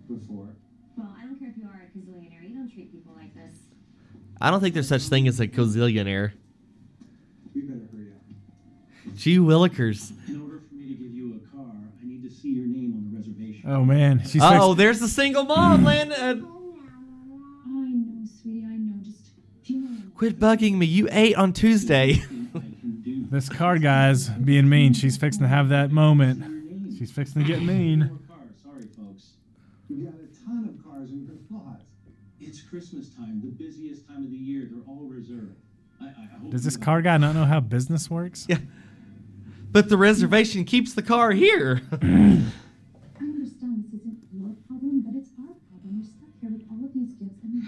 Before. 0.08 0.48
Well, 0.98 1.16
I 1.16 1.26
don't 1.26 1.38
care 1.40 1.50
if 1.50 1.58
you 1.58 1.66
are 1.66 1.80
a 1.80 1.98
gazillionaire. 1.98 2.42
You 2.50 2.56
don't 2.56 2.74
treat 2.74 2.92
people 2.92 3.14
like 3.16 3.36
this. 3.36 3.54
I 4.42 4.50
don't 4.50 4.62
think 4.62 4.74
there's 4.74 4.88
such 4.88 5.06
a 5.06 5.10
thing 5.10 5.28
as 5.28 5.40
a 5.40 5.48
cozillionaire. 5.48 6.32
We 7.54 7.62
better 7.62 7.88
hurry 7.92 8.08
up. 8.16 9.16
Gee 9.16 9.38
willikers. 9.38 10.12
In 10.28 10.42
order 10.42 10.62
for 10.68 10.74
me 10.76 10.88
to 10.88 10.94
give 10.96 11.14
you 11.14 11.36
a 11.36 11.56
car, 11.56 11.72
I 12.02 12.06
need 12.06 12.24
to 12.24 12.30
see 12.30 12.50
your 12.50 12.66
name 12.66 12.94
on 12.98 13.12
the 13.12 13.18
reservation. 13.18 13.53
Oh 13.66 13.84
man, 13.86 14.22
she's 14.26 14.42
Oh, 14.44 14.50
fixed- 14.70 14.78
there's 14.78 15.00
the 15.00 15.08
single 15.08 15.46
mom, 15.46 15.84
Landon. 15.86 16.18
I 16.20 16.34
know, 16.34 18.26
sweetie. 18.42 18.66
I 18.66 18.76
know. 18.78 18.94
Just 19.04 19.20
a 19.62 19.66
few 19.66 19.80
more 19.80 19.90
minutes. 19.92 20.08
Quit 20.18 20.40
bugging 20.40 20.78
me. 20.78 20.86
You 20.86 21.08
ate 21.12 21.36
on 21.36 21.54
Tuesday. 21.54 22.10
Anything 22.12 22.50
I 22.56 22.60
can 22.82 23.02
do. 23.04 23.26
this 23.30 23.48
car 23.50 23.78
guy's 23.78 24.28
being 24.30 24.68
mean. 24.68 24.94
She's 24.94 25.16
fixing 25.18 25.44
to 25.44 25.48
have 25.48 25.70
that 25.70 25.92
moment. 25.92 26.96
She's 26.98 27.12
fixing 27.12 27.42
to 27.42 27.48
get 27.48 27.62
mean. 27.62 28.20
Sorry, 28.64 28.82
folks. 28.98 29.32
We've 29.90 30.06
got 30.06 30.14
a 30.16 30.46
ton 30.46 30.70
of 30.78 30.84
cars 30.92 31.10
in 31.12 31.26
the 31.26 31.56
lot. 31.56 31.82
It's 32.42 32.62
Christmas 32.62 33.10
time, 33.10 33.40
the 33.42 33.48
busiest 33.52 34.08
time 34.08 34.24
of 34.26 34.30
the 34.32 34.38
year. 34.38 34.68
They're 34.70 34.84
all 34.88 35.06
reserved. 35.08 35.56
I, 36.02 36.06
I 36.06 36.08
I 36.08 36.38
hope 36.42 36.52
Does 36.52 36.64
you 36.66 36.72
this 36.72 36.78
car 36.78 37.02
guy 37.02 37.18
not 37.18 37.34
know 37.34 37.46
how 37.46 37.62
business 37.62 38.10
works? 38.10 38.46
Yeah. 38.50 38.58
But 39.72 39.88
the 39.90 39.98
reservation 39.98 40.66
keeps 40.66 40.94
the 40.94 41.02
car 41.02 41.32
here. 41.32 41.82
I 41.92 41.96
understand 43.20 43.86
this 43.90 44.00
isn't 44.02 44.18
your 44.32 44.54
problem, 44.68 45.02
but 45.02 45.16
it's 45.18 45.32
our 45.40 45.56
problem. 45.70 45.98
We're 45.98 46.06
stuck 46.06 46.30
here 46.42 46.52
with 46.52 46.62
all 46.70 46.86
of 46.86 46.94
these 46.94 47.14
gifts. 47.14 47.42
And 47.42 47.64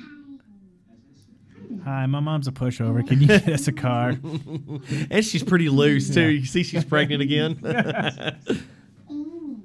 As 0.92 1.00
I 1.02 1.16
said, 1.18 1.75
hi 1.86 2.06
my 2.08 2.20
mom's 2.20 2.48
a 2.48 2.52
pushover. 2.52 3.08
Can 3.08 3.22
you 3.22 3.28
get 3.28 3.48
us 3.48 3.68
a 3.68 3.72
car? 3.72 4.10
and 5.12 5.24
she's 5.24 5.44
pretty 5.44 5.70
loose 5.70 6.14
too. 6.14 6.28
You 6.28 6.46
see, 6.46 6.64
she's 6.64 6.84
pregnant 6.84 7.22
again. 7.22 7.60
Amy. 9.10 9.58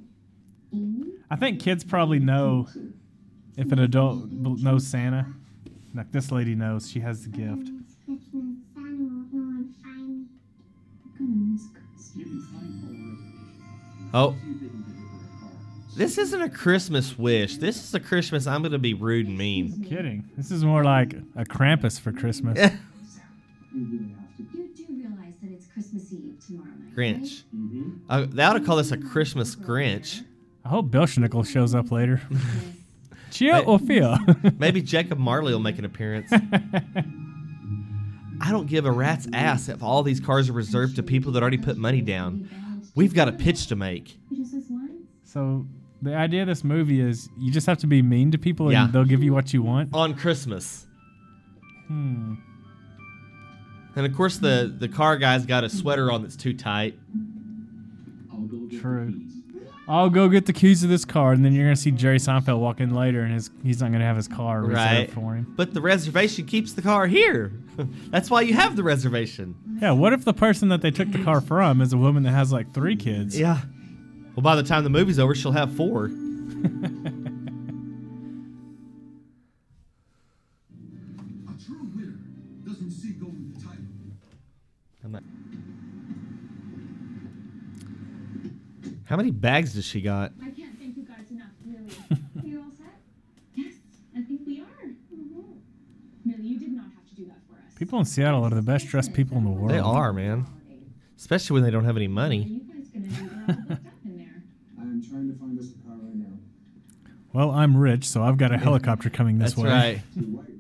Amy? 0.72 1.12
I 1.30 1.36
think 1.36 1.60
kids 1.60 1.82
probably 1.82 2.18
know 2.20 2.68
if 3.56 3.72
an 3.72 3.78
adult 3.78 4.30
knows 4.30 4.86
Santa. 4.86 5.26
Like 5.94 6.12
this 6.12 6.30
lady 6.30 6.54
knows 6.54 6.88
she 6.88 7.00
has 7.00 7.24
the 7.24 7.30
gift. 7.30 7.68
It's 7.80 7.96
Christmas. 8.04 8.54
Santa 8.74 8.86
won't 8.86 9.32
know 9.32 9.40
and 9.40 9.74
find 9.82 10.08
me. 10.08 10.26
Gonna 11.18 11.30
miss 11.52 11.66
Christmas. 11.72 12.12
You 12.14 12.24
can 12.26 12.40
sign 12.42 12.80
for 12.80 12.92
a 12.92 12.98
reservation. 13.48 14.10
oh, 14.14 14.36
this 16.00 16.16
isn't 16.16 16.40
a 16.40 16.48
Christmas 16.48 17.18
wish. 17.18 17.58
This 17.58 17.84
is 17.84 17.92
a 17.94 18.00
Christmas. 18.00 18.46
I'm 18.46 18.62
gonna 18.62 18.78
be 18.78 18.94
rude 18.94 19.26
and 19.26 19.36
mean. 19.36 19.84
Kidding. 19.84 20.30
This 20.34 20.50
is 20.50 20.64
more 20.64 20.82
like 20.82 21.12
a 21.36 21.44
Krampus 21.44 22.00
for 22.00 22.10
Christmas. 22.10 22.56
You 22.56 22.70
really 23.74 24.14
have 24.14 24.34
to. 24.38 24.42
You 24.42 24.70
do 24.74 24.86
realize 24.88 25.34
that 25.42 25.50
it's 25.50 25.66
Christmas 25.74 26.10
Eve 26.10 26.36
tomorrow 26.46 26.70
night, 26.70 26.96
Grinch. 26.96 27.42
Mm-hmm. 27.54 27.90
Uh, 28.08 28.24
they 28.30 28.42
ought 28.42 28.54
to 28.54 28.60
call 28.60 28.76
this 28.76 28.92
a 28.92 28.96
Christmas 28.96 29.54
Grinch. 29.54 30.24
I 30.64 30.70
hope 30.70 30.86
Belsnickel 30.86 31.46
shows 31.46 31.74
up 31.74 31.92
later. 31.92 32.22
Chia 33.30 33.58
or 33.58 33.78
Fia? 33.78 34.18
Maybe 34.58 34.80
Jacob 34.80 35.18
Marley 35.18 35.52
will 35.52 35.60
make 35.60 35.78
an 35.78 35.84
appearance. 35.84 36.32
I 38.40 38.50
don't 38.50 38.66
give 38.66 38.86
a 38.86 38.90
rat's 38.90 39.28
ass 39.34 39.68
if 39.68 39.82
all 39.82 40.02
these 40.02 40.18
cars 40.18 40.48
are 40.48 40.54
reserved 40.54 40.96
to 40.96 41.02
people 41.02 41.32
that 41.32 41.42
already 41.42 41.58
put 41.58 41.76
money 41.76 42.00
down. 42.00 42.48
We've 42.94 43.12
got 43.12 43.28
a 43.28 43.32
pitch 43.32 43.66
to 43.66 43.76
make. 43.76 44.18
He 44.30 44.38
just 44.38 44.52
says 44.52 44.64
once. 44.70 44.92
so 45.24 45.66
the 46.02 46.14
idea 46.14 46.42
of 46.42 46.48
this 46.48 46.64
movie 46.64 47.00
is 47.00 47.28
you 47.38 47.50
just 47.52 47.66
have 47.66 47.78
to 47.78 47.86
be 47.86 48.02
mean 48.02 48.30
to 48.30 48.38
people 48.38 48.68
and 48.70 48.92
they'll 48.92 49.04
give 49.04 49.22
you 49.22 49.32
what 49.32 49.52
you 49.52 49.62
want. 49.62 49.92
on 49.94 50.14
Christmas. 50.14 50.86
Hmm. 51.88 52.34
And 53.96 54.06
of 54.06 54.14
course, 54.16 54.38
the 54.38 54.72
the 54.78 54.88
car 54.88 55.16
guy's 55.16 55.44
got 55.46 55.64
a 55.64 55.68
sweater 55.68 56.12
on 56.12 56.22
that's 56.22 56.36
too 56.36 56.54
tight. 56.54 56.96
I'll 58.32 58.40
go 58.46 58.58
get 58.66 58.80
True. 58.80 59.20
I'll 59.88 60.08
go 60.10 60.28
get 60.28 60.46
the 60.46 60.52
keys 60.52 60.84
of 60.84 60.88
this 60.88 61.04
car, 61.04 61.32
and 61.32 61.44
then 61.44 61.52
you're 61.52 61.64
gonna 61.64 61.74
see 61.74 61.90
Jerry 61.90 62.18
Seinfeld 62.18 62.60
walk 62.60 62.78
in 62.80 62.94
later, 62.94 63.22
and 63.22 63.34
his 63.34 63.50
he's 63.64 63.80
not 63.82 63.90
gonna 63.90 64.04
have 64.04 64.14
his 64.16 64.28
car 64.28 64.60
reserved 64.60 64.76
Right. 64.76 65.10
for 65.10 65.34
him. 65.34 65.52
But 65.56 65.74
the 65.74 65.80
reservation 65.80 66.46
keeps 66.46 66.72
the 66.74 66.82
car 66.82 67.08
here. 67.08 67.50
that's 68.10 68.30
why 68.30 68.42
you 68.42 68.54
have 68.54 68.76
the 68.76 68.84
reservation. 68.84 69.56
Yeah. 69.82 69.90
What 69.90 70.12
if 70.12 70.24
the 70.24 70.34
person 70.34 70.68
that 70.68 70.80
they 70.82 70.92
took 70.92 71.10
the 71.10 71.24
car 71.24 71.40
from 71.40 71.80
is 71.80 71.92
a 71.92 71.98
woman 71.98 72.22
that 72.22 72.30
has 72.30 72.52
like 72.52 72.72
three 72.72 72.94
kids? 72.94 73.38
Yeah. 73.38 73.62
Well, 74.34 74.42
by 74.42 74.56
the 74.56 74.62
time 74.62 74.84
the 74.84 74.90
movie's 74.90 75.18
over, 75.18 75.34
she'll 75.34 75.52
have 75.52 75.74
four. 75.74 76.06
A 76.06 76.08
true 81.64 81.84
winner 81.94 82.18
doesn't 82.64 82.90
seek 82.90 83.16
only 83.22 83.52
the 83.52 83.60
title. 83.64 83.84
How 89.04 89.16
many 89.16 89.30
bags 89.32 89.74
does 89.74 89.84
she 89.84 90.00
got? 90.00 90.32
I 90.40 90.50
can't 90.50 90.78
thank 90.78 90.96
you 90.96 91.02
guys 91.02 91.28
enough, 91.32 91.48
really. 91.66 91.90
Are 92.42 92.46
you 92.46 92.60
all 92.60 92.70
set? 92.70 92.86
yes, 93.56 93.74
I 94.16 94.22
think 94.22 94.42
we 94.46 94.60
are. 94.60 94.64
Mm-hmm. 94.64 96.30
Really, 96.30 96.42
you 96.46 96.58
did 96.60 96.72
not 96.72 96.84
have 96.94 97.08
to 97.08 97.14
do 97.16 97.24
that 97.26 97.38
for 97.48 97.54
us. 97.56 97.74
People 97.76 97.98
in 97.98 98.04
Seattle 98.04 98.44
are 98.44 98.50
the 98.50 98.62
best 98.62 98.86
dressed 98.86 99.12
people 99.12 99.36
in 99.38 99.44
the 99.44 99.50
world. 99.50 99.70
They 99.72 99.80
are, 99.80 100.12
man. 100.12 100.46
Especially 101.18 101.54
when 101.54 101.64
they 101.64 101.72
don't 101.72 101.84
have 101.84 101.96
any 101.96 102.06
Are 102.06 102.10
money. 102.10 102.42
you 102.44 102.60
guys 102.72 102.88
gonna 102.88 103.08
do 103.08 103.28
that 103.28 103.32
all 103.48 103.54
booked 103.66 103.86
up 103.86 103.92
in 104.04 104.16
there? 104.16 104.42
I'm 104.80 105.02
trying 105.02 105.32
to 105.32 105.38
find 105.38 105.58
us 105.58 105.66
a 105.72 105.86
car 105.88 105.96
right 106.00 106.14
now. 106.14 106.38
Well, 107.32 107.50
I'm 107.52 107.76
rich, 107.76 108.04
so 108.08 108.22
I've 108.22 108.36
got 108.36 108.52
a 108.52 108.58
helicopter 108.58 109.08
coming 109.10 109.38
this 109.38 109.54
That's 109.54 109.62
way. 109.62 109.70
right. 109.70 110.00
To 110.14 110.20
White 110.20 110.46
Ridge. 110.48 110.56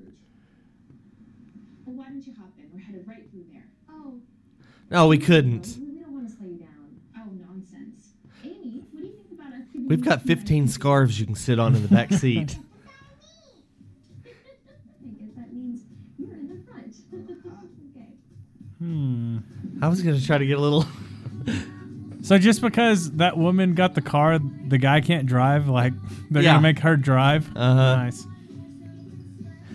Well, 1.84 1.96
why 1.96 2.04
don't 2.08 2.24
you 2.26 2.32
hop 2.38 2.50
in? 2.58 2.64
We're 2.72 2.80
headed 2.84 3.06
right 3.08 3.28
through 3.30 3.44
there. 3.52 3.64
Oh, 3.90 4.20
No, 4.90 5.08
we 5.08 5.18
couldn't. 5.18 5.66
we 5.80 5.86
we 5.94 6.00
don't 6.00 6.12
want 6.14 6.28
to 6.28 6.36
slow 6.36 6.46
you 6.46 6.58
down. 6.58 7.00
Oh, 7.16 7.22
nonsense. 7.48 8.10
Amy, 8.44 8.84
what 8.92 9.00
do 9.00 9.06
you 9.08 9.14
think 9.14 9.32
about 9.40 9.52
us 9.52 9.66
giving 9.72 9.88
We've 9.88 10.04
got 10.04 10.22
15 10.22 10.68
scarves 10.68 11.18
you 11.18 11.26
can 11.26 11.34
sit 11.34 11.58
on 11.58 11.74
in 11.74 11.82
the 11.82 11.88
back 11.88 12.12
seat. 12.14 12.56
I 14.24 15.08
guess 15.18 15.30
that 15.36 15.52
means 15.52 15.80
you're 16.18 16.30
in 16.34 16.46
the 16.48 16.62
front. 16.70 16.94
okay. 17.96 18.06
Hmm. 18.78 19.38
I 19.82 19.88
was 19.88 20.02
gonna 20.02 20.20
try 20.20 20.38
to 20.38 20.46
get 20.46 20.56
a 20.58 20.60
little. 20.60 20.86
So 22.30 22.38
just 22.38 22.60
because 22.62 23.10
that 23.16 23.36
woman 23.36 23.74
got 23.74 23.96
the 23.96 24.00
car, 24.00 24.38
the 24.68 24.78
guy 24.78 25.00
can't 25.00 25.26
drive. 25.26 25.68
Like 25.68 25.92
they're 26.30 26.44
Yeah. 26.44 26.50
gonna 26.52 26.62
make 26.62 26.78
her 26.78 26.96
drive. 26.96 27.50
Uh-huh. 27.56 27.96
Nice. 27.96 28.24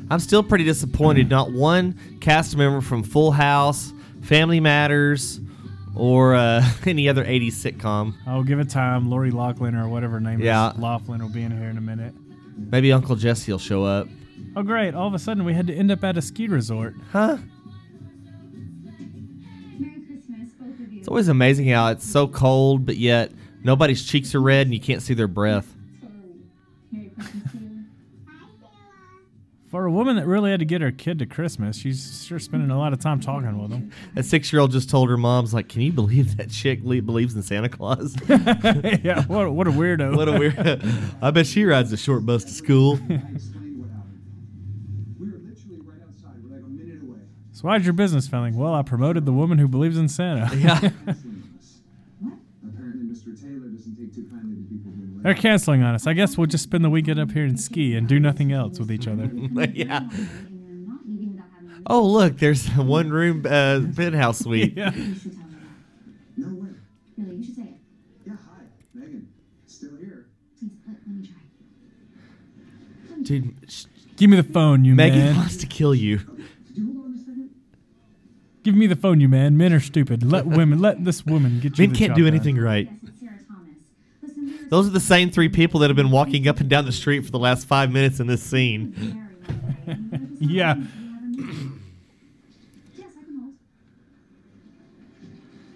I'm 0.10 0.22
still 0.22 0.42
pretty 0.42 0.64
disappointed. 0.64 1.30
Not 1.30 1.52
one 1.52 1.96
cast 2.22 2.56
member 2.56 2.80
from 2.80 3.04
Full 3.04 3.32
House, 3.32 3.92
Family 4.22 4.62
Matters, 4.62 5.42
or 5.96 6.34
uh, 6.34 6.64
any 6.86 7.10
other 7.10 7.26
80s 7.26 7.56
sitcom. 7.56 8.14
I'll 8.26 8.42
give 8.44 8.62
it 8.62 8.70
time. 8.70 9.10
Lori 9.10 9.32
Loughlin 9.32 9.76
or 9.76 9.90
whatever 9.90 10.14
her 10.14 10.20
name 10.22 10.40
Yeah. 10.40 10.72
is. 10.72 10.78
Loughlin 10.80 11.22
will 11.22 11.28
be 11.28 11.44
in 11.44 11.52
here 11.52 11.68
in 11.68 11.78
a 11.78 11.82
minute. 11.82 12.14
Maybe 12.56 12.94
Uncle 12.94 13.18
Jesse 13.18 13.52
will 13.52 13.60
show 13.60 13.84
up. 13.84 14.08
Oh 14.56 14.64
great! 14.64 14.94
All 14.96 15.10
of 15.10 15.14
a 15.14 15.20
sudden 15.20 15.44
we 15.44 15.54
had 15.54 15.68
to 15.68 15.74
end 15.76 15.92
up 15.92 16.06
at 16.06 16.16
a 16.16 16.22
ski 16.22 16.48
resort. 16.48 16.96
Huh? 17.12 17.36
It's 21.06 21.10
always 21.12 21.28
amazing 21.28 21.68
how 21.68 21.90
it's 21.90 22.04
so 22.04 22.28
cold, 22.28 22.84
but 22.84 22.98
yet 22.98 23.32
nobody's 23.64 24.04
cheeks 24.04 24.34
are 24.34 24.42
red 24.42 24.66
and 24.66 24.74
you 24.74 24.80
can't 24.80 25.04
see 25.04 25.14
their 25.14 25.28
breath. 25.28 25.72
Totally. 26.02 26.40
Merry 26.92 27.10
Christmas 27.10 27.52
to 27.52 27.58
you. 27.60 27.84
For 29.68 29.86
a 29.86 29.92
woman 29.92 30.16
that 30.16 30.26
really 30.26 30.50
had 30.50 30.62
to 30.62 30.66
get 30.66 30.82
her 30.82 30.92
kid 30.92 31.20
to 31.20 31.28
Christmas, 31.28 31.78
she's 31.78 32.26
sure 32.26 32.40
spending 32.40 32.72
a 32.72 32.80
lot 32.80 32.92
of 32.92 32.98
time 32.98 33.20
talking 33.20 33.62
with 33.62 33.70
him. 33.70 33.92
That 34.16 34.26
six 34.26 34.52
year 34.52 34.60
old 34.64 34.72
just 34.72 34.90
told 34.90 35.12
her 35.12 35.18
mom's 35.18 35.54
like, 35.54 35.70
"Can 35.70 35.82
you 35.82 35.92
believe 35.92 36.38
that 36.38 36.50
chick 36.50 36.80
le- 36.82 37.04
believes 37.04 37.36
in 37.36 37.44
Santa 37.44 37.70
Claus? 37.70 38.16
yeah, 38.28 39.26
what, 39.26 39.52
what 39.52 39.68
a 39.68 39.72
weirdo. 39.72 40.18
what 40.18 40.28
a 40.28 40.32
weirdo. 40.32 41.18
I 41.22 41.30
bet 41.30 41.46
she 41.46 41.66
rides 41.66 41.94
a 41.94 41.98
short 41.98 42.26
bus 42.26 42.46
to 42.46 42.52
school." 42.52 43.00
away. 47.66 47.74
so 47.74 47.78
how's 47.78 47.86
your 47.86 47.94
business 47.94 48.28
failing? 48.28 48.56
Well, 48.56 48.74
I 48.74 48.82
promoted 48.82 49.26
the 49.26 49.34
woman 49.34 49.58
who 49.58 49.68
believes 49.68 49.98
in 49.98 50.08
Santa. 50.10 50.50
Yeah. 50.56 50.80
What? 50.80 52.34
Apparently, 52.68 53.06
Mr. 53.14 53.40
Taylor 53.40 53.68
doesn't 53.70 53.96
take 53.98 54.14
too 54.16 54.28
kindly 54.30 54.56
to 54.58 54.70
people 54.70 54.92
being 54.92 55.22
They're 55.22 55.34
canceling 55.34 55.84
on 55.84 55.96
us. 55.96 56.08
I 56.08 56.14
guess 56.14 56.38
we'll 56.38 56.48
just 56.48 56.64
spend 56.64 56.84
the 56.86 56.90
weekend 56.90 57.20
up 57.20 57.32
here 57.32 57.44
and 57.46 57.60
ski 57.60 57.96
and 57.96 58.08
do 58.08 58.20
nothing 58.20 58.52
else 58.52 58.80
with 58.80 58.92
each 58.92 59.08
other. 59.08 59.26
yeah. 59.34 60.00
Not 60.00 60.12
leaving, 60.14 60.86
not 60.88 61.00
leaving 61.06 61.32
without 61.34 61.46
having 61.56 61.70
a 61.72 61.82
Oh 61.88 62.06
look, 62.06 62.38
there's 62.38 62.68
a 62.78 62.82
one 62.82 63.10
room 63.10 63.46
uh, 63.46 63.82
penthouse 63.96 64.40
suite. 64.40 64.74
yeah. 64.78 64.94
You 64.94 65.16
should 65.16 65.34
tell 65.34 65.44
me 65.48 65.56
that. 66.38 66.48
No 66.48 66.48
way. 66.64 66.70
Really, 67.18 67.36
you 67.38 67.44
should 67.44 67.56
say 67.56 67.62
it. 67.64 67.78
Yeah, 68.26 68.34
hi, 68.50 68.64
Megan. 68.94 69.28
Still 69.68 69.96
here. 69.98 70.28
Let, 70.62 70.96
let 71.06 71.08
me 71.08 71.28
try. 71.28 71.36
Dude, 73.24 73.56
sh- 73.68 73.86
Give 74.18 74.30
me 74.30 74.38
the 74.38 74.44
phone, 74.44 74.86
you 74.86 74.96
Megan 74.96 75.20
man. 75.20 75.36
wants 75.36 75.58
to 75.58 75.66
kill 75.68 75.94
you 75.94 76.20
Give 78.66 78.74
me 78.76 78.88
the 78.88 78.96
phone, 78.96 79.22
you 79.22 79.30
man. 79.30 79.56
Men 79.58 79.72
are 79.74 79.80
stupid. 79.80 80.24
Let 80.30 80.48
women, 80.48 80.80
let 80.80 81.06
this 81.06 81.24
woman 81.24 81.60
get 81.60 81.78
you. 81.78 81.86
Men 81.88 81.96
can't 81.96 82.16
do 82.16 82.24
done. 82.24 82.34
anything 82.34 82.58
right. 82.58 82.90
Yes, 83.04 83.12
Sarah 83.20 83.32
Thomas. 83.48 83.70
Listen, 84.24 84.68
Those 84.70 84.88
are 84.88 84.90
the 84.90 85.00
same 85.00 85.30
three 85.30 85.50
people 85.50 85.80
that 85.82 85.90
have 85.92 85.96
been 85.96 86.10
walking 86.10 86.48
up 86.48 86.60
and 86.60 86.68
down 86.68 86.86
the 86.86 86.92
street 86.92 87.24
for 87.24 87.30
the 87.32 87.38
last 87.40 87.68
five 87.68 87.92
minutes 87.92 88.20
in 88.20 88.26
this 88.26 88.42
scene. 88.42 88.92
Mary, 88.98 89.14
by 89.48 89.54
the 89.54 89.62
way, 89.62 89.88
and 89.88 90.10
we 90.12 90.18
were 90.18 90.26
just 90.28 90.42
Yeah. 90.42 90.74
talking, 90.74 90.90
we 90.98 91.04
had 91.04 91.22
a 91.22 91.28
meeting. 91.38 91.80
Yes, 92.96 93.08
I 93.16 93.24
can 93.24 93.40
hold. 93.40 93.54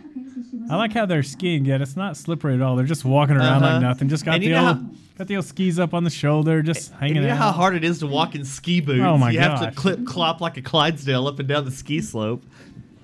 Okay, 0.07 0.23
so 0.33 0.49
she 0.49 0.57
was 0.57 0.71
I 0.71 0.75
like 0.77 0.93
how 0.93 1.05
they're 1.05 1.21
skiing 1.23 1.65
yet. 1.65 1.81
It's 1.83 1.95
not 1.95 2.17
slippery 2.17 2.55
at 2.55 2.61
all. 2.61 2.75
They're 2.75 2.85
just 2.87 3.05
walking 3.05 3.35
around 3.35 3.63
Uh-huh. 3.63 3.73
like 3.73 3.81
nothing. 3.83 4.09
Just 4.09 4.25
got 4.25 4.39
the 4.39 4.55
old, 4.55 4.65
how- 4.65 4.81
got 5.19 5.27
the 5.27 5.35
old 5.35 5.45
skis 5.45 5.77
up 5.79 5.93
on 5.93 6.03
the 6.03 6.09
shoulder, 6.09 6.63
just 6.63 6.91
hanging 6.93 7.17
you 7.17 7.21
know 7.21 7.29
out. 7.29 7.37
how 7.37 7.51
hard 7.51 7.75
it 7.75 7.83
is 7.83 7.99
to 7.99 8.07
walk 8.07 8.33
in 8.33 8.43
ski 8.45 8.79
boots. 8.81 9.01
Oh 9.03 9.17
my 9.17 9.29
you 9.31 9.39
have 9.39 9.61
to 9.61 9.71
clip 9.79 10.05
clop 10.05 10.41
like 10.41 10.57
a 10.57 10.61
Clydesdale 10.63 11.27
up 11.27 11.37
and 11.37 11.47
down 11.47 11.65
the 11.65 11.71
ski 11.71 12.01
slope. 12.01 12.43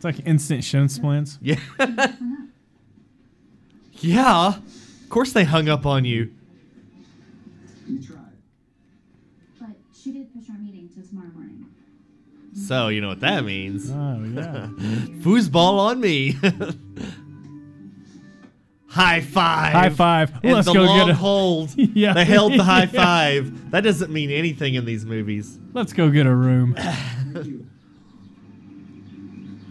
It's 0.05 0.17
like 0.19 0.27
instant 0.27 0.63
shin 0.63 0.87
splints. 0.89 1.39
Yeah. 1.41 1.59
yeah. 3.99 4.47
Of 4.57 5.09
course 5.09 5.33
they 5.33 5.43
hung 5.43 5.67
up 5.69 5.85
on 5.85 6.05
you. 6.05 6.31
You 7.87 8.01
tried. 8.03 8.19
But 9.59 9.69
she 9.99 10.11
did 10.11 10.33
push 10.33 10.49
our 10.49 10.57
meeting 10.57 10.89
to 10.95 11.07
tomorrow 11.07 11.29
morning. 11.33 11.65
So 12.53 12.87
you 12.89 13.01
know 13.01 13.07
what 13.09 13.19
that 13.21 13.43
means. 13.45 13.89
Oh 13.91 14.23
yeah. 14.23 14.67
Foosball 15.23 15.79
on 15.79 15.99
me. 16.01 16.31
high 18.87 19.21
five. 19.21 19.73
High 19.73 19.89
five. 19.89 20.31
And 20.43 20.53
Let's 20.53 20.67
the 20.67 20.73
go 20.73 20.83
long 20.83 20.99
get 20.99 21.09
a. 21.09 21.15
hold. 21.15 21.75
Yeah. 21.77 22.13
They 22.13 22.25
held 22.25 22.53
the 22.53 22.63
high 22.63 22.89
Yeah. 22.91 23.03
five. 23.03 23.71
That 23.71 23.81
doesn't 23.81 24.11
mean 24.11 24.29
anything 24.31 24.75
in 24.75 24.85
these 24.85 25.05
movies. 25.05 25.57
Let's 25.73 25.93
go 25.93 26.09
get 26.09 26.25
a 26.27 26.35
room. 26.35 26.75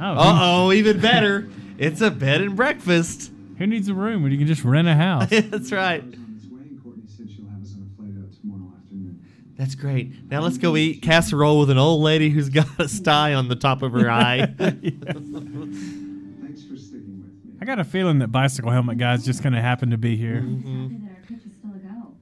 Thank 0.05 0.19
you. 0.19 0.25
Oh, 0.25 0.29
Uh 0.29 0.39
oh, 0.67 0.73
even 0.73 1.01
better. 1.01 1.49
It's 1.79 2.01
a 2.01 2.11
bed 2.11 2.41
and 2.41 2.57
breakfast. 2.57 3.31
who, 3.31 3.55
who 3.59 3.67
needs 3.67 3.89
a 3.89 3.95
room 3.95 4.23
when 4.23 4.33
you 4.33 4.39
can 4.39 4.47
just 4.47 4.65
rent 4.65 4.89
a 4.89 4.95
house? 4.95 5.29
That's 5.31 5.73
right. 5.73 6.01
Car's 6.03 6.15
on 6.15 6.35
its 6.37 6.47
way, 6.47 6.61
and 6.63 6.83
Courtney 6.83 7.03
said 7.07 7.29
she'll 7.35 7.47
have 7.49 7.63
us 7.63 7.75
on 7.75 7.91
a 7.93 7.97
flight 7.97 8.11
out 8.23 8.33
tomorrow 8.41 8.73
afternoon. 8.77 9.25
That's 9.59 9.75
great. 9.75 10.13
Now 10.31 10.41
let's 10.41 10.59
go 10.59 10.77
eat 10.77 11.03
casserole 11.03 11.59
with 11.61 11.71
an 11.71 11.79
old 11.79 12.03
lady 12.03 12.31
who's 12.31 12.49
got 12.49 12.67
a 12.79 12.89
sty 12.89 13.35
on 13.35 13.49
the 13.49 13.57
top 13.57 13.83
of 13.83 13.93
her 13.93 14.11
eye. 14.11 14.47
Thanks 14.59 14.81
for 16.65 16.77
sticking 16.77 17.23
with 17.23 17.45
me. 17.45 17.53
I 17.61 17.65
got 17.65 17.79
a 17.79 17.85
feeling 17.85 18.19
that 18.21 18.29
bicycle 18.29 18.71
helmet 18.71 18.99
guy's 18.99 19.25
just 19.25 19.43
gonna 19.43 19.63
happen 19.63 19.91
to 19.91 19.99
be 19.99 20.17
here. 20.17 20.39
I'm 20.39 20.63
happy 20.63 20.97
that 21.07 21.17
our 21.17 21.23
pitch 21.27 21.47
is 21.47 21.55
still 21.57 21.71
a 21.75 21.79
go. 21.79 22.15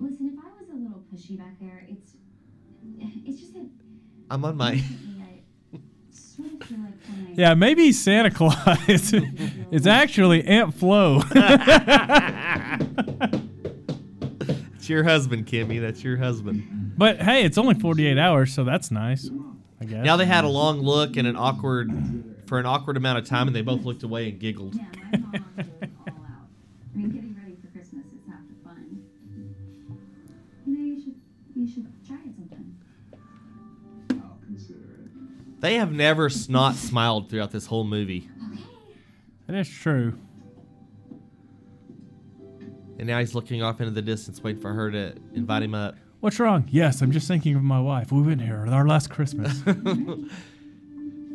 Listen, 0.00 0.26
if 0.32 0.38
I 0.44 0.48
was 0.60 0.68
a 0.70 0.74
little 0.74 1.02
pushy 1.12 1.38
back 1.38 1.58
there, 1.60 1.84
it's 1.88 2.12
it's 3.24 3.40
just 3.40 3.52
that 3.54 3.66
I'm 4.30 4.44
on 4.44 4.56
my. 4.56 4.72
recently 4.72 5.44
I 5.74 5.78
sort 6.10 6.52
of 6.62 6.68
feel 6.68 6.78
like 6.78 6.94
when 7.08 7.21
I 7.21 7.21
Yeah, 7.34 7.54
maybe 7.54 7.92
Santa 7.92 8.30
Claus 8.30 8.56
it's 8.88 9.86
actually 9.86 10.44
Aunt 10.44 10.74
Flo. 10.74 11.20
It's 14.76 14.88
your 14.88 15.04
husband, 15.04 15.46
Kimmy. 15.46 15.80
That's 15.80 16.02
your 16.02 16.16
husband. 16.16 16.94
but 16.98 17.22
hey, 17.22 17.44
it's 17.44 17.56
only 17.56 17.74
48 17.74 18.18
hours, 18.18 18.52
so 18.52 18.64
that's 18.64 18.90
nice. 18.90 19.30
I 19.80 19.84
guess. 19.84 20.04
Now 20.04 20.16
they 20.16 20.26
had 20.26 20.42
a 20.42 20.48
long 20.48 20.80
look 20.80 21.16
and 21.16 21.28
an 21.28 21.36
awkward, 21.36 21.92
for 22.46 22.58
an 22.58 22.66
awkward 22.66 22.96
amount 22.96 23.18
of 23.18 23.24
time, 23.24 23.46
and 23.46 23.54
they 23.54 23.62
both 23.62 23.84
looked 23.84 24.02
away 24.02 24.28
and 24.30 24.40
giggled. 24.40 24.74
They 35.62 35.76
have 35.76 35.92
never 35.92 36.28
snot 36.28 36.74
smiled 36.74 37.30
throughout 37.30 37.52
this 37.52 37.66
whole 37.66 37.84
movie. 37.84 38.28
That 39.46 39.56
is 39.56 39.68
true. 39.68 40.18
And 42.98 43.06
now 43.06 43.18
he's 43.20 43.34
looking 43.34 43.62
off 43.62 43.80
into 43.80 43.92
the 43.92 44.02
distance, 44.02 44.42
waiting 44.42 44.60
for 44.60 44.72
her 44.72 44.90
to 44.90 45.14
invite 45.34 45.62
him 45.62 45.74
up. 45.74 45.94
What's 46.20 46.38
wrong? 46.38 46.66
Yes, 46.70 47.00
I'm 47.00 47.10
just 47.12 47.26
thinking 47.26 47.56
of 47.56 47.62
my 47.62 47.80
wife. 47.80 48.12
We 48.12 48.22
went 48.22 48.42
here 48.42 48.66
our 48.68 48.86
last 48.86 49.08
Christmas. 49.10 49.62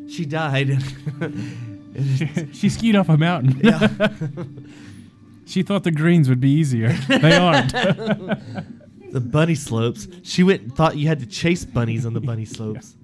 She 0.10 0.26
died. 0.26 0.82
she 2.54 2.70
skied 2.70 2.96
off 2.96 3.10
a 3.10 3.18
mountain. 3.18 3.60
yeah. 3.62 3.90
she 5.46 5.64
thought 5.64 5.84
the 5.84 5.92
greens 5.92 6.30
would 6.30 6.40
be 6.40 6.50
easier. 6.50 6.94
They 7.10 7.36
aren't. 7.36 7.74
the 7.74 9.20
bunny 9.20 9.56
slopes. 9.56 10.08
She 10.24 10.44
went 10.44 10.62
and 10.62 10.74
thought 10.76 10.96
you 10.96 11.10
had 11.10 11.20
to 11.20 11.26
chase 11.26 11.66
bunnies 11.66 12.06
on 12.06 12.14
the 12.14 12.22
bunny 12.22 12.46
slopes. 12.46 12.96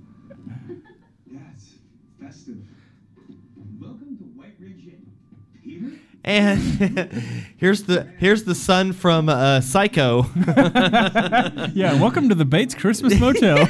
Yeah, 1.29 1.39
it's 1.53 1.71
festive. 2.21 2.59
Welcome 3.81 4.17
to 4.19 4.23
White 4.39 4.55
Ridge 4.59 4.85
Inn. 4.85 5.05
Peter? 5.61 5.91
And 6.23 6.59
here's 7.57 7.83
the 7.83 8.07
here's 8.17 8.45
the 8.45 8.55
son 8.55 8.93
from 8.93 9.27
uh, 9.27 9.59
Psycho. 9.61 10.25
yeah, 11.73 11.99
welcome 11.99 12.29
to 12.29 12.35
the 12.35 12.45
Bates 12.45 12.73
Christmas 12.73 13.19
Motel. 13.19 13.57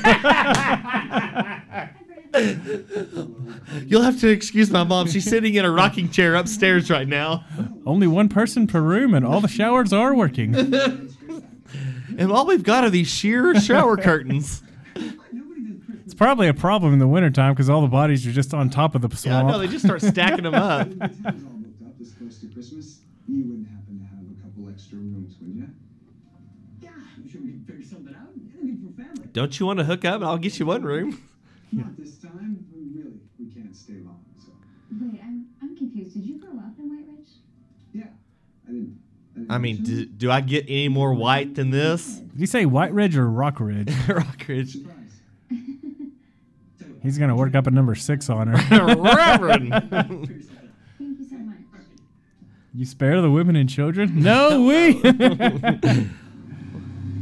You'll 3.85 4.03
have 4.03 4.19
to 4.21 4.27
excuse 4.29 4.69
my 4.69 4.83
mom. 4.83 5.07
She's 5.07 5.25
sitting 5.25 5.55
in 5.55 5.65
a 5.65 5.71
rocking 5.71 6.09
chair 6.09 6.35
upstairs 6.35 6.89
right 6.91 7.07
now. 7.07 7.43
Only 7.85 8.07
one 8.07 8.29
person 8.29 8.67
per 8.67 8.81
room, 8.81 9.13
and 9.13 9.25
all 9.25 9.41
the 9.41 9.47
showers 9.47 9.93
are 9.93 10.15
working. 10.15 10.55
And 10.55 12.31
all 12.31 12.45
we've 12.45 12.63
got 12.63 12.83
are 12.83 12.89
these 12.89 13.07
sheer 13.07 13.59
shower 13.59 13.97
curtains. 13.97 14.61
It's 16.05 16.13
probably 16.13 16.47
a 16.47 16.53
problem 16.53 16.93
in 16.93 16.99
the 16.99 17.07
wintertime 17.07 17.53
because 17.53 17.69
all 17.69 17.81
the 17.81 17.87
bodies 17.87 18.27
are 18.27 18.31
just 18.31 18.53
on 18.53 18.69
top 18.69 18.93
of 18.93 19.01
the 19.01 19.21
Yeah, 19.25 19.41
no, 19.41 19.57
they 19.57 19.67
just 19.67 19.83
start 19.83 20.01
stacking 20.01 20.43
them 20.43 20.53
up. 20.53 20.87
This 22.03 22.13
close 22.13 22.39
to 22.39 22.47
Christmas. 22.47 22.99
You 23.27 23.45
wouldn't 23.47 23.67
happen 23.69 23.97
to 23.99 24.05
have 24.05 24.25
a 24.25 24.41
couple 24.43 24.69
extra 24.69 24.97
rooms, 24.97 25.35
would 25.39 25.55
you? 25.55 25.67
Yeah, 26.81 26.89
I'm 27.15 27.29
sure 27.29 27.39
we 27.41 27.51
can 27.51 27.63
figure 27.63 27.85
something 27.85 28.13
out. 28.13 28.27
Anything 28.59 28.91
for 28.93 29.01
family. 29.01 29.29
Don't 29.31 29.57
you 29.57 29.65
want 29.65 29.79
to 29.79 29.85
hook 29.85 30.03
up? 30.03 30.21
I'll 30.21 30.37
get 30.37 30.59
you 30.59 30.65
one 30.65 30.83
room. 30.83 31.23
Not 31.71 31.95
this 31.97 32.17
time. 32.17 32.65
We 32.75 32.99
really, 33.01 33.19
we 33.39 33.45
can't 33.53 33.73
stay 33.73 33.93
long. 34.03 34.23
So, 34.37 34.51
Wait, 34.99 35.21
I'm 35.23 35.47
I'm 35.61 35.77
confused. 35.77 36.13
Did 36.13 36.25
you 36.25 36.37
grow 36.39 36.51
up 36.59 36.77
in 36.77 36.89
White 36.89 37.07
Ridge? 37.07 37.29
yeah, 37.93 38.03
I 38.67 38.71
didn't. 38.71 38.99
didn't 39.33 39.49
I 39.51 39.57
mean, 39.57 39.81
do, 39.83 40.05
do 40.05 40.29
I 40.29 40.41
get 40.41 40.65
any 40.67 40.89
more 40.89 41.13
white 41.13 41.55
than 41.55 41.69
this? 41.69 42.05
Did 42.33 42.39
you 42.41 42.47
say 42.47 42.65
White 42.65 42.93
Ridge 42.93 43.15
or 43.15 43.29
Rock 43.29 43.61
Ridge? 43.61 43.87
Rockridge. 44.07 44.71
Surprise. 44.73 45.21
He's 47.01 47.17
gonna 47.17 47.35
work 47.35 47.55
up 47.55 47.65
a 47.67 47.71
number 47.71 47.95
six 47.95 48.29
on 48.29 48.47
her. 48.47 48.95
Reverend. 48.95 49.69
Thank 49.89 50.29
you 50.29 51.25
so 51.29 51.37
much. 51.37 51.57
You 52.75 52.85
spare 52.85 53.21
the 53.21 53.29
women 53.31 53.55
and 53.55 53.69
children? 53.69 54.11
No, 54.23 54.63
we. 54.63 55.01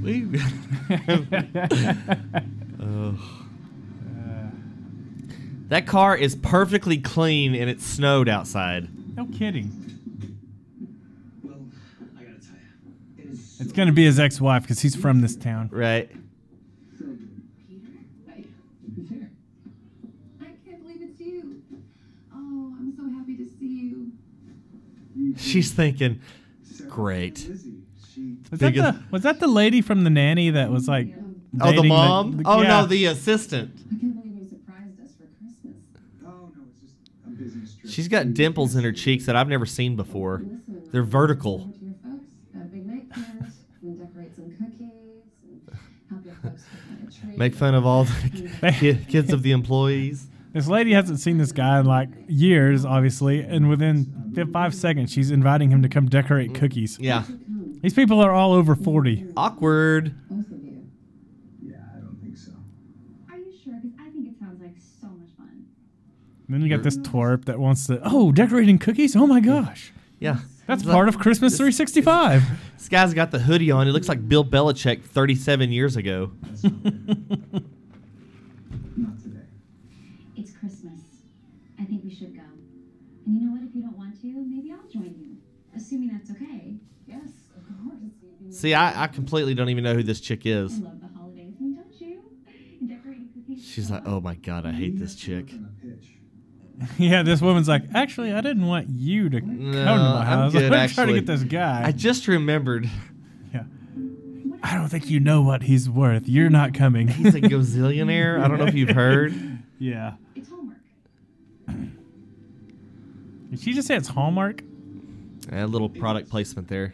We- 0.02 0.26
Ugh. 2.80 3.20
That 5.68 5.86
car 5.86 6.18
is 6.18 6.36
perfectly 6.36 6.98
clean 6.98 7.54
and 7.56 7.70
it 7.70 7.80
snowed 7.82 8.28
outside. 8.28 8.88
no 9.16 9.28
kidding. 9.28 9.70
Well, 11.44 11.60
I 12.20 12.24
gotta 12.24 12.40
tell 12.40 12.56
you, 12.58 13.24
it 13.24 13.32
is. 13.32 13.62
It's 13.62 13.72
gonna 13.72 13.92
be 13.92 14.04
his 14.06 14.20
ex-wife 14.20 14.64
because 14.64 14.80
he's 14.82 14.96
from 14.96 15.22
this 15.22 15.36
town. 15.36 15.70
Right. 15.72 16.10
Hey, 18.28 18.46
who's 18.96 19.08
here? 19.08 19.30
I 20.42 20.46
can't 20.66 20.82
believe 20.82 21.02
it's 21.04 21.20
you. 21.22 21.62
Oh, 22.34 22.76
I'm 22.80 22.92
so 22.98 23.04
happy 23.18 23.38
to 23.38 23.46
see 23.46 23.68
you. 23.68 24.12
You 25.16 25.21
She's 25.38 25.72
thinking, 25.72 26.22
Great. 26.88 27.48
Was 28.52 28.60
that, 28.60 28.74
the, 28.74 29.04
was 29.12 29.24
that 29.24 29.40
the 29.40 29.48
lady 29.48 29.82
from 29.82 30.04
the 30.04 30.10
nanny 30.10 30.50
that 30.50 30.70
was 30.70 30.88
like? 30.88 31.08
oh, 31.60 31.68
the 31.68 31.72
dating 31.72 31.92
oh, 31.92 31.96
mom? 31.96 32.42
oh, 32.46 32.62
yeah. 32.62 32.68
no, 32.82 32.86
the 32.86 33.06
assistant. 33.06 33.72
I 33.74 34.00
can't 34.00 34.22
believe 34.22 34.42
you 34.42 34.50
surprised 34.50 35.02
us 35.02 35.12
for 35.12 35.26
Christmas. 35.42 35.78
Oh 36.26 36.52
no, 36.56 36.64
it's 36.70 36.82
just 36.82 36.94
a 37.26 37.30
business 37.30 37.76
trip. 37.76 37.92
She's 37.94 38.08
got 38.10 38.34
dimples 38.34 38.76
in 38.76 38.84
her 38.84 38.92
cheeks 38.92 39.26
that 39.26 39.36
I've 39.38 39.48
never 39.48 39.66
seen 39.66 39.96
before. 39.96 40.44
They're 40.92 41.04
vertical. 41.04 41.60
To 41.60 41.86
your 41.86 41.94
folks, 42.04 42.26
got 42.54 42.64
a 42.64 42.66
big 42.66 42.86
night 42.86 43.10
planned. 43.10 43.54
and 43.82 43.98
decorate 44.00 44.36
some 44.36 44.50
cookies 44.58 44.92
and 45.44 45.62
help 46.10 46.26
your 46.26 46.36
folks 46.36 46.66
find 46.66 47.08
a 47.08 47.12
tree. 47.12 47.38
Make 47.38 47.56
fun 47.56 47.74
of 47.74 47.86
all 47.86 48.04
the 48.04 49.00
kids 49.10 49.32
of 49.32 49.44
the 49.44 49.52
employees. 49.52 50.28
This 50.54 50.68
lady 50.68 50.92
hasn't 50.92 51.22
seen 51.22 51.38
this 51.38 51.54
guy 51.54 51.80
in 51.80 51.86
like 51.86 52.10
years, 52.28 52.84
obviously, 52.84 53.40
and 53.40 53.70
within 53.70 54.04
fi- 54.04 54.21
five 54.52 54.74
seconds, 54.74 55.12
she's 55.12 55.32
inviting 55.32 55.70
him 55.70 55.82
to 55.82 55.90
come 55.90 56.08
decorate 56.08 56.52
mm. 56.52 56.56
cookies. 56.56 56.98
Yeah. 57.00 57.24
These 57.82 57.94
people 57.94 58.20
are 58.20 58.32
all 58.32 58.54
over 58.54 58.76
40. 58.76 59.34
Awkward. 59.36 60.14
both 60.30 60.52
of 60.52 60.64
you. 60.64 60.88
Yeah, 61.64 61.78
I 61.96 62.00
don't 62.00 62.20
think 62.22 62.38
so. 62.38 62.52
Are 63.32 63.38
you 63.38 63.54
sure? 63.64 63.74
Because 63.82 63.98
I 64.00 64.10
think 64.12 64.28
it 64.28 64.40
sounds 64.40 64.62
like 64.62 64.76
so 65.02 65.08
much 65.08 65.30
fun. 65.36 65.66
And 66.48 66.56
then 66.56 66.62
you 66.62 66.70
got 66.70 66.84
this 66.84 66.98
twerp 66.98 67.46
that 67.46 67.60
wants 67.60 67.88
to, 67.88 68.00
oh, 68.04 68.32
decorating 68.32 68.78
cookies? 68.78 69.16
Oh 69.16 69.26
my 69.26 69.40
gosh. 69.40 69.92
Yeah. 70.20 70.38
That's 70.68 70.84
part 70.84 71.10
of 71.10 71.18
Christmas 71.20 71.58
365. 71.58 72.44
This 72.78 72.88
guy's 72.88 73.14
got 73.14 73.32
the 73.32 73.40
hoodie 73.40 73.72
on. 73.72 73.88
He 73.88 73.92
looks 73.92 74.08
like 74.08 74.30
Bill 74.30 74.46
Belichick 74.46 75.04
37 75.04 75.72
years 75.72 75.96
ago. 75.96 76.32
That's 76.44 76.64
not 76.64 76.84
fair. 76.84 76.92
not 78.96 79.22
today. 79.22 79.40
It's 80.38 80.52
Christmas. 80.52 81.02
I 81.80 81.84
think 81.86 82.04
we 82.04 82.14
should 82.14 82.36
go. 82.36 82.44
And 83.26 83.36
you 83.36 83.48
know 83.48 83.54
what? 83.54 83.64
If 83.64 83.76
you 83.76 83.82
don't 83.82 83.98
want 83.98 84.22
to, 84.22 84.28
maybe 84.28 84.72
I'll 84.72 84.88
join 84.88 85.16
you. 85.20 85.38
Assuming 85.82 86.10
that's 86.10 86.32
okay. 86.32 86.76
Yes, 87.08 87.28
of 87.58 87.64
course. 87.84 88.56
See, 88.58 88.74
I, 88.74 89.04
I 89.04 89.08
completely 89.08 89.54
don't 89.56 89.70
even 89.70 89.84
know 89.84 89.94
who 89.96 90.04
this 90.04 90.20
chick 90.22 90.42
I 90.46 90.50
is. 90.50 90.80
love 90.80 91.00
the 91.02 91.08
holidays, 91.18 91.54
and 91.60 91.76
don't 91.76 92.02
you? 92.02 92.22
And 92.80 92.90
decorating 92.90 93.30
cookies. 93.34 93.66
She's 93.66 93.90
like, 93.92 94.04
oh 94.06 94.22
my 94.22 94.36
God, 94.36 94.66
I 94.66 94.72
hate 94.72 94.98
this 95.00 95.16
chick. 95.16 95.50
On 95.52 95.70
a 95.70 95.86
pitch. 95.86 96.08
yeah, 96.98 97.24
this 97.24 97.42
woman's 97.42 97.68
like, 97.68 97.84
actually, 97.94 98.34
I 98.34 98.42
didn't 98.42 98.66
want 98.68 98.90
you 98.90 99.30
to 99.30 99.40
come 99.42 99.50
to 99.58 99.64
No, 99.84 99.86
my 99.86 100.20
I'm 100.22 100.26
house. 100.26 100.52
good, 100.54 100.64
I'm 100.64 100.70
trying 100.70 100.82
actually. 100.84 101.06
to 101.08 101.14
get 101.22 101.26
this 101.28 101.44
guy. 101.44 101.84
I 101.86 101.92
just 101.92 102.28
remembered 102.28 102.90
yeah. 103.54 103.64
I 104.64 104.76
don't 104.76 104.90
think 104.90 105.10
you 105.10 105.20
know 105.20 105.42
what 105.42 105.64
he's 105.64 105.90
worth. 105.90 106.28
You're 106.28 106.50
not 106.50 106.74
coming. 106.74 107.08
he's 107.08 107.36
a 107.36 107.42
gazillionaire. 107.42 108.40
I 108.42 108.48
don't 108.48 108.58
know 108.60 108.66
if 108.66 108.76
you've 108.76 108.90
heard. 108.90 109.34
yeah. 109.80 110.14
It's 110.36 110.50
homework. 110.50 110.78
Did 113.50 113.60
she 113.60 113.74
just 113.74 113.88
say 113.88 113.96
it's 113.96 114.08
Hallmark? 114.08 114.64
A 115.52 115.66
little 115.66 115.90
product 115.90 116.30
placement 116.30 116.68
there. 116.68 116.94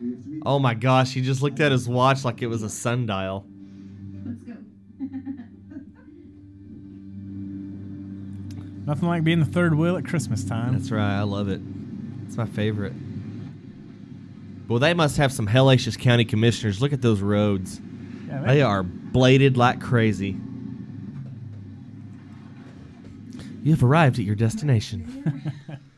We 0.00 0.10
have 0.10 0.22
to 0.22 0.28
meet 0.28 0.42
Oh 0.46 0.58
my 0.58 0.74
gosh, 0.74 1.12
he 1.12 1.20
just 1.20 1.42
looked 1.42 1.60
at 1.60 1.72
his 1.72 1.88
watch 1.88 2.24
like 2.24 2.42
it 2.42 2.46
was 2.46 2.62
a 2.62 2.70
sundial. 2.70 3.46
Let's 4.24 4.42
go. 4.42 4.56
Nothing 8.86 9.08
like 9.08 9.24
being 9.24 9.40
the 9.40 9.46
third 9.46 9.74
wheel 9.74 9.96
at 9.96 10.04
Christmas 10.04 10.42
time. 10.44 10.72
That's 10.72 10.90
right, 10.90 11.18
I 11.18 11.22
love 11.22 11.48
it. 11.48 11.60
It's 12.26 12.36
my 12.36 12.46
favorite. 12.46 12.92
Well, 14.68 14.78
they 14.78 14.94
must 14.94 15.16
have 15.16 15.32
some 15.32 15.46
hellacious 15.48 15.98
county 15.98 16.24
commissioners. 16.24 16.80
Look 16.80 16.92
at 16.92 17.02
those 17.02 17.20
roads. 17.20 17.80
Yeah, 18.28 18.42
They 18.42 18.62
are 18.62 18.82
bladed 18.82 19.56
like 19.56 19.80
crazy. 19.80 20.36
You 23.62 23.72
have 23.72 23.82
arrived 23.84 24.18
at 24.18 24.24
your 24.24 24.36
destination. 24.36 25.52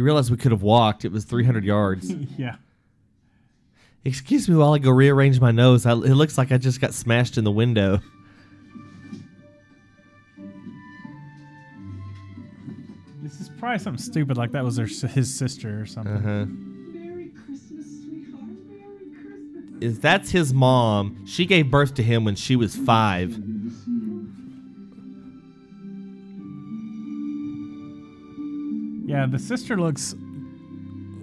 you 0.00 0.04
realize 0.04 0.30
we 0.30 0.38
could 0.38 0.50
have 0.50 0.62
walked. 0.62 1.04
It 1.04 1.12
was 1.12 1.24
300 1.24 1.62
yards. 1.62 2.10
yeah. 2.38 2.56
Excuse 4.02 4.48
me 4.48 4.56
while 4.56 4.72
I 4.72 4.78
go 4.78 4.90
rearrange 4.90 5.38
my 5.42 5.50
nose. 5.50 5.84
I, 5.84 5.92
it 5.92 6.14
looks 6.14 6.38
like 6.38 6.50
I 6.50 6.56
just 6.56 6.80
got 6.80 6.94
smashed 6.94 7.36
in 7.36 7.44
the 7.44 7.50
window. 7.52 8.00
This 13.22 13.42
is 13.42 13.50
probably 13.58 13.78
something 13.78 14.02
stupid 14.02 14.38
like 14.38 14.52
that 14.52 14.64
was 14.64 14.78
her, 14.78 14.86
his 14.86 15.34
sister 15.34 15.82
or 15.82 15.84
something. 15.84 16.14
Uh 16.14 16.22
huh. 16.22 16.44
Merry 16.46 17.28
Christmas, 17.28 17.84
sweetheart. 18.00 18.42
Merry 18.68 19.10
Christmas. 19.22 19.82
Is 19.82 20.00
that's 20.00 20.30
his 20.30 20.54
mom? 20.54 21.26
She 21.26 21.44
gave 21.44 21.70
birth 21.70 21.92
to 21.96 22.02
him 22.02 22.24
when 22.24 22.36
she 22.36 22.56
was 22.56 22.74
five. 22.74 23.38
Yeah, 29.20 29.26
the 29.26 29.38
sister 29.38 29.76
looks. 29.78 30.14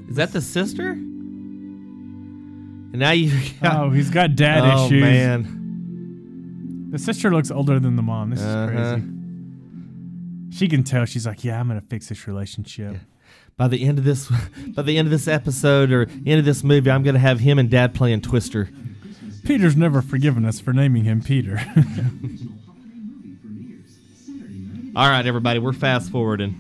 Is 0.10 0.16
that 0.18 0.32
the 0.32 0.42
sister? 0.42 0.92
And 0.92 2.94
now 3.00 3.12
you. 3.12 3.32
Oh, 3.64 3.90
he's 3.90 4.12
got 4.12 4.36
dad 4.36 4.62
oh 4.64 4.86
issues. 4.86 5.02
man. 5.02 6.88
The 6.92 7.00
sister 7.00 7.32
looks 7.32 7.50
older 7.52 7.80
than 7.80 7.96
the 7.96 8.02
mom. 8.04 8.30
This 8.30 8.42
Uh-huh. 8.42 8.72
is 8.72 9.02
crazy. 9.02 9.14
She 10.58 10.68
can 10.70 10.84
tell. 10.84 11.06
She's 11.06 11.26
like, 11.28 11.44
yeah, 11.44 11.60
I'm 11.60 11.68
gonna 11.68 11.82
fix 11.82 12.08
this 12.10 12.28
relationship. 12.28 12.98
By 13.58 13.68
the 13.68 13.84
end 13.84 13.98
of 13.98 14.04
this, 14.06 14.32
by 14.68 14.84
the 14.84 14.98
end 14.98 15.08
of 15.08 15.12
this 15.12 15.28
episode 15.28 15.92
or 15.92 16.04
end 16.26 16.40
of 16.40 16.46
this 16.46 16.64
movie, 16.64 16.90
I'm 16.92 17.04
gonna 17.04 17.20
have 17.20 17.40
him 17.40 17.58
and 17.60 17.70
Dad 17.70 17.94
playing 17.96 18.22
Twister. 18.22 18.70
Peter's 19.44 19.76
never 19.76 20.02
forgiven 20.02 20.46
us 20.46 20.60
for 20.60 20.72
naming 20.74 21.04
him 21.04 21.22
Peter. 21.22 21.60
All 24.96 25.10
right, 25.10 25.26
everybody, 25.26 25.60
we're 25.60 25.74
fast 25.74 26.12
forwarding. 26.12 26.60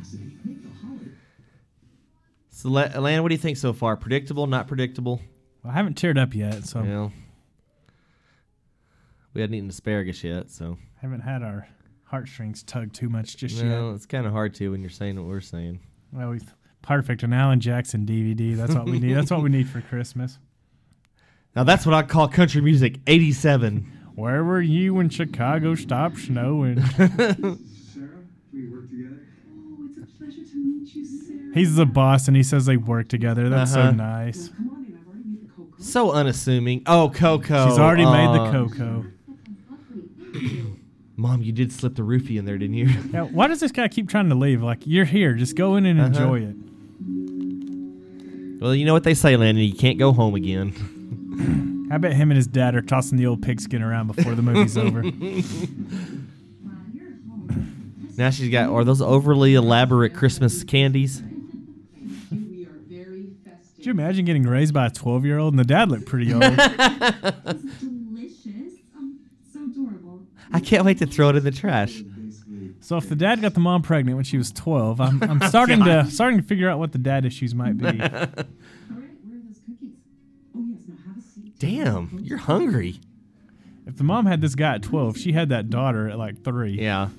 So, 2.57 2.69
La- 2.69 2.89
Alan, 2.91 3.21
what 3.21 3.29
do 3.29 3.35
you 3.35 3.39
think 3.39 3.55
so 3.55 3.71
far? 3.71 3.95
Predictable, 3.95 4.47
not 4.47 4.67
predictable? 4.67 5.21
I 5.63 5.73
haven't 5.73 5.95
teared 5.95 6.19
up 6.19 6.33
yet, 6.33 6.65
so 6.65 6.81
Well, 6.81 7.11
we 9.35 9.41
hadn't 9.41 9.53
eaten 9.53 9.69
asparagus 9.69 10.23
yet, 10.23 10.49
so 10.49 10.79
haven't 10.99 11.19
had 11.19 11.43
our 11.43 11.67
heartstrings 12.05 12.63
tugged 12.63 12.95
too 12.95 13.09
much 13.09 13.37
just 13.37 13.61
well, 13.63 13.89
yet. 13.89 13.95
it's 13.95 14.07
kind 14.07 14.25
of 14.25 14.31
hard 14.31 14.55
to 14.55 14.71
when 14.71 14.81
you're 14.81 14.89
saying 14.89 15.17
what 15.17 15.27
we're 15.27 15.39
saying. 15.39 15.81
Well, 16.11 16.31
we 16.31 16.39
perfect 16.81 17.21
an 17.21 17.31
Alan 17.31 17.59
Jackson 17.59 18.07
DVD. 18.07 18.57
That's 18.57 18.73
what 18.73 18.85
we 18.85 18.97
need. 18.99 19.13
That's 19.13 19.29
what 19.29 19.43
we 19.43 19.49
need 19.49 19.69
for 19.69 19.81
Christmas. 19.81 20.39
Now 21.55 21.63
that's 21.63 21.87
what 21.87 21.95
I 21.95 22.03
call 22.03 22.27
country 22.27 22.61
music. 22.61 22.99
'87. 23.07 24.11
Where 24.13 24.43
were 24.43 24.61
you 24.61 24.93
when 24.93 25.09
Chicago 25.09 25.73
stopped 25.73 26.19
snowing? 26.19 26.83
Sarah, 26.85 27.57
we 28.53 28.67
work 28.69 28.89
together. 28.91 29.25
Oh, 29.49 29.87
it's 29.89 29.97
a 29.97 30.05
pleasure 30.17 30.43
to 30.43 30.55
meet 30.55 30.93
you, 30.93 31.03
Sarah. 31.03 31.26
He's 31.53 31.75
the 31.75 31.85
boss, 31.85 32.27
and 32.27 32.35
he 32.37 32.43
says 32.43 32.65
they 32.65 32.77
work 32.77 33.07
together. 33.07 33.49
That's 33.49 33.73
Uh-huh. 33.75 33.89
so 33.91 33.95
nice. 33.95 34.49
Come 34.49 34.69
on 34.69 34.85
in. 34.85 34.97
I've 34.99 35.07
already 35.07 35.29
made 35.29 35.41
the 35.41 35.47
cocoa. 35.55 35.83
So 35.83 36.11
unassuming. 36.11 36.81
Oh, 36.85 37.09
Coco. 37.13 37.69
She's 37.69 37.79
already 37.79 38.05
made 38.05 38.27
the 38.35 38.41
Aw. 38.41 38.51
cocoa. 38.51 39.05
Mom, 41.19 41.41
you 41.41 41.51
did 41.51 41.71
slip 41.71 41.95
the 41.95 42.03
roofie 42.03 42.37
in 42.37 42.45
there, 42.45 42.57
didn't 42.59 42.75
you? 42.75 42.89
Yeah, 43.13 43.23
why 43.23 43.47
does 43.47 43.59
this 43.59 43.71
guy 43.71 43.87
keep 43.87 44.07
trying 44.07 44.29
to 44.29 44.35
leave? 44.35 44.61
Like, 44.61 44.79
you're 44.85 45.05
here. 45.05 45.33
Just 45.33 45.55
go 45.55 45.75
in 45.75 45.85
and 45.87 45.99
Uh-huh. 45.99 46.07
enjoy 46.09 46.41
it. 46.41 46.55
well, 48.61 48.75
you 48.75 48.85
know 48.85 48.93
what 48.93 49.03
they 49.03 49.13
say, 49.15 49.35
Landon. 49.35 49.63
You 49.63 49.73
can't 49.73 49.97
go 49.97 50.11
home 50.13 50.35
again. 50.35 51.87
I 51.91 51.97
bet 51.97 52.13
him 52.13 52.29
and 52.31 52.35
his 52.35 52.47
dad 52.47 52.75
are 52.75 52.81
tossing 52.81 53.17
the 53.17 53.25
old 53.25 53.41
pigskin 53.41 53.81
around 53.81 54.07
before 54.07 54.35
the 54.35 54.41
movie's 54.43 54.77
over. 54.83 55.01
Wow, 55.01 55.09
you're 56.93 57.11
home. 57.29 58.13
Now 58.17 58.29
she's 58.29 58.49
got 58.49 58.69
are 58.69 58.83
those 58.83 59.01
overly 59.01 59.55
elaborate 59.55 60.13
Christmas 60.13 60.63
candies? 60.65 61.21
We 62.29 62.65
are 62.65 62.71
very 62.89 63.27
festive. 63.45 63.75
Could 63.76 63.76
you 63.87 63.93
imagine 63.93 64.25
getting 64.25 64.43
raised 64.43 64.73
by 64.73 64.85
a 64.87 64.89
12 64.89 65.25
year 65.25 65.37
old 65.37 65.53
and 65.53 65.59
the 65.59 65.63
dad 65.65 65.89
looked 65.89 66.05
pretty 66.05 66.31
old? 66.33 66.41
Delicious. 66.41 67.73
Um, 68.97 69.19
so 69.53 69.63
adorable. 69.63 70.21
I 70.51 70.59
can't 70.59 70.85
wait 70.85 70.97
to 70.99 71.05
throw 71.07 71.29
it 71.29 71.35
in 71.35 71.43
the 71.43 71.51
trash. 71.51 72.01
So 72.79 72.95
if 72.97 73.09
the 73.09 73.15
dad 73.15 73.41
got 73.41 73.53
the 73.53 73.59
mom 73.59 73.81
pregnant 73.81 74.15
when 74.15 74.23
she 74.23 74.37
was 74.37 74.51
12, 74.51 75.01
I'm, 75.01 75.21
I'm 75.23 75.41
starting 75.49 75.83
to 75.83 76.09
starting 76.09 76.39
to 76.39 76.45
figure 76.45 76.69
out 76.69 76.79
what 76.79 76.93
the 76.93 76.97
dad 76.97 77.25
issues 77.25 77.53
might 77.53 77.77
be. 77.77 77.85
All 77.85 77.91
right, 77.93 78.01
where 78.01 78.15
are 78.15 78.31
those 79.45 79.59
cookies? 79.67 79.95
Oh, 80.55 80.63
yes. 80.67 80.79
Now 80.87 80.95
have 81.07 81.17
a 81.17 81.21
seat. 81.21 81.59
Damn, 81.59 82.19
you're 82.23 82.37
hungry. 82.37 82.99
If 83.85 83.97
the 83.97 84.03
mom 84.03 84.25
had 84.25 84.39
this 84.41 84.55
guy 84.55 84.75
at 84.75 84.83
12, 84.83 85.17
she 85.17 85.31
had 85.33 85.49
that 85.49 85.69
daughter 85.69 86.09
at 86.09 86.17
like 86.17 86.43
three. 86.43 86.79
Yeah. 86.79 87.09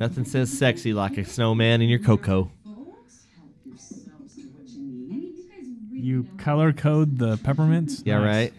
Nothing 0.00 0.24
says 0.24 0.56
sexy 0.56 0.92
like 0.92 1.16
a 1.18 1.24
snowman 1.24 1.80
in 1.80 1.88
your 1.88 2.00
cocoa. 2.00 2.50
Folks, 2.64 3.26
help 3.36 3.50
yourselves 3.64 4.34
to 4.34 4.42
what 4.48 4.68
you 4.68 4.82
need. 4.82 5.08
I 5.08 5.16
mean, 5.16 5.34
you 5.36 5.48
guys 5.48 5.66
really 5.92 6.02
You 6.14 6.28
color 6.38 6.72
code 6.72 7.18
the 7.18 7.36
peppermints? 7.38 8.02
Yeah, 8.04 8.18
Nice. 8.18 8.26
right. 8.26 8.52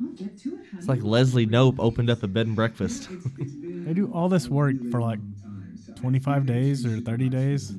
Well, 0.00 0.10
get 0.12 0.38
to 0.38 0.48
it, 0.54 0.54
honey. 0.56 0.66
It's 0.78 0.88
like 0.88 1.02
Leslie 1.02 1.46
Knope 1.46 1.76
opened 1.78 2.08
up 2.10 2.22
a 2.22 2.26
bed 2.28 2.46
and 2.46 2.56
breakfast. 2.56 3.08
They 3.38 3.92
do 3.94 4.10
all 4.12 4.28
this 4.28 4.48
work 4.48 4.76
for 4.90 5.00
like 5.00 5.18
25 5.96 6.46
days 6.46 6.84
or 6.86 7.00
30 7.00 7.28
days. 7.28 7.74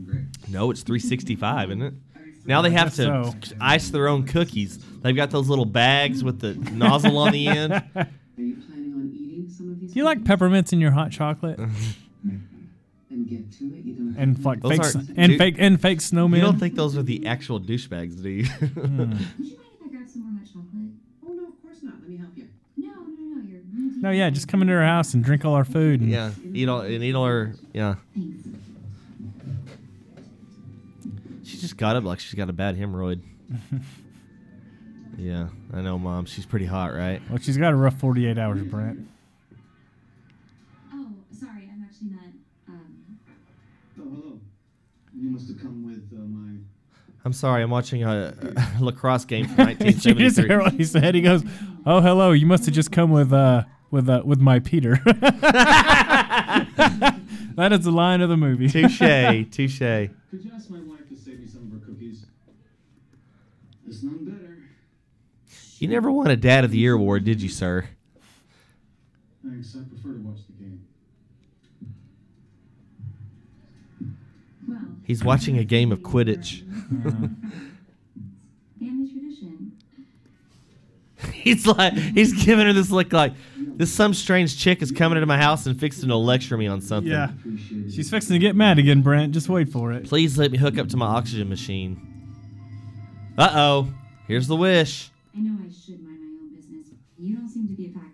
No, 0.48 0.70
it's 0.72 0.84
365, 0.84 1.70
isn't 1.72 1.82
it? 1.82 1.94
Now 2.46 2.62
they 2.62 2.72
have 2.72 2.88
guess 2.96 2.98
to 2.98 3.34
so. 3.50 3.56
ice 3.60 3.90
their 3.90 4.08
own 4.08 4.24
cookies. 4.26 4.78
They've 5.02 5.16
got 5.16 5.32
those 5.32 5.50
little 5.50 5.66
bags 5.66 6.24
with 6.24 6.40
the 6.40 6.54
nozzle 6.72 7.18
on 7.18 7.34
the 7.34 7.48
end. 7.48 7.74
Are 7.74 7.82
you 8.38 8.56
planning 8.56 8.94
on 8.96 9.12
eating 9.14 9.50
some 9.50 9.72
of 9.72 9.80
these? 9.82 9.94
Do 9.94 10.00
you 10.00 10.06
like 10.06 10.24
peppermints 10.24 10.72
in 10.74 10.80
your 10.80 10.92
hot 10.92 11.12
chocolate? 11.12 11.60
And 13.30 13.52
get 13.52 13.58
to 13.60 13.66
it. 13.66 13.86
You 13.86 13.94
don't. 13.94 14.16
And 14.18 14.36
to- 14.38 14.42
like 14.42 14.62
Those 14.62 14.72
fake, 14.72 14.82
aren't- 14.82 15.10
and 15.10 15.32
dude, 15.32 15.38
fake 15.38 15.56
and 15.58 15.82
fake 15.82 16.00
snowmen. 16.00 16.36
You 16.36 16.42
don't 16.42 16.60
think 16.60 16.76
those 16.76 16.96
are 16.98 17.04
the 17.04 17.26
actual 17.28 17.60
douchebags, 17.60 18.22
do 18.22 18.30
you? 18.30 18.48
Would 18.60 18.70
hmm. 18.70 18.80
you 18.80 19.08
mind 19.08 19.14
if 19.40 19.86
I 19.86 19.90
grab 19.90 20.08
some 20.08 20.22
more 20.24 20.40
hot 20.40 20.46
chocolate? 20.46 20.92
Oh 21.26 21.34
no, 21.34 21.48
of 21.48 21.62
course 21.62 21.84
not. 21.84 21.96
Let 22.00 22.10
me 22.10 22.18
help 22.18 22.32
you. 22.36 22.48
No, 22.78 22.94
no, 22.94 23.36
no, 23.36 23.44
you're. 23.48 23.62
no, 24.02 24.12
yeah, 24.12 24.30
just 24.30 24.48
come 24.48 24.62
into 24.62 24.74
our 24.74 24.84
house 24.84 25.14
and 25.14 25.24
drink 25.24 25.46
all 25.46 25.54
our 25.54 25.66
food. 25.66 26.02
And 26.02 26.10
yeah, 26.10 26.32
eat 26.54 26.70
all 26.70 26.82
and 26.82 27.04
eat 27.04 27.16
all 27.16 27.26
her. 27.26 27.56
Yeah, 27.74 27.96
Thanks. 28.16 28.48
she 31.44 31.58
just 31.58 31.78
got 31.78 31.96
up 31.96 32.04
like 32.04 32.20
she's 32.20 32.36
got 32.36 32.50
a 32.50 32.54
bad 32.54 32.78
hemorrhoid. 32.78 33.22
yeah, 35.18 35.50
I 35.74 35.82
know, 35.82 35.98
mom. 35.98 36.26
She's 36.26 36.46
pretty 36.46 36.66
hot, 36.66 36.94
right? 36.94 37.22
Well, 37.30 37.40
she's 37.40 37.58
got 37.58 37.74
a 37.74 37.76
rough 37.76 38.00
48 38.00 38.38
hours, 38.38 38.62
Brent. 38.64 39.08
You 45.20 45.30
must 45.32 45.48
have 45.50 45.60
come 45.60 45.84
with 45.86 46.12
uh, 46.14 46.22
my. 46.26 46.58
I'm 47.26 47.34
sorry. 47.34 47.64
I'm 47.64 47.72
watching 47.72 48.04
a, 48.04 48.34
a 48.80 48.84
lacrosse 48.84 49.26
game 49.26 49.48
from 49.48 49.66
Did 49.78 50.06
you 50.06 50.14
just 50.14 50.38
hear 50.38 50.48
1973. 50.48 50.58
what 50.58 50.74
he 50.74 50.84
said? 50.84 51.16
He 51.16 51.22
goes, 51.22 51.44
"Oh, 51.86 52.02
hello. 52.02 52.32
You 52.32 52.46
must 52.46 52.66
have 52.66 52.76
just 52.76 52.92
come 52.92 53.12
with 53.12 53.34
uh 53.34 53.64
with 53.92 54.08
uh 54.10 54.22
with 54.24 54.40
my 54.40 54.60
Peter." 54.60 55.02
that 57.56 57.72
is 57.72 57.84
the 57.84 57.92
line 57.92 58.22
of 58.22 58.30
the 58.30 58.38
movie. 58.38 58.70
touche, 58.70 59.00
touche. 59.52 59.80
Could 59.80 60.44
you 60.44 60.52
ask 60.56 60.70
my 60.70 60.80
wife 60.80 61.08
to 61.10 61.16
save 61.16 61.40
me 61.40 61.48
some 61.48 61.64
of 61.64 61.72
her 61.82 61.86
cookies? 61.86 62.26
There's 63.84 64.04
none 64.04 64.24
better. 64.26 64.58
You 65.80 65.88
never 65.88 66.12
won 66.12 66.28
a 66.28 66.36
Dad 66.36 66.64
of 66.64 66.72
the 66.72 66.78
Year 66.78 66.94
award, 66.94 67.24
did 67.24 67.42
you, 67.42 67.50
sir? 67.50 67.88
Thanks. 69.44 69.76
I 69.76 69.84
prefer 69.90 70.14
to 70.18 70.24
watch 70.24 70.40
the 70.48 70.54
game. 70.64 70.86
well, 74.68 74.97
He's 75.08 75.24
watching 75.24 75.58
a 75.58 75.64
game 75.64 75.94
of 75.94 76.00
Quidditch. 76.00 76.68
family 78.78 79.10
tradition. 79.10 79.72
He's 81.32 81.66
like, 81.66 81.94
he's 81.94 82.44
giving 82.44 82.66
her 82.66 82.74
this 82.74 82.92
look 82.92 83.14
like 83.14 83.32
this. 83.58 83.90
Some 83.90 84.14
strange 84.14 84.60
chick 84.60 84.82
is 84.82 84.92
coming 84.92 85.16
into 85.16 85.26
my 85.26 85.38
house 85.38 85.66
and 85.66 85.80
fixing 85.80 86.10
to 86.10 86.16
lecture 86.18 86.58
me 86.58 86.68
on 86.68 86.82
something. 86.82 87.10
Yeah, 87.10 87.32
she's 87.90 88.10
fixing 88.10 88.34
to 88.34 88.40
get 88.40 88.56
mad 88.56 88.80
again, 88.80 89.02
Brent. 89.02 89.34
Just 89.34 89.48
wait 89.48 89.70
for 89.70 89.94
it. 89.94 90.04
Please 90.04 90.38
let 90.38 90.52
me 90.52 90.58
hook 90.58 90.78
up 90.78 90.90
to 90.90 90.98
my 90.98 91.06
oxygen 91.08 91.48
machine. 91.48 92.02
Uh 93.38 93.50
oh. 93.54 93.94
Here's 94.28 94.48
the 94.48 94.58
wish. 94.58 95.10
I 95.34 95.40
know 95.40 95.58
I 95.66 95.72
should 95.72 96.04
mind 96.04 96.20
my 96.20 96.44
own 96.44 96.54
business. 96.54 96.88
You 97.18 97.38
don't 97.38 97.48
seem 97.48 97.68
to 97.70 97.74
be 97.76 97.86
a 97.88 97.90
Packers 97.92 98.07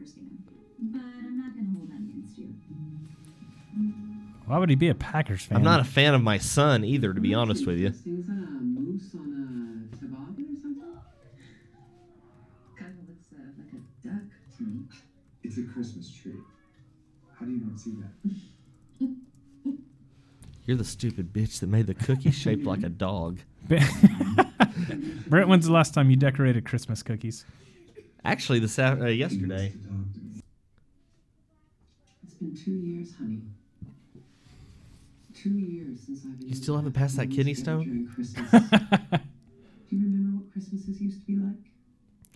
Why 4.45 4.57
would 4.57 4.69
he 4.69 4.75
be 4.75 4.89
a 4.89 4.95
Packers 4.95 5.43
fan? 5.43 5.57
I'm 5.57 5.63
not 5.63 5.79
a 5.79 5.85
fan 5.85 6.13
of 6.13 6.21
my 6.21 6.37
son 6.37 6.83
either, 6.83 7.13
to 7.13 7.21
be 7.21 7.33
honest 7.33 7.65
with 7.65 7.79
you. 7.79 7.91
Things 7.91 8.29
on 8.29 8.35
a 8.37 8.79
moose 8.79 9.15
on 9.15 9.89
a 9.93 9.95
toboggan 9.95 10.57
or 10.57 10.61
something? 10.61 10.83
Kind 12.77 12.97
of 12.99 13.07
looks 13.07 13.27
uh, 13.33 13.41
like 13.57 13.73
a 13.73 14.07
duck 14.07 14.23
to 14.57 14.63
me. 14.63 14.83
It's 15.43 15.57
a 15.57 15.63
Christmas 15.63 16.13
tree. 16.13 16.33
How 17.39 17.45
do 17.45 17.51
you 17.53 17.61
not 17.65 17.79
see 17.79 17.91
that? 17.91 19.75
You're 20.65 20.77
the 20.77 20.83
stupid 20.83 21.33
bitch 21.33 21.59
that 21.61 21.67
made 21.67 21.87
the 21.87 21.93
cookie 21.93 22.31
shaped 22.31 22.65
like 22.65 22.83
a 22.83 22.89
dog. 22.89 23.39
Brent, 23.67 25.47
when's 25.47 25.65
the 25.65 25.73
last 25.73 25.93
time 25.93 26.09
you 26.09 26.15
decorated 26.15 26.65
Christmas 26.65 27.01
cookies? 27.01 27.45
Actually, 28.25 28.59
this 28.59 28.77
uh, 28.79 29.05
yesterday. 29.05 29.73
It's 32.23 32.33
been 32.35 32.55
two 32.55 32.71
years, 32.71 33.13
honey. 33.17 33.41
Two 35.43 35.49
years 35.49 35.99
since 36.05 36.21
I've 36.25 36.39
been. 36.39 36.47
You 36.47 36.55
still 36.55 36.77
haven't 36.77 36.93
passed 36.93 37.17
that 37.17 37.29
kidney 37.29 37.53
stone? 37.53 38.09
Do 38.17 39.95
you 39.97 40.05
remember 40.05 40.37
what 40.37 40.53
Christmases 40.53 41.01
used 41.01 41.19
to 41.19 41.25
be 41.25 41.35
like? 41.35 41.57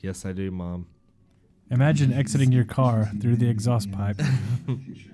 Yes, 0.01 0.25
I 0.25 0.33
do, 0.33 0.51
Mom. 0.51 0.87
Imagine 1.71 2.11
exiting 2.11 2.51
your 2.51 2.65
car 2.65 3.09
through 3.21 3.37
the 3.37 3.47
exhaust 3.49 3.91
pipe. 3.91 4.21
Future. 4.65 5.13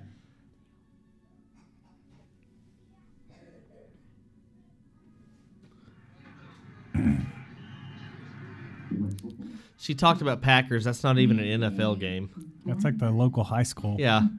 You 8.91 9.06
like 9.06 9.22
football? 9.22 9.48
She 9.78 9.96
talked 9.96 10.22
about 10.22 10.41
Packers. 10.41 10.84
That's 10.84 11.04
not 11.04 11.18
even 11.18 11.39
an 11.39 11.62
NFL 11.62 12.00
game. 12.00 12.30
That's 12.66 12.84
like 12.84 12.98
the 12.98 13.12
local 13.12 13.44
high 13.44 13.64
school. 13.64 13.98
Yeah. 14.00 14.22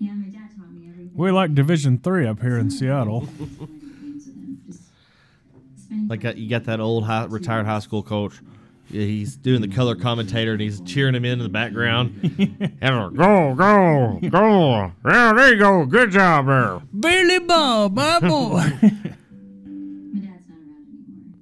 Yeah, 0.00 0.12
my 0.12 0.26
dad 0.26 0.32
taught 0.32 0.32
me 0.32 0.40
everything. 0.40 0.43
We 1.14 1.30
like 1.30 1.54
Division 1.54 1.98
Three 1.98 2.26
up 2.26 2.40
here 2.40 2.58
in 2.58 2.70
Seattle. 2.70 3.20
Games 3.20 3.38
with 3.38 3.58
him, 3.58 4.58
just 4.66 4.80
spending 5.84 6.08
Like 6.08 6.22
time 6.22 6.32
uh, 6.32 6.34
you 6.34 6.50
got 6.50 6.64
that 6.64 6.80
old 6.80 7.04
high, 7.04 7.24
retired 7.26 7.66
high 7.66 7.78
school 7.78 8.02
coach. 8.02 8.34
Yeah, 8.90 9.04
he's 9.06 9.36
doing 9.36 9.60
the 9.60 9.68
color 9.68 9.94
commentator 9.94 10.52
and 10.52 10.60
he's 10.60 10.80
cheering 10.80 11.14
him 11.14 11.24
in 11.24 11.34
in 11.34 11.38
the 11.44 11.48
background. 11.48 12.18
and 12.80 12.96
like, 12.96 13.14
go, 13.14 13.54
go, 13.54 14.18
go. 14.28 14.92
Yeah, 15.08 15.32
there 15.32 15.52
you 15.52 15.58
go. 15.58 15.86
Good 15.86 16.10
job 16.10 16.46
there. 16.46 16.80
Billy 16.98 17.38
Bob, 17.38 17.94
my 17.94 18.18
boy. 18.20 18.28
My 18.28 18.64
dad's 18.72 18.82
not 20.48 20.58
around 20.58 20.90
anymore. 20.92 21.38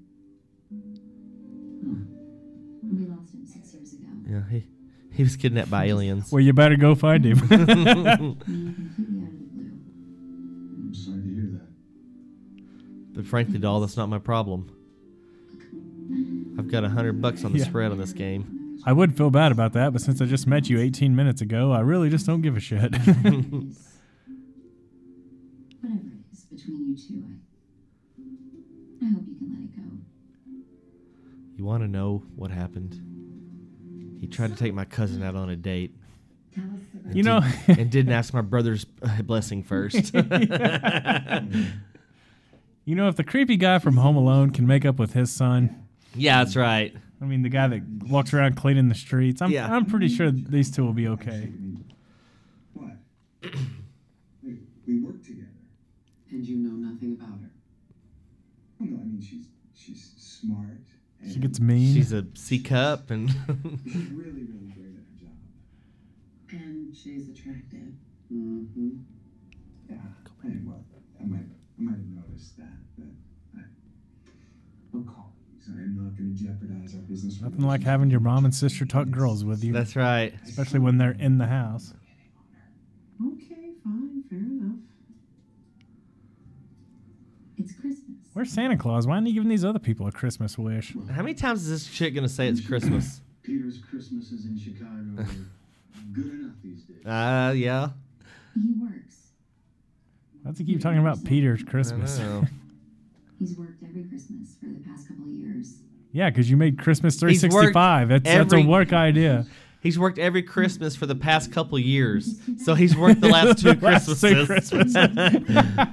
We 2.85 3.07
lost 3.07 3.35
him 3.35 3.47
six 3.47 3.73
years 3.75 3.93
ago. 3.95 4.07
Yeah, 4.29 4.43
he, 4.51 4.67
he 5.13 5.23
was 5.25 5.37
kidnapped 5.37 5.71
by 5.71 5.87
aliens. 5.87 6.31
well, 6.31 6.41
you 6.41 6.53
better 6.53 6.77
go 6.77 6.95
find 6.95 7.25
him. 7.25 8.39
But 13.23 13.29
frankly, 13.29 13.59
doll, 13.61 13.79
that's 13.81 13.97
not 13.97 14.09
my 14.09 14.19
problem. 14.19 14.69
I've 16.59 16.69
got 16.69 16.83
a 16.83 16.89
hundred 16.89 17.23
bucks 17.23 17.45
on 17.45 17.53
the 17.53 17.61
Yeah. 17.61 17.67
spread 17.67 17.93
on 17.93 17.99
this 17.99 18.13
game. 18.13 18.81
I 18.85 18.93
would 18.93 19.17
feel 19.17 19.31
bad 19.31 19.53
about 19.53 19.75
that, 19.75 19.93
but 19.93 20.03
since 20.03 20.21
I 20.21 20.25
just 20.27 20.49
met 20.49 20.69
you 20.69 20.81
18 20.81 21.15
minutes 21.15 21.41
ago, 21.41 21.71
I 21.71 21.79
really 21.81 22.11
just 22.11 22.27
don't 22.27 22.43
give 22.43 22.57
a 22.57 22.61
shit. 22.61 22.93
Whatever 22.97 23.29
it 25.85 26.33
is 26.33 26.45
between 26.51 26.89
you 26.89 26.97
two, 26.97 27.25
I, 29.01 29.07
I 29.07 29.09
hope 29.11 29.23
you 29.29 29.37
can 29.37 29.51
let 29.53 29.63
it 29.63 29.77
go. 29.77 29.83
You 31.57 31.65
want 31.65 31.85
to 31.85 31.89
know 31.89 32.25
what 32.35 32.51
happened? 32.51 33.01
He 34.21 34.27
tried 34.27 34.51
to 34.51 34.57
take 34.57 34.75
my 34.75 34.85
cousin 34.85 35.23
out 35.23 35.37
on 35.37 35.49
a 35.49 35.55
date. 35.57 35.95
Tell 36.53 36.65
us 36.65 37.15
you 37.15 37.23
know, 37.23 37.41
and 37.69 37.89
didn't 37.89 38.13
ask 38.13 38.35
my 38.35 38.41
brother's 38.43 38.85
blessing 39.25 39.63
first. 39.63 40.13
you 42.85 42.95
know, 42.95 43.09
if 43.09 43.17
the 43.17 43.25
creepy 43.25 43.57
guy 43.57 43.79
from 43.79 43.97
Home 43.97 44.17
Alone 44.17 44.51
can 44.51 44.67
make 44.67 44.85
up 44.85 44.99
with 44.99 45.13
his 45.15 45.31
son, 45.31 45.87
yeah, 46.15 46.43
that's 46.43 46.57
right. 46.57 46.95
I 47.21 47.25
mean, 47.25 47.43
the 47.43 47.49
guy 47.49 47.69
that 47.69 47.83
walks 48.09 48.35
around 48.35 48.57
cleaning 48.57 48.89
the 48.89 48.95
streets, 48.97 49.41
I'm, 49.41 49.51
Yeah. 49.51 49.73
I'm 49.73 49.87
pretty 49.87 50.09
sure 50.09 50.31
these 50.33 50.71
two 50.71 50.85
will 50.85 50.93
be 50.93 51.07
okay. 51.09 51.53
What? 52.75 52.97
we, 54.43 54.59
we 54.87 54.99
work 54.99 55.23
together. 55.23 55.49
And 56.31 56.45
you 56.47 56.57
know 56.57 56.71
nothing 56.91 57.13
about 57.21 57.39
her. 57.41 57.51
Well, 58.81 58.89
no, 58.91 58.97
I 58.97 59.05
mean 59.05 59.21
she's 59.21 59.47
she's 59.75 60.13
smart. 60.17 60.79
And 61.21 61.33
She 61.33 61.39
gets 61.39 61.61
mean. 61.61 61.95
She's 61.95 62.13
a 62.13 62.27
C 62.35 62.59
cup, 62.59 63.11
and 63.11 63.31
she's 63.31 63.95
really 64.11 64.43
really 64.43 64.73
great 64.75 64.95
at 64.97 65.05
her 65.05 65.21
job. 65.21 65.31
And 66.51 66.97
she's 66.97 67.29
attractive. 67.29 67.93
Mm-hmm. 68.33 68.89
Yeah. 69.91 69.97
Hey, 70.43 70.57
well, 70.65 70.83
I 71.21 71.25
might 71.27 71.45
I 71.83 71.85
might 71.85 71.97
have 71.97 72.07
noticed 72.29 72.57
that, 72.59 72.79
but 72.97 73.07
I, 73.59 73.63
I'm 74.95 75.05
colleagues. 75.05 75.67
I'm 75.69 75.97
not 75.97 76.17
going 76.17 76.37
to 76.37 76.45
jeopardize 76.45 76.95
our 76.95 77.01
business. 77.03 77.41
Nothing 77.41 77.63
like 77.63 77.83
having 77.83 78.09
your 78.09 78.21
mom 78.21 78.45
and 78.45 78.55
sister 78.55 78.85
talk 78.85 79.11
girls 79.11 79.45
with 79.45 79.65
you, 79.65 79.73
that's 79.73 79.97
right. 79.97 80.33
especially 80.45 80.79
when 80.79 80.99
they're 80.99 81.17
in 81.19 81.39
the 81.39 81.47
house. 81.47 81.93
Okay, 83.21 83.71
fine, 83.83 84.23
fair 84.31 84.39
enough. 84.39 84.77
It's 87.59 87.73
Christmas. 87.73 88.19
Where's 88.33 88.53
Santa 88.53 88.77
Claus? 88.77 89.07
Why 89.07 89.15
aren't 89.15 89.27
you 89.27 89.35
giving 89.35 89.49
these 89.49 89.65
other 89.65 89.79
people 89.81 90.07
a 90.07 90.13
Christmas 90.13 90.57
wish? 90.57 90.95
How 91.11 91.23
many 91.23 91.35
times 91.35 91.63
is 91.63 91.69
this 91.69 91.93
chick 91.93 92.15
gonna 92.15 92.29
say 92.29 92.47
it's 92.49 92.65
Christmas? 92.65 93.21
Peter's 93.43 93.79
Christmases 93.79 94.47
in 94.47 94.57
Chicago 94.57 95.21
are 95.21 95.27
good 96.13 96.33
enough 96.33 96.55
these 96.63 96.83
days. 96.83 97.05
Uh, 97.05 97.53
yeah. 97.57 97.89
He 98.55 98.73
works. 98.81 99.12
Why 100.43 100.51
does 100.51 100.59
he 100.59 100.65
keep 100.65 100.81
talking 100.81 100.99
about 100.99 101.25
Peter's 101.25 101.63
Christmas? 101.63 102.19
He's 103.39 103.57
worked 103.57 103.83
every 103.83 104.05
Christmas 104.05 104.57
for 104.61 104.67
the 104.67 104.81
past 104.87 105.09
couple 105.09 105.25
of 105.25 105.31
years. 105.31 105.75
Yeah, 106.13 106.31
because 106.31 106.51
you 106.51 106.57
made 106.57 106.79
Christmas 106.79 107.17
365. 107.17 108.09
That's, 108.09 108.25
that's 108.25 108.53
a 108.53 108.57
every- 108.57 108.67
work 108.67 108.93
idea. 108.93 109.47
He's 109.81 109.99
worked 109.99 110.19
every 110.21 110.43
Christmas 110.45 110.95
for 110.95 111.07
the 111.07 111.17
past 111.17 111.51
couple 111.51 111.77
years, 111.77 112.41
so 112.65 112.75
he's 112.75 112.97
worked 112.97 113.21
the 113.21 113.29
last 113.29 113.61
two 113.61 113.73
Last 113.81 114.07
two 114.21 114.47
Christmases. 114.47 114.93
Family 114.95 115.41
that 115.55 115.89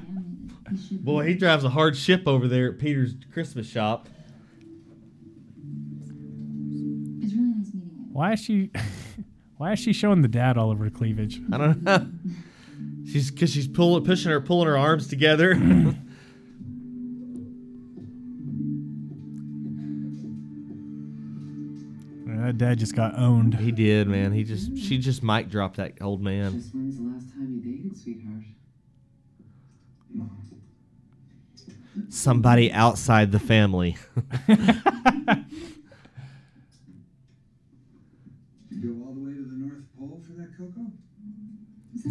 he 0.69 0.77
should 0.87 1.03
Boy, 1.03 1.25
he 1.29 1.33
drives 1.33 1.63
a 1.63 1.69
hard 1.69 1.97
ship 1.97 2.27
over 2.27 2.47
there 2.47 2.69
at 2.69 2.77
Peter's 2.77 3.15
Christmas 3.33 3.67
shop. 3.67 4.07
It's 7.21 7.33
really 7.33 7.53
nice 7.55 7.73
meeting 7.73 7.91
you. 7.97 8.05
Why 8.11 8.33
is 8.33 8.39
she? 8.41 8.69
Why 9.57 9.71
is 9.73 9.79
she 9.79 9.91
showing 9.91 10.21
the 10.21 10.27
dad 10.27 10.55
all 10.57 10.69
of 10.69 10.77
her 10.77 10.91
cleavage? 10.91 11.41
I 11.51 11.57
don't 11.57 11.81
know. 11.83 12.07
She's 13.11 13.31
because 13.31 13.51
she's 13.51 13.67
pulling, 13.67 14.03
pushing 14.03 14.31
her, 14.31 14.39
pulling 14.39 14.67
her 14.67 14.77
arms 14.77 15.07
together. 15.07 15.55
That 22.49 22.57
dad 22.57 22.79
just 22.79 22.95
got 22.95 23.15
owned. 23.15 23.53
he 23.59 23.71
did, 23.71 24.07
man. 24.07 24.31
He 24.31 24.43
just, 24.43 24.75
she 24.75 24.97
just 24.97 25.21
mic 25.21 25.49
dropped 25.49 25.77
that 25.77 26.01
old 26.01 26.19
man. 26.19 26.53
Just 26.53 26.73
when's 26.73 26.97
the 26.97 27.03
last 27.03 27.31
time 27.31 27.51
you 27.53 27.61
dated, 27.61 27.95
sweetheart? 27.95 28.43
Somebody 32.09 32.71
outside 32.71 33.31
the 33.31 33.39
family. 33.39 33.97
You 38.81 38.93
go 38.93 39.05
all 39.07 39.13
the 39.13 39.19
way 39.19 39.33
to 39.33 39.43
the 39.43 39.55
North 39.55 39.83
Pole 39.97 40.21
for 40.25 40.33
that 40.41 40.57
cocoa? 40.57 40.91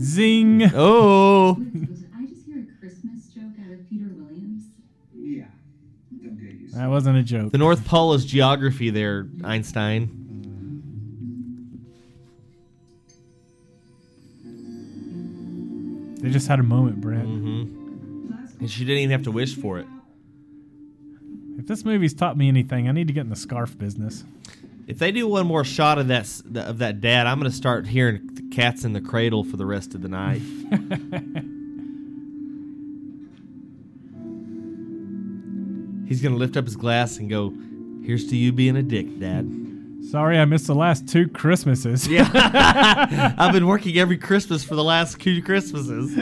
Zing. 0.00 0.70
oh, 0.74 1.54
Did 1.54 2.08
I 2.16 2.26
just 2.26 2.46
hear 2.46 2.60
a 2.60 2.80
Christmas 2.80 3.26
joke 3.34 3.52
out 3.64 3.72
of 3.72 3.88
Peter 3.90 4.06
Williams? 4.16 4.64
Yeah. 5.14 5.44
Don't 6.22 6.36
get 6.40 6.54
used 6.54 6.74
to 6.74 6.80
That 6.80 6.88
wasn't 6.90 7.18
a 7.18 7.22
joke. 7.22 7.52
the 7.52 7.58
North 7.58 7.84
Pole 7.86 8.12
is 8.14 8.24
geography. 8.24 8.90
There, 8.90 9.26
Einstein. 9.44 10.24
They 16.20 16.30
just 16.30 16.48
had 16.48 16.58
a 16.58 16.64
moment, 16.64 17.00
Brent. 17.00 17.24
hmm 17.26 18.32
And 18.60 18.70
she 18.70 18.84
didn't 18.84 18.98
even 19.02 19.10
have 19.12 19.22
to 19.24 19.30
wish 19.30 19.54
for 19.54 19.78
it. 19.78 19.86
If 21.58 21.66
this 21.66 21.84
movie's 21.84 22.14
taught 22.14 22.36
me 22.36 22.48
anything, 22.48 22.88
I 22.88 22.92
need 22.92 23.06
to 23.08 23.12
get 23.12 23.20
in 23.22 23.30
the 23.30 23.36
scarf 23.36 23.78
business. 23.78 24.24
If 24.88 24.98
they 24.98 25.12
do 25.12 25.28
one 25.28 25.46
more 25.46 25.64
shot 25.64 25.98
of 25.98 26.08
that 26.08 26.40
of 26.54 26.78
that 26.78 27.02
dad, 27.02 27.26
I'm 27.26 27.38
gonna 27.38 27.50
start 27.50 27.86
hearing 27.86 28.26
the 28.32 28.42
cats 28.48 28.84
in 28.84 28.94
the 28.94 29.02
cradle 29.02 29.44
for 29.44 29.58
the 29.58 29.66
rest 29.66 29.94
of 29.94 30.00
the 30.00 30.08
night. 30.08 30.40
He's 36.08 36.22
gonna 36.22 36.36
lift 36.36 36.56
up 36.56 36.64
his 36.64 36.76
glass 36.76 37.18
and 37.18 37.28
go, 37.28 37.52
"Here's 38.02 38.26
to 38.28 38.36
you 38.36 38.50
being 38.50 38.76
a 38.76 38.82
dick, 38.82 39.20
Dad." 39.20 39.46
Sorry, 40.10 40.38
I 40.38 40.46
missed 40.46 40.68
the 40.68 40.74
last 40.74 41.06
two 41.06 41.28
Christmases. 41.28 42.08
Yeah, 42.08 42.30
I've 43.38 43.52
been 43.52 43.66
working 43.66 43.98
every 43.98 44.16
Christmas 44.16 44.64
for 44.64 44.74
the 44.74 44.84
last 44.84 45.20
two 45.20 45.42
Christmases. 45.42 46.14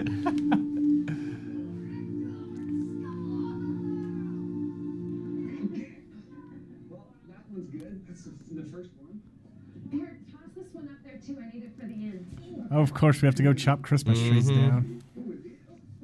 Of 12.70 12.94
course, 12.94 13.22
we 13.22 13.26
have 13.26 13.34
to 13.36 13.42
go 13.42 13.52
chop 13.52 13.82
Christmas 13.82 14.18
trees 14.20 14.50
Mhm. 14.50 14.56
down. 14.68 15.02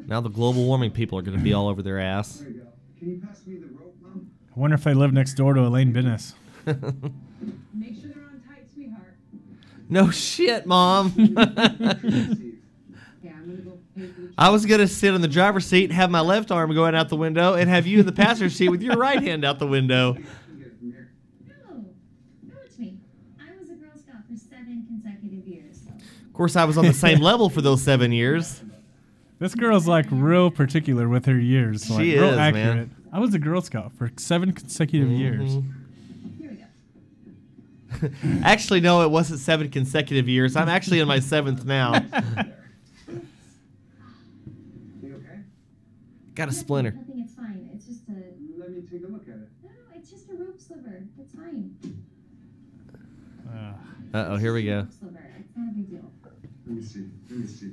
Now 0.07 0.21
the 0.21 0.29
global 0.31 0.65
warming 0.65 0.91
people 0.91 1.19
are 1.19 1.23
gonna 1.23 1.39
be 1.39 1.53
all 1.53 1.69
over 1.69 1.83
their 1.83 1.99
ass. 2.01 2.39
There 2.39 2.49
you 2.51 2.55
go. 2.61 2.67
Can 2.99 3.11
you 3.11 3.19
pass 3.19 3.47
me 3.47 3.57
the 3.57 3.67
rope, 3.69 3.97
Mom? 4.03 4.27
I 4.55 4.61
wonder 4.61 4.75
if 4.75 4.85
they 4.85 4.95
live 4.95 5.13
next 5.13 5.35
door 5.35 5.55
to 5.55 5.61
Elaine 5.61 5.93
Benes. 5.93 6.35
Make 6.67 6.77
sure 6.77 8.11
they're 8.11 8.23
on 8.25 8.41
tight, 8.47 8.67
sweetheart. 8.73 9.15
No 9.89 10.11
shit, 10.11 10.67
Mom. 10.67 11.13
Yeah, 13.25 13.35
I'm 13.37 13.47
gonna 13.47 13.63
go 13.63 13.79
pay 13.97 14.07
for 14.09 14.21
the 14.23 14.33
I 14.37 14.49
was 14.51 14.67
gonna 14.67 14.89
sit 14.89 15.15
in 15.15 15.21
the 15.21 15.29
driver's 15.29 15.65
seat, 15.67 15.93
have 15.93 16.11
my 16.11 16.21
left 16.21 16.51
arm 16.51 16.75
going 16.75 16.95
out 16.97 17.09
the 17.09 17.17
window, 17.17 17.55
and 17.55 17.71
have 17.71 17.87
you 17.87 18.01
in 18.01 18.07
the 18.07 18.13
passenger 18.13 18.51
seat 18.51 18.69
with 18.69 18.83
your 18.83 18.97
right 18.97 19.23
hand 19.23 19.45
out 19.45 19.59
the 19.61 19.67
window. 19.67 20.15
You 20.17 20.25
can 20.25 20.59
get 20.59 20.67
it 20.67 20.79
from 20.79 20.91
here. 20.91 21.13
No, 21.71 21.77
no, 22.49 22.55
it's 22.65 22.79
me. 22.79 22.99
I 23.41 23.45
was 23.61 23.71
a 23.71 23.75
Girl 23.75 23.91
Scout 23.97 24.23
for 24.29 24.37
seven 24.37 24.85
consecutive 24.89 25.47
years. 25.47 25.81
So. 25.85 25.93
Of 26.33 26.37
course, 26.37 26.57
I 26.57 26.65
was 26.65 26.79
on 26.79 26.87
the 26.87 26.95
same 26.95 27.21
level 27.31 27.51
for 27.51 27.61
those 27.61 27.83
seven 27.83 28.11
years. 28.11 28.63
This 29.39 29.55
girl's 29.55 29.87
like 29.87 30.07
real 30.11 30.51
particular 30.51 31.07
with 31.09 31.27
her 31.27 31.39
years. 31.39 31.91
Like, 31.91 32.01
She 32.01 32.15
real 32.15 32.31
is, 32.31 32.37
man. 32.37 32.55
accurate. 32.57 32.89
I 33.13 33.19
was 33.19 33.35
a 33.35 33.39
Girl 33.39 33.61
Scout 33.61 33.93
for 33.93 34.11
seven 34.17 34.53
consecutive 34.53 35.11
years. 35.11 35.57
Mhm. 35.57 35.73
Here 36.41 36.59
we 38.01 38.09
go. 38.09 38.39
Actually, 38.45 38.81
no, 38.81 39.03
it 39.03 39.11
wasn't 39.11 39.41
seven 39.41 39.69
consecutive 39.69 40.27
years. 40.29 40.57
I'm 40.57 40.71
actually 40.71 41.01
in 41.01 41.09
my 41.09 41.19
seventh 41.21 41.65
now. 41.67 42.03
You 45.03 45.17
okay? 45.17 45.41
Got 46.35 46.49
a 46.49 46.53
splinter. 46.53 46.93
Nothing, 46.93 47.21
it's 47.25 47.35
fine. 47.35 47.69
It's 47.75 47.87
just 47.87 48.09
a. 48.09 48.13
Let 48.59 48.71
me 48.71 48.83
take 48.91 49.05
a 49.05 49.09
look 49.13 49.23
at 49.23 49.35
it. 49.35 49.49
No, 49.63 49.69
no, 49.69 49.75
it's 49.97 50.11
just 50.11 50.31
a 50.31 50.35
rope 50.35 50.59
sliver. 50.61 51.03
It's 51.21 51.35
fine. 51.35 51.77
Uh, 53.53 53.73
Uh 54.17 54.27
oh, 54.31 54.37
here 54.37 54.55
we 54.55 54.63
go. 54.65 54.87
It's 54.89 55.03
not 55.03 55.11
a 55.11 55.75
big 55.75 55.91
deal. 55.91 56.12
Let 56.67 56.77
me 56.77 56.83
see. 56.83 57.07
Let 57.31 57.39
me 57.41 57.47
see. 57.47 57.73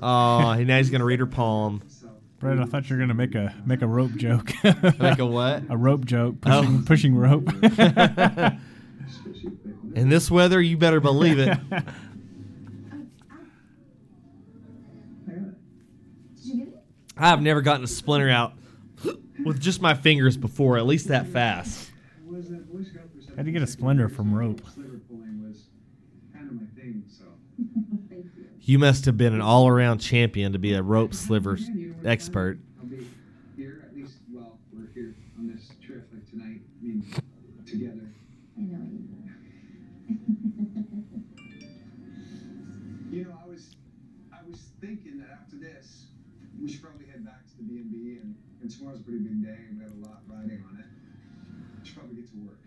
Oh, 0.00 0.54
now 0.62 0.76
he's 0.78 0.90
gonna 0.90 1.04
read 1.04 1.20
her 1.20 1.26
palm. 1.26 1.82
So, 1.88 2.08
Brett, 2.38 2.58
I 2.58 2.64
thought 2.64 2.88
you 2.90 2.96
were 2.96 3.00
gonna 3.00 3.14
make 3.14 3.34
a 3.34 3.54
make 3.64 3.82
a 3.82 3.86
rope 3.86 4.12
joke. 4.16 4.50
Like 4.98 5.18
a 5.18 5.26
what? 5.26 5.62
a 5.68 5.76
rope 5.76 6.04
joke, 6.04 6.40
pushing, 6.40 6.76
Oh. 6.78 6.82
pushing 6.86 7.16
rope. 7.16 7.48
In 9.94 10.08
this 10.08 10.30
weather, 10.30 10.60
you 10.60 10.76
better 10.78 11.00
believe 11.00 11.38
it. 11.38 11.58
Did 15.26 16.44
you 16.44 16.56
get 16.64 16.68
it? 16.68 16.82
I've 17.16 17.42
never 17.42 17.60
gotten 17.62 17.84
a 17.84 17.88
splinter 17.88 18.28
out 18.30 18.54
with 19.44 19.60
just 19.60 19.80
my 19.82 19.94
fingers 19.94 20.36
before, 20.36 20.78
at 20.78 20.86
least 20.86 21.08
that 21.08 21.26
fast. 21.26 21.90
was 22.26 22.48
that 22.48 22.70
Boy 22.72 22.82
Scout 22.84 23.04
for 23.28 23.36
How'd 23.36 23.46
you 23.46 23.52
get 23.52 23.62
a 23.62 23.66
splinter 23.66 24.08
from 24.08 24.34
rope? 24.34 24.62
Sliver 24.74 25.00
pulling 25.08 25.42
was 25.46 25.66
kind 26.32 26.48
of 26.48 26.54
my 26.54 26.66
thing, 26.80 27.04
so. 27.08 27.24
Thank 28.08 28.26
you. 28.62 28.72
You 28.72 28.78
must 28.78 29.04
have 29.06 29.16
been 29.16 29.34
an 29.34 29.40
all-around 29.40 29.98
champion 29.98 30.52
to 30.52 30.58
be 30.58 30.74
a 30.74 30.82
rope 30.82 31.14
sliver 31.14 31.56
Yeah, 31.56 31.66
you 31.74 31.86
know 31.88 31.94
what, 31.94 32.06
expert. 32.10 32.58
I'll 32.80 32.86
be 32.86 33.06
here 33.56 33.84
at 33.88 33.94
least. 33.96 34.14
Well, 34.32 34.58
we're 34.72 34.88
here 34.94 35.14
on 35.38 35.48
this 35.48 35.70
trip 35.84 36.08
like 36.12 36.28
tonight. 36.30 36.60
I 36.80 36.84
mean, 36.84 37.04
together. 37.66 38.08
I 38.56 38.60
know 38.60 38.78
you. 38.90 39.08
You 43.10 43.24
know, 43.24 43.36
I 43.44 43.46
was, 43.46 43.76
I 44.32 44.38
was 44.48 44.70
thinking 44.80 45.18
that 45.18 45.28
after 45.30 45.56
this, 45.56 46.06
we 46.60 46.70
should 46.70 46.82
probably 46.82 47.06
head 47.06 47.24
back 47.26 47.46
to 47.46 47.56
the 47.58 47.62
B 47.64 47.76
and 47.76 47.90
B, 47.92 48.18
and 48.22 48.34
and 48.62 48.70
tomorrow's 48.70 49.00
a 49.00 49.02
pretty 49.02 49.18
big 49.18 49.44
day, 49.44 49.58
and 49.68 49.78
we 49.78 49.84
have 49.84 49.92
a 49.92 50.08
lot 50.08 50.22
riding 50.26 50.64
on 50.70 50.78
it. 50.78 50.86
We 51.80 51.86
should 51.86 51.96
probably 51.98 52.16
get 52.16 52.30
to 52.30 52.36
work. 52.38 52.58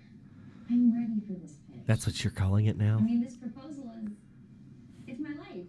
I'm 0.69 0.93
ready 0.93 1.19
for 1.25 1.33
this 1.39 1.57
pitch. 1.71 1.81
That's 1.87 2.05
what 2.05 2.23
you're 2.23 2.31
calling 2.31 2.65
it 2.67 2.77
now? 2.77 2.97
I 2.99 3.01
mean, 3.01 3.23
this 3.23 3.37
proposal 3.37 3.89
is. 4.03 4.11
It's 5.07 5.19
my 5.19 5.29
life. 5.39 5.65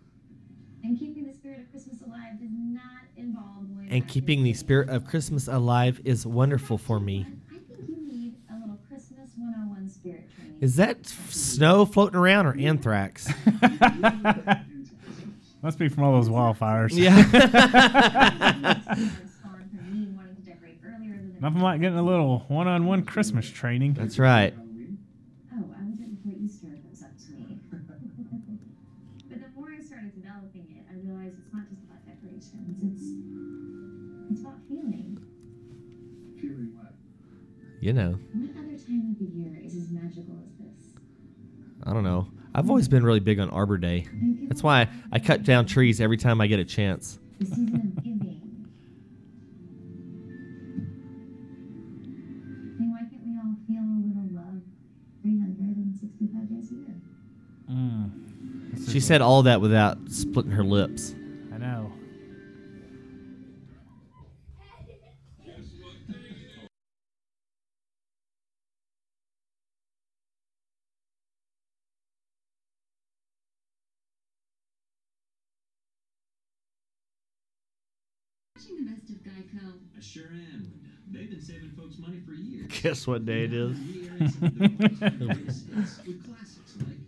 And 0.86 0.98
keeping 0.98 1.26
the 1.26 1.34
spirit 1.34 1.60
of 1.60 1.70
Christmas 1.72 2.00
alive 2.02 2.38
does 2.40 2.50
not 2.52 3.02
involve 3.16 3.68
going 3.74 3.88
And 3.90 4.02
back 4.02 4.08
keeping 4.08 4.38
to 4.38 4.44
the 4.44 4.52
spirit 4.54 4.88
of 4.88 5.04
Christmas 5.06 5.48
alive 5.48 6.00
is 6.04 6.24
wonderful 6.26 6.78
for 6.78 7.00
me. 7.00 7.26
I 7.50 7.54
think 7.54 7.64
you 7.88 7.96
need 8.06 8.34
a 8.50 8.54
little 8.60 8.78
Christmas 8.88 9.30
101 9.36 9.88
spirit 9.90 10.28
training. 10.36 10.56
Is 10.60 10.76
that 10.76 11.04
snow 11.06 11.84
floating 11.86 12.16
around 12.18 12.46
or 12.46 12.56
anthrax? 12.56 13.28
Must 15.62 15.78
be 15.78 15.88
from 15.88 16.04
all 16.04 16.12
those 16.12 16.28
wildfires. 16.28 16.90
yeah. 16.92 17.16
Spawned 17.24 17.32
from 19.74 19.92
me 19.92 20.06
wanting 20.14 20.36
to 20.36 20.42
decorate 20.42 20.78
earlier 20.86 21.16
than 21.16 21.34
the 21.34 21.40
Nothing 21.40 21.60
like 21.62 21.80
getting 21.80 21.98
a 21.98 22.02
little 22.04 22.44
one-on-one 22.46 23.02
Christmas 23.04 23.50
training. 23.50 23.94
That's 23.94 24.20
right. 24.20 24.52
Halloween. 24.54 24.98
Oh, 25.52 25.64
I 25.76 25.82
was 25.90 25.98
it 25.98 26.22
before 26.22 26.38
Easter 26.40 26.68
was 26.88 27.02
up 27.02 27.18
to 27.18 27.32
me. 27.32 27.58
but 29.28 29.40
the 29.40 29.48
more 29.60 29.70
I 29.76 29.80
started 29.82 30.12
developing 30.36 30.76
it, 30.76 30.84
I 30.90 30.94
realized 31.06 31.38
it's 31.38 31.52
not 31.54 31.68
just 31.68 31.82
about 31.84 32.04
decorations. 32.04 32.82
It's 32.82 34.32
it's 34.32 34.40
about 34.40 34.58
feeling. 34.68 35.18
Feeling 36.40 36.72
what? 36.74 36.92
You 37.80 37.92
know, 37.92 38.18
What 38.32 38.50
other 38.58 38.76
time 38.76 39.12
of 39.12 39.18
the 39.18 39.32
year 39.34 39.60
is 39.64 39.76
as 39.76 39.90
magical 39.90 40.36
as 40.44 40.52
this? 40.58 40.94
I 41.84 41.92
don't 41.92 42.04
know. 42.04 42.28
I've 42.54 42.68
always 42.70 42.88
been 42.88 43.04
really 43.04 43.20
big 43.20 43.38
on 43.38 43.50
Arbor 43.50 43.78
Day. 43.78 44.06
That's 44.48 44.62
why 44.62 44.88
I 45.12 45.18
cut 45.18 45.42
down 45.42 45.66
trees 45.66 46.00
every 46.00 46.16
time 46.16 46.40
I 46.40 46.46
get 46.46 46.58
a 46.58 46.64
chance. 46.64 47.18
She 58.96 59.00
said 59.00 59.20
all 59.20 59.42
that 59.42 59.60
without 59.60 59.98
splitting 60.08 60.52
her 60.52 60.64
lips. 60.64 61.14
I 61.52 61.58
know. 61.58 61.92
Watching 78.54 78.76
the 78.82 78.92
best 78.92 79.10
of 79.10 79.16
Geico. 79.16 79.74
I 79.94 80.00
sure 80.00 80.24
am, 80.24 80.72
They've 81.10 81.28
been 81.28 81.42
saving 81.42 81.72
folks 81.76 81.98
money 81.98 82.22
for 82.26 82.32
years. 82.32 82.72
Guess 82.80 83.06
what 83.06 83.26
day 83.26 83.44
it 83.44 83.52
is? 83.52 83.76
Reairing 83.78 84.28
some 84.30 84.44
of 84.44 84.58
the 84.58 84.68
greatest 85.28 85.66
hits 85.68 86.00
with 86.06 86.24
classics 86.24 86.76
like 86.78 87.05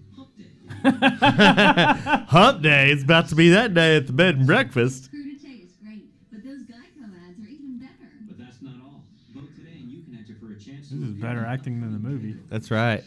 Hump 2.28 2.62
Day. 2.62 2.90
Hump 2.90 2.92
It's 2.92 3.02
about 3.02 3.28
to 3.28 3.34
be 3.34 3.50
that 3.50 3.74
day 3.74 3.96
at 3.96 4.06
the 4.06 4.12
bed 4.12 4.36
and 4.36 4.46
breakfast. 4.46 5.10
Crudité 5.12 5.64
is 5.64 5.72
great, 5.82 6.04
but 6.30 6.42
those 6.44 6.62
Geico 6.62 7.04
ads 7.04 7.38
are 7.38 7.48
even 7.48 7.78
better. 7.78 8.10
But 8.28 8.38
that's 8.38 8.62
not 8.62 8.74
all. 8.84 9.02
Vote 9.34 9.54
today 9.56 9.78
and 9.80 9.90
you 9.90 10.02
can 10.02 10.14
enter 10.18 10.34
for 10.40 10.52
a 10.52 10.58
chance 10.58 10.90
This 10.90 11.00
is 11.00 11.14
better 11.14 11.44
acting 11.44 11.80
than 11.80 11.92
the 11.92 11.98
movie. 11.98 12.36
That's 12.48 12.70
right. 12.70 13.02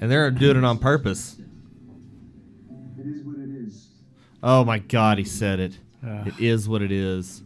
And 0.00 0.10
they're 0.10 0.30
doing 0.30 0.56
it 0.58 0.64
on 0.64 0.78
purpose. 0.78 1.36
It 2.98 3.06
is 3.06 3.22
what 3.24 3.38
it 3.38 3.50
is. 3.50 3.88
Oh 4.42 4.64
my 4.64 4.78
God, 4.78 5.18
he 5.18 5.24
said 5.24 5.60
it. 5.60 5.78
Uh, 6.06 6.24
It 6.26 6.38
is 6.38 6.68
what 6.68 6.82
it 6.82 6.92
is. 6.92 7.42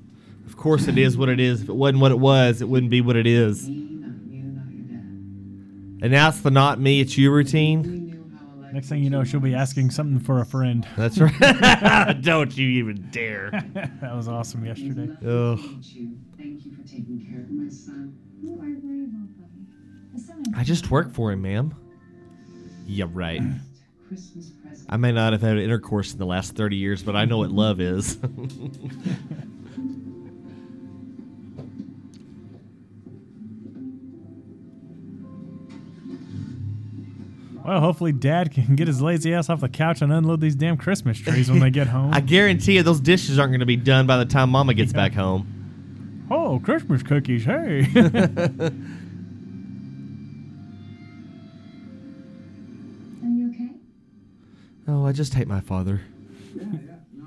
Of 0.47 0.57
course, 0.57 0.89
it 0.89 0.99
is 0.99 1.17
what 1.17 1.29
it 1.29 1.39
is. 1.41 1.63
If 1.63 1.69
it 1.69 1.75
wasn't 1.75 2.01
what 2.01 2.11
it 2.11 2.19
was, 2.19 2.61
it 2.61 2.69
wouldn't 2.69 2.91
be 2.91 3.01
what 3.01 3.15
it 3.17 3.27
is. 3.27 3.69
Me, 3.69 3.75
not 3.77 4.15
you, 4.29 4.43
not. 4.43 6.03
And 6.03 6.11
now 6.13 6.29
it's 6.31 6.41
the 6.41 6.51
not 6.51 6.81
me, 6.81 7.01
it's 7.01 7.17
you 7.17 7.31
routine. 7.31 8.08
Next 8.73 8.89
thing 8.89 9.03
you 9.03 9.11
know, 9.11 9.25
she'll 9.25 9.41
be 9.41 9.55
asking 9.55 9.91
something 9.91 10.19
for 10.21 10.41
a 10.41 10.45
friend. 10.47 10.87
That's 10.97 11.19
right. 11.19 12.19
Don't 12.21 12.57
you 12.57 12.69
even 12.69 13.09
dare. 13.11 13.51
that 14.01 14.15
was 14.15 14.29
awesome 14.29 14.65
yesterday. 14.65 15.11
Ugh. 15.27 15.59
Thank 15.59 15.95
you. 15.95 16.17
Thank 16.37 16.65
you 16.65 16.73
for 16.73 16.83
taking 16.83 17.27
care 17.31 17.41
of 17.43 17.51
my 17.51 17.69
son. 17.69 18.17
You 18.41 18.55
are 18.55 18.81
very 18.81 19.07
welcome. 19.07 20.55
I 20.57 20.65
just 20.65 20.91
work 20.91 21.13
for 21.13 21.33
him, 21.33 21.43
ma'am. 21.43 21.75
Yeah, 22.87 23.07
right. 23.13 23.43
I 24.89 24.97
may 24.97 25.13
not 25.13 25.33
have 25.33 25.43
had 25.43 25.59
intercourse 25.59 26.13
in 26.13 26.19
the 26.19 26.27
last 26.27 26.57
30 26.57 26.77
years, 26.77 27.03
but 27.03 27.15
I 27.15 27.27
know 27.27 27.39
what 27.39 27.51
love 27.51 27.81
is. 27.81 28.19
Well, 37.69 37.81
hopefully 37.81 38.13
Dad 38.13 38.51
can 38.51 38.77
get 38.77 38.87
his 38.89 39.03
lazy 39.03 39.35
ass 39.35 39.51
off 39.51 39.61
the 39.61 39.69
couch 39.69 40.01
and 40.01 40.11
unload 40.11 40.41
these 40.41 40.55
damn 40.55 40.79
Christmas 40.79 41.19
trees 41.19 41.51
when 41.51 41.61
they 41.61 41.69
get 41.69 41.87
home. 41.89 42.15
I 42.15 42.21
guarantee 42.21 42.77
you 42.77 42.83
those 42.83 42.99
dishes 42.99 43.39
aren't 43.39 43.51
going 43.51 43.61
to 43.61 43.67
be 43.67 43.77
done 43.77 44.07
by 44.07 44.17
the 44.17 44.25
time 44.25 44.49
Mama 44.49 44.73
gets 44.73 44.95
back 44.95 45.13
home. 45.13 46.27
oh, 46.31 46.61
Christmas 46.65 47.03
cookies! 47.03 47.45
Hey. 47.45 47.87
Are 53.23 53.29
you 53.29 53.51
okay? 53.51 53.71
Oh, 54.87 55.05
I 55.05 55.13
just 55.13 55.35
hate 55.35 55.47
my 55.49 55.61
father. 55.61 56.01
Yeah, 56.55 56.65
yeah. 56.73 56.79
No, 57.15 57.27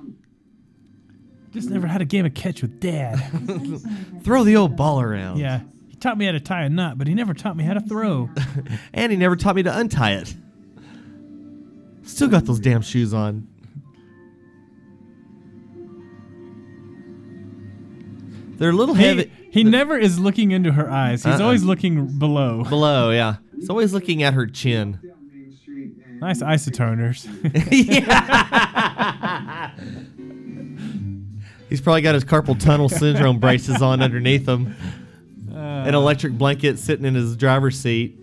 Just 1.52 1.70
never 1.70 1.86
had 1.88 2.02
a 2.02 2.06
game 2.06 2.26
of 2.26 2.34
catch 2.34 2.62
with 2.62 2.80
Dad. 2.80 3.18
Throw 4.24 4.44
the 4.44 4.56
old 4.56 4.76
ball 4.76 5.02
around. 5.02 5.38
yeah, 5.38 5.60
he 5.60 5.66
taught 6.02 6.18
me 6.18 6.26
how 6.26 6.32
to 6.34 6.40
tie 6.40 6.64
a 6.64 6.70
knot, 6.70 6.98
but 6.98 7.08
he 7.08 7.14
never 7.14 7.34
taught 7.34 7.56
me 7.56 7.64
how 7.64 7.74
to 7.74 7.82
throw. 7.82 8.30
And 8.94 9.12
he 9.12 9.18
never 9.18 9.36
taught 9.36 9.56
me 9.56 9.64
to 9.64 9.76
untie 9.78 10.14
it. 10.14 10.34
Still 12.04 12.28
got 12.28 12.46
those 12.46 12.60
damn 12.60 12.82
shoes 12.82 13.14
on. 13.14 13.48
They're 18.58 18.70
a 18.70 18.74
little 18.74 18.96
He, 18.96 19.04
heavy. 19.04 19.32
he 19.52 19.64
never 19.64 19.98
is 19.98 20.20
looking 20.20 20.52
into 20.52 20.72
her 20.74 20.90
eyes. 20.90 21.24
He's 21.24 21.36
Uh-uh. 21.36 21.44
always 21.44 21.64
looking 21.64 22.20
below. 22.20 22.64
Below, 22.64 23.12
yeah. 23.12 23.38
He's 23.56 23.70
always 23.70 23.94
looking 23.94 24.22
at 24.24 24.34
her 24.36 24.46
chin. 24.46 25.00
down 25.04 25.30
Main 25.34 25.56
Street 25.56 25.94
and 26.06 26.20
Nice 26.20 26.42
isotoners. 26.44 27.28
yeah. 27.72 29.72
He's 31.70 31.82
probably 31.82 32.02
got 32.02 32.14
his 32.16 32.26
carpal 32.26 32.60
tunnel 32.60 32.90
syndrome 32.90 33.40
braces 33.40 33.82
on 33.82 34.02
underneath 34.02 34.48
him. 34.48 34.76
An 35.88 35.96
electric 35.96 36.34
blanket 36.34 36.80
sitting 36.80 37.06
in 37.06 37.16
his 37.16 37.36
driver's 37.36 37.80
seat. 37.80 38.18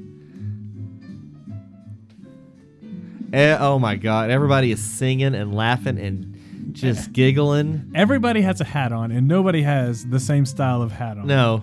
Eh, 3.32 3.56
oh 3.60 3.78
my 3.78 3.96
God. 3.96 4.30
Everybody 4.30 4.72
is 4.72 4.82
singing 4.82 5.34
and 5.34 5.54
laughing 5.54 5.98
and 5.98 6.72
just 6.72 7.12
giggling. 7.12 7.90
Everybody 7.94 8.40
has 8.42 8.60
a 8.60 8.64
hat 8.64 8.92
on, 8.92 9.10
and 9.10 9.28
nobody 9.28 9.62
has 9.62 10.06
the 10.06 10.20
same 10.20 10.46
style 10.46 10.80
of 10.82 10.92
hat 10.92 11.18
on. 11.18 11.26
No. 11.26 11.62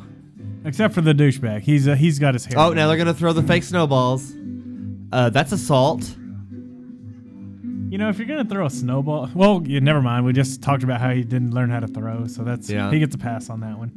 Except 0.63 0.93
for 0.93 1.01
the 1.01 1.13
douchebag. 1.13 1.61
He's 1.61 1.87
uh, 1.87 1.95
he's 1.95 2.19
got 2.19 2.33
his 2.33 2.45
hair. 2.45 2.57
Oh, 2.59 2.73
now 2.73 2.87
they're 2.87 2.97
gonna 2.97 3.13
throw 3.13 3.33
the 3.33 3.43
fake 3.43 3.63
snowballs. 3.63 4.33
Uh, 5.11 5.29
that's 5.29 5.51
assault. 5.51 6.03
You 7.89 7.99
know, 7.99 8.09
if 8.09 8.17
you're 8.17 8.27
gonna 8.27 8.45
throw 8.45 8.65
a 8.65 8.69
snowball, 8.69 9.29
well, 9.35 9.61
yeah, 9.65 9.79
never 9.79 10.01
mind. 10.01 10.25
We 10.25 10.33
just 10.33 10.61
talked 10.63 10.83
about 10.83 10.99
how 10.99 11.11
he 11.11 11.23
didn't 11.23 11.51
learn 11.51 11.69
how 11.69 11.79
to 11.79 11.87
throw, 11.87 12.25
so 12.27 12.43
that's 12.43 12.69
Yeah. 12.69 12.91
he 12.91 12.99
gets 12.99 13.13
a 13.15 13.17
pass 13.17 13.49
on 13.49 13.59
that 13.61 13.77
one. 13.77 13.91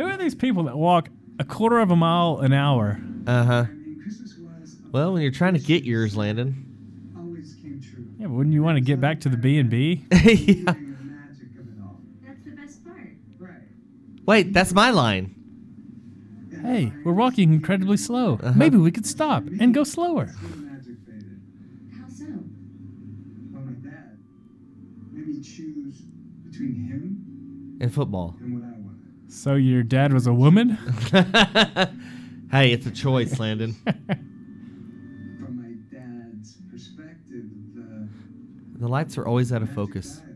Who 0.00 0.06
are 0.06 0.16
these 0.16 0.34
people 0.34 0.62
that 0.64 0.76
walk 0.78 1.10
a 1.38 1.44
quarter 1.44 1.78
of 1.78 1.90
a 1.90 1.96
mile 1.96 2.38
an 2.38 2.52
hour? 2.54 2.98
Uh 3.26 3.44
huh. 3.44 3.52
I 3.68 3.72
mean, 3.72 4.00
Christmas 4.02 4.34
was 4.38 4.76
Well, 4.90 5.12
when 5.12 5.20
you're 5.22 5.30
trying 5.30 5.52
to 5.54 5.60
get 5.60 5.84
yours, 5.84 6.16
Landon. 6.16 7.12
always 7.18 7.54
came 7.62 7.82
true. 7.82 8.06
Yeah, 8.18 8.26
but 8.28 8.32
wouldn't 8.32 8.54
you 8.54 8.62
want 8.62 8.76
to 8.76 8.80
get 8.80 8.98
back 9.00 9.20
to 9.20 9.28
the 9.28 9.36
B 9.36 9.58
and 9.58 9.68
B? 9.68 10.06
yeah. 10.10 10.18
The 10.18 10.24
magic 10.24 11.52
of 11.58 11.66
it 11.68 11.82
all. 11.82 12.00
That's 12.24 12.42
the 12.44 12.50
best 12.52 12.82
part. 12.84 13.08
Right. 13.38 13.50
Wait, 14.24 14.52
that's 14.54 14.72
my 14.72 14.88
line. 14.90 15.34
Hey, 16.62 16.92
we're 17.04 17.12
walking 17.12 17.52
incredibly 17.52 17.96
slow. 17.98 18.38
Maybe 18.54 18.76
we 18.78 18.90
could 18.90 19.06
stop 19.06 19.44
and 19.60 19.74
go 19.74 19.82
slower. 19.84 20.26
That's 20.26 20.38
where 20.40 20.50
the 20.50 20.56
magic 20.62 20.96
faded. 21.06 21.40
How 21.98 22.08
so? 22.08 22.24
Well, 23.52 23.62
my 23.64 23.72
dad 23.90 24.18
made 25.12 25.26
me 25.28 25.42
choose 25.42 26.00
between 26.50 26.74
him 26.86 27.78
In 27.80 27.88
football. 27.90 28.36
and 28.40 28.54
what 28.60 28.64
I 28.66 28.72
wanted. 28.72 28.89
So 29.30 29.54
your 29.54 29.82
dad 29.84 30.12
was 30.12 30.26
a 30.26 30.32
woman? 30.34 30.70
hey, 32.50 32.72
it's 32.72 32.84
a 32.86 32.90
choice, 32.90 33.38
Landon. 33.38 33.74
From 35.38 35.56
my 35.56 35.96
dad's 35.96 36.56
perspective, 36.70 37.44
the 37.74 38.08
The 38.78 38.88
lights 38.88 39.16
are 39.18 39.26
always 39.26 39.52
out 39.52 39.62
of 39.62 39.70
focus. 39.72 40.16
died. 40.16 40.26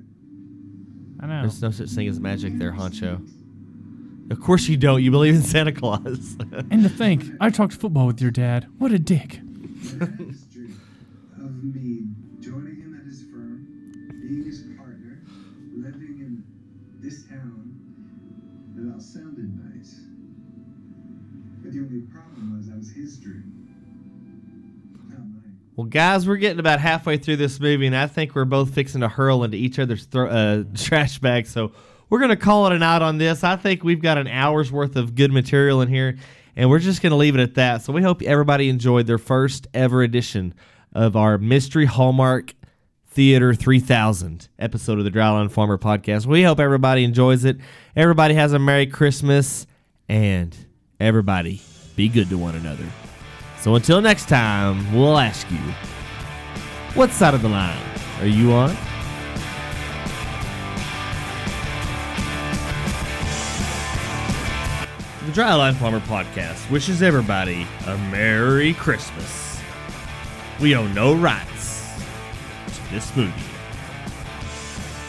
I 1.20 1.26
know. 1.26 1.40
There's 1.42 1.60
no 1.60 1.70
such 1.72 1.90
thing 1.90 2.06
as 2.08 2.20
magic 2.20 2.56
there, 2.58 2.72
Honcho. 2.72 3.20
Of 4.30 4.40
course 4.40 4.68
you 4.68 4.76
don't. 4.76 5.02
You 5.02 5.10
believe 5.10 5.34
in 5.34 5.42
Santa 5.42 5.72
Claus. 5.72 6.36
And 6.70 6.82
to 6.84 6.88
think, 6.88 7.24
I 7.40 7.50
talked 7.50 7.74
football 7.74 8.06
with 8.06 8.22
your 8.22 8.30
dad. 8.30 8.66
What 8.78 8.92
a 8.92 8.98
dick. 8.98 9.40
sounded 19.04 19.50
nice. 19.74 20.00
But 21.62 21.72
the 21.72 21.80
only 21.80 22.02
problem 22.02 22.56
was 22.56 22.68
that 22.68 22.76
was 22.76 22.90
his 22.90 23.18
dream. 23.18 23.54
Well, 25.76 25.86
guys, 25.88 26.28
we're 26.28 26.36
getting 26.36 26.60
about 26.60 26.78
halfway 26.78 27.16
through 27.16 27.38
this 27.38 27.58
movie, 27.58 27.86
and 27.86 27.96
I 27.96 28.06
think 28.06 28.36
we're 28.36 28.44
both 28.44 28.72
fixing 28.72 29.00
to 29.00 29.08
hurl 29.08 29.42
into 29.42 29.56
each 29.56 29.80
other's 29.80 30.04
thro- 30.04 30.28
uh, 30.28 30.64
trash 30.74 31.18
bags. 31.18 31.50
So 31.50 31.72
we're 32.08 32.20
going 32.20 32.30
to 32.30 32.36
call 32.36 32.66
it 32.66 32.72
a 32.72 32.78
night 32.78 33.02
on 33.02 33.18
this. 33.18 33.42
I 33.42 33.56
think 33.56 33.82
we've 33.82 34.00
got 34.00 34.16
an 34.16 34.28
hour's 34.28 34.70
worth 34.70 34.94
of 34.94 35.16
good 35.16 35.32
material 35.32 35.80
in 35.80 35.88
here, 35.88 36.16
and 36.54 36.70
we're 36.70 36.78
just 36.78 37.02
going 37.02 37.10
to 37.10 37.16
leave 37.16 37.34
it 37.34 37.40
at 37.40 37.54
that. 37.56 37.82
So 37.82 37.92
we 37.92 38.02
hope 38.02 38.22
everybody 38.22 38.68
enjoyed 38.68 39.08
their 39.08 39.18
first 39.18 39.66
ever 39.74 40.02
edition 40.04 40.54
of 40.92 41.16
our 41.16 41.38
Mystery 41.38 41.86
Hallmark 41.86 42.54
Theater 43.14 43.54
3000 43.54 44.48
episode 44.58 44.98
of 44.98 45.04
the 45.04 45.10
Dryline 45.12 45.48
Farmer 45.48 45.78
podcast. 45.78 46.26
We 46.26 46.42
hope 46.42 46.58
everybody 46.58 47.04
enjoys 47.04 47.44
it. 47.44 47.58
Everybody 47.94 48.34
has 48.34 48.52
a 48.52 48.58
Merry 48.58 48.88
Christmas, 48.88 49.68
and 50.08 50.56
everybody 50.98 51.62
be 51.94 52.08
good 52.08 52.28
to 52.30 52.36
one 52.36 52.56
another. 52.56 52.84
So 53.60 53.76
until 53.76 54.00
next 54.00 54.28
time, 54.28 54.92
we'll 54.92 55.16
ask 55.16 55.48
you, 55.48 55.58
what 56.94 57.10
side 57.10 57.34
of 57.34 57.42
the 57.42 57.48
line 57.48 57.80
are 58.18 58.26
you 58.26 58.50
on? 58.52 58.70
The 65.24 65.40
Dryline 65.40 65.74
Farmer 65.76 66.00
podcast 66.00 66.68
wishes 66.68 67.00
everybody 67.00 67.64
a 67.86 67.96
Merry 68.10 68.74
Christmas. 68.74 69.60
We 70.60 70.74
own 70.74 70.92
no 70.94 71.14
rights 71.14 71.73
this 72.94 73.14
movie. 73.16 73.32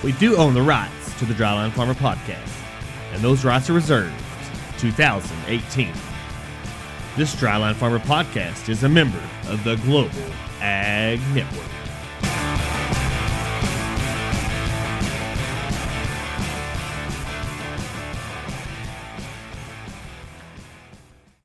We 0.03 0.11
do 0.13 0.36
own 0.38 0.55
the 0.55 0.61
rights 0.61 1.17
to 1.19 1.25
the 1.25 1.36
Dryline 1.36 1.71
Farmer 1.71 1.93
podcast, 1.93 2.51
and 3.13 3.21
those 3.21 3.45
rights 3.45 3.69
are 3.69 3.73
reserved 3.73 4.13
2018. 4.79 5.93
This 7.15 7.36
Dryline 7.36 7.75
Farmer 7.75 7.99
podcast 7.99 8.69
is 8.69 8.83
a 8.83 8.89
member 8.89 9.21
of 9.47 9.63
the 9.63 9.75
Global 9.77 10.09
Ag 10.61 11.21
Network. 11.33 11.84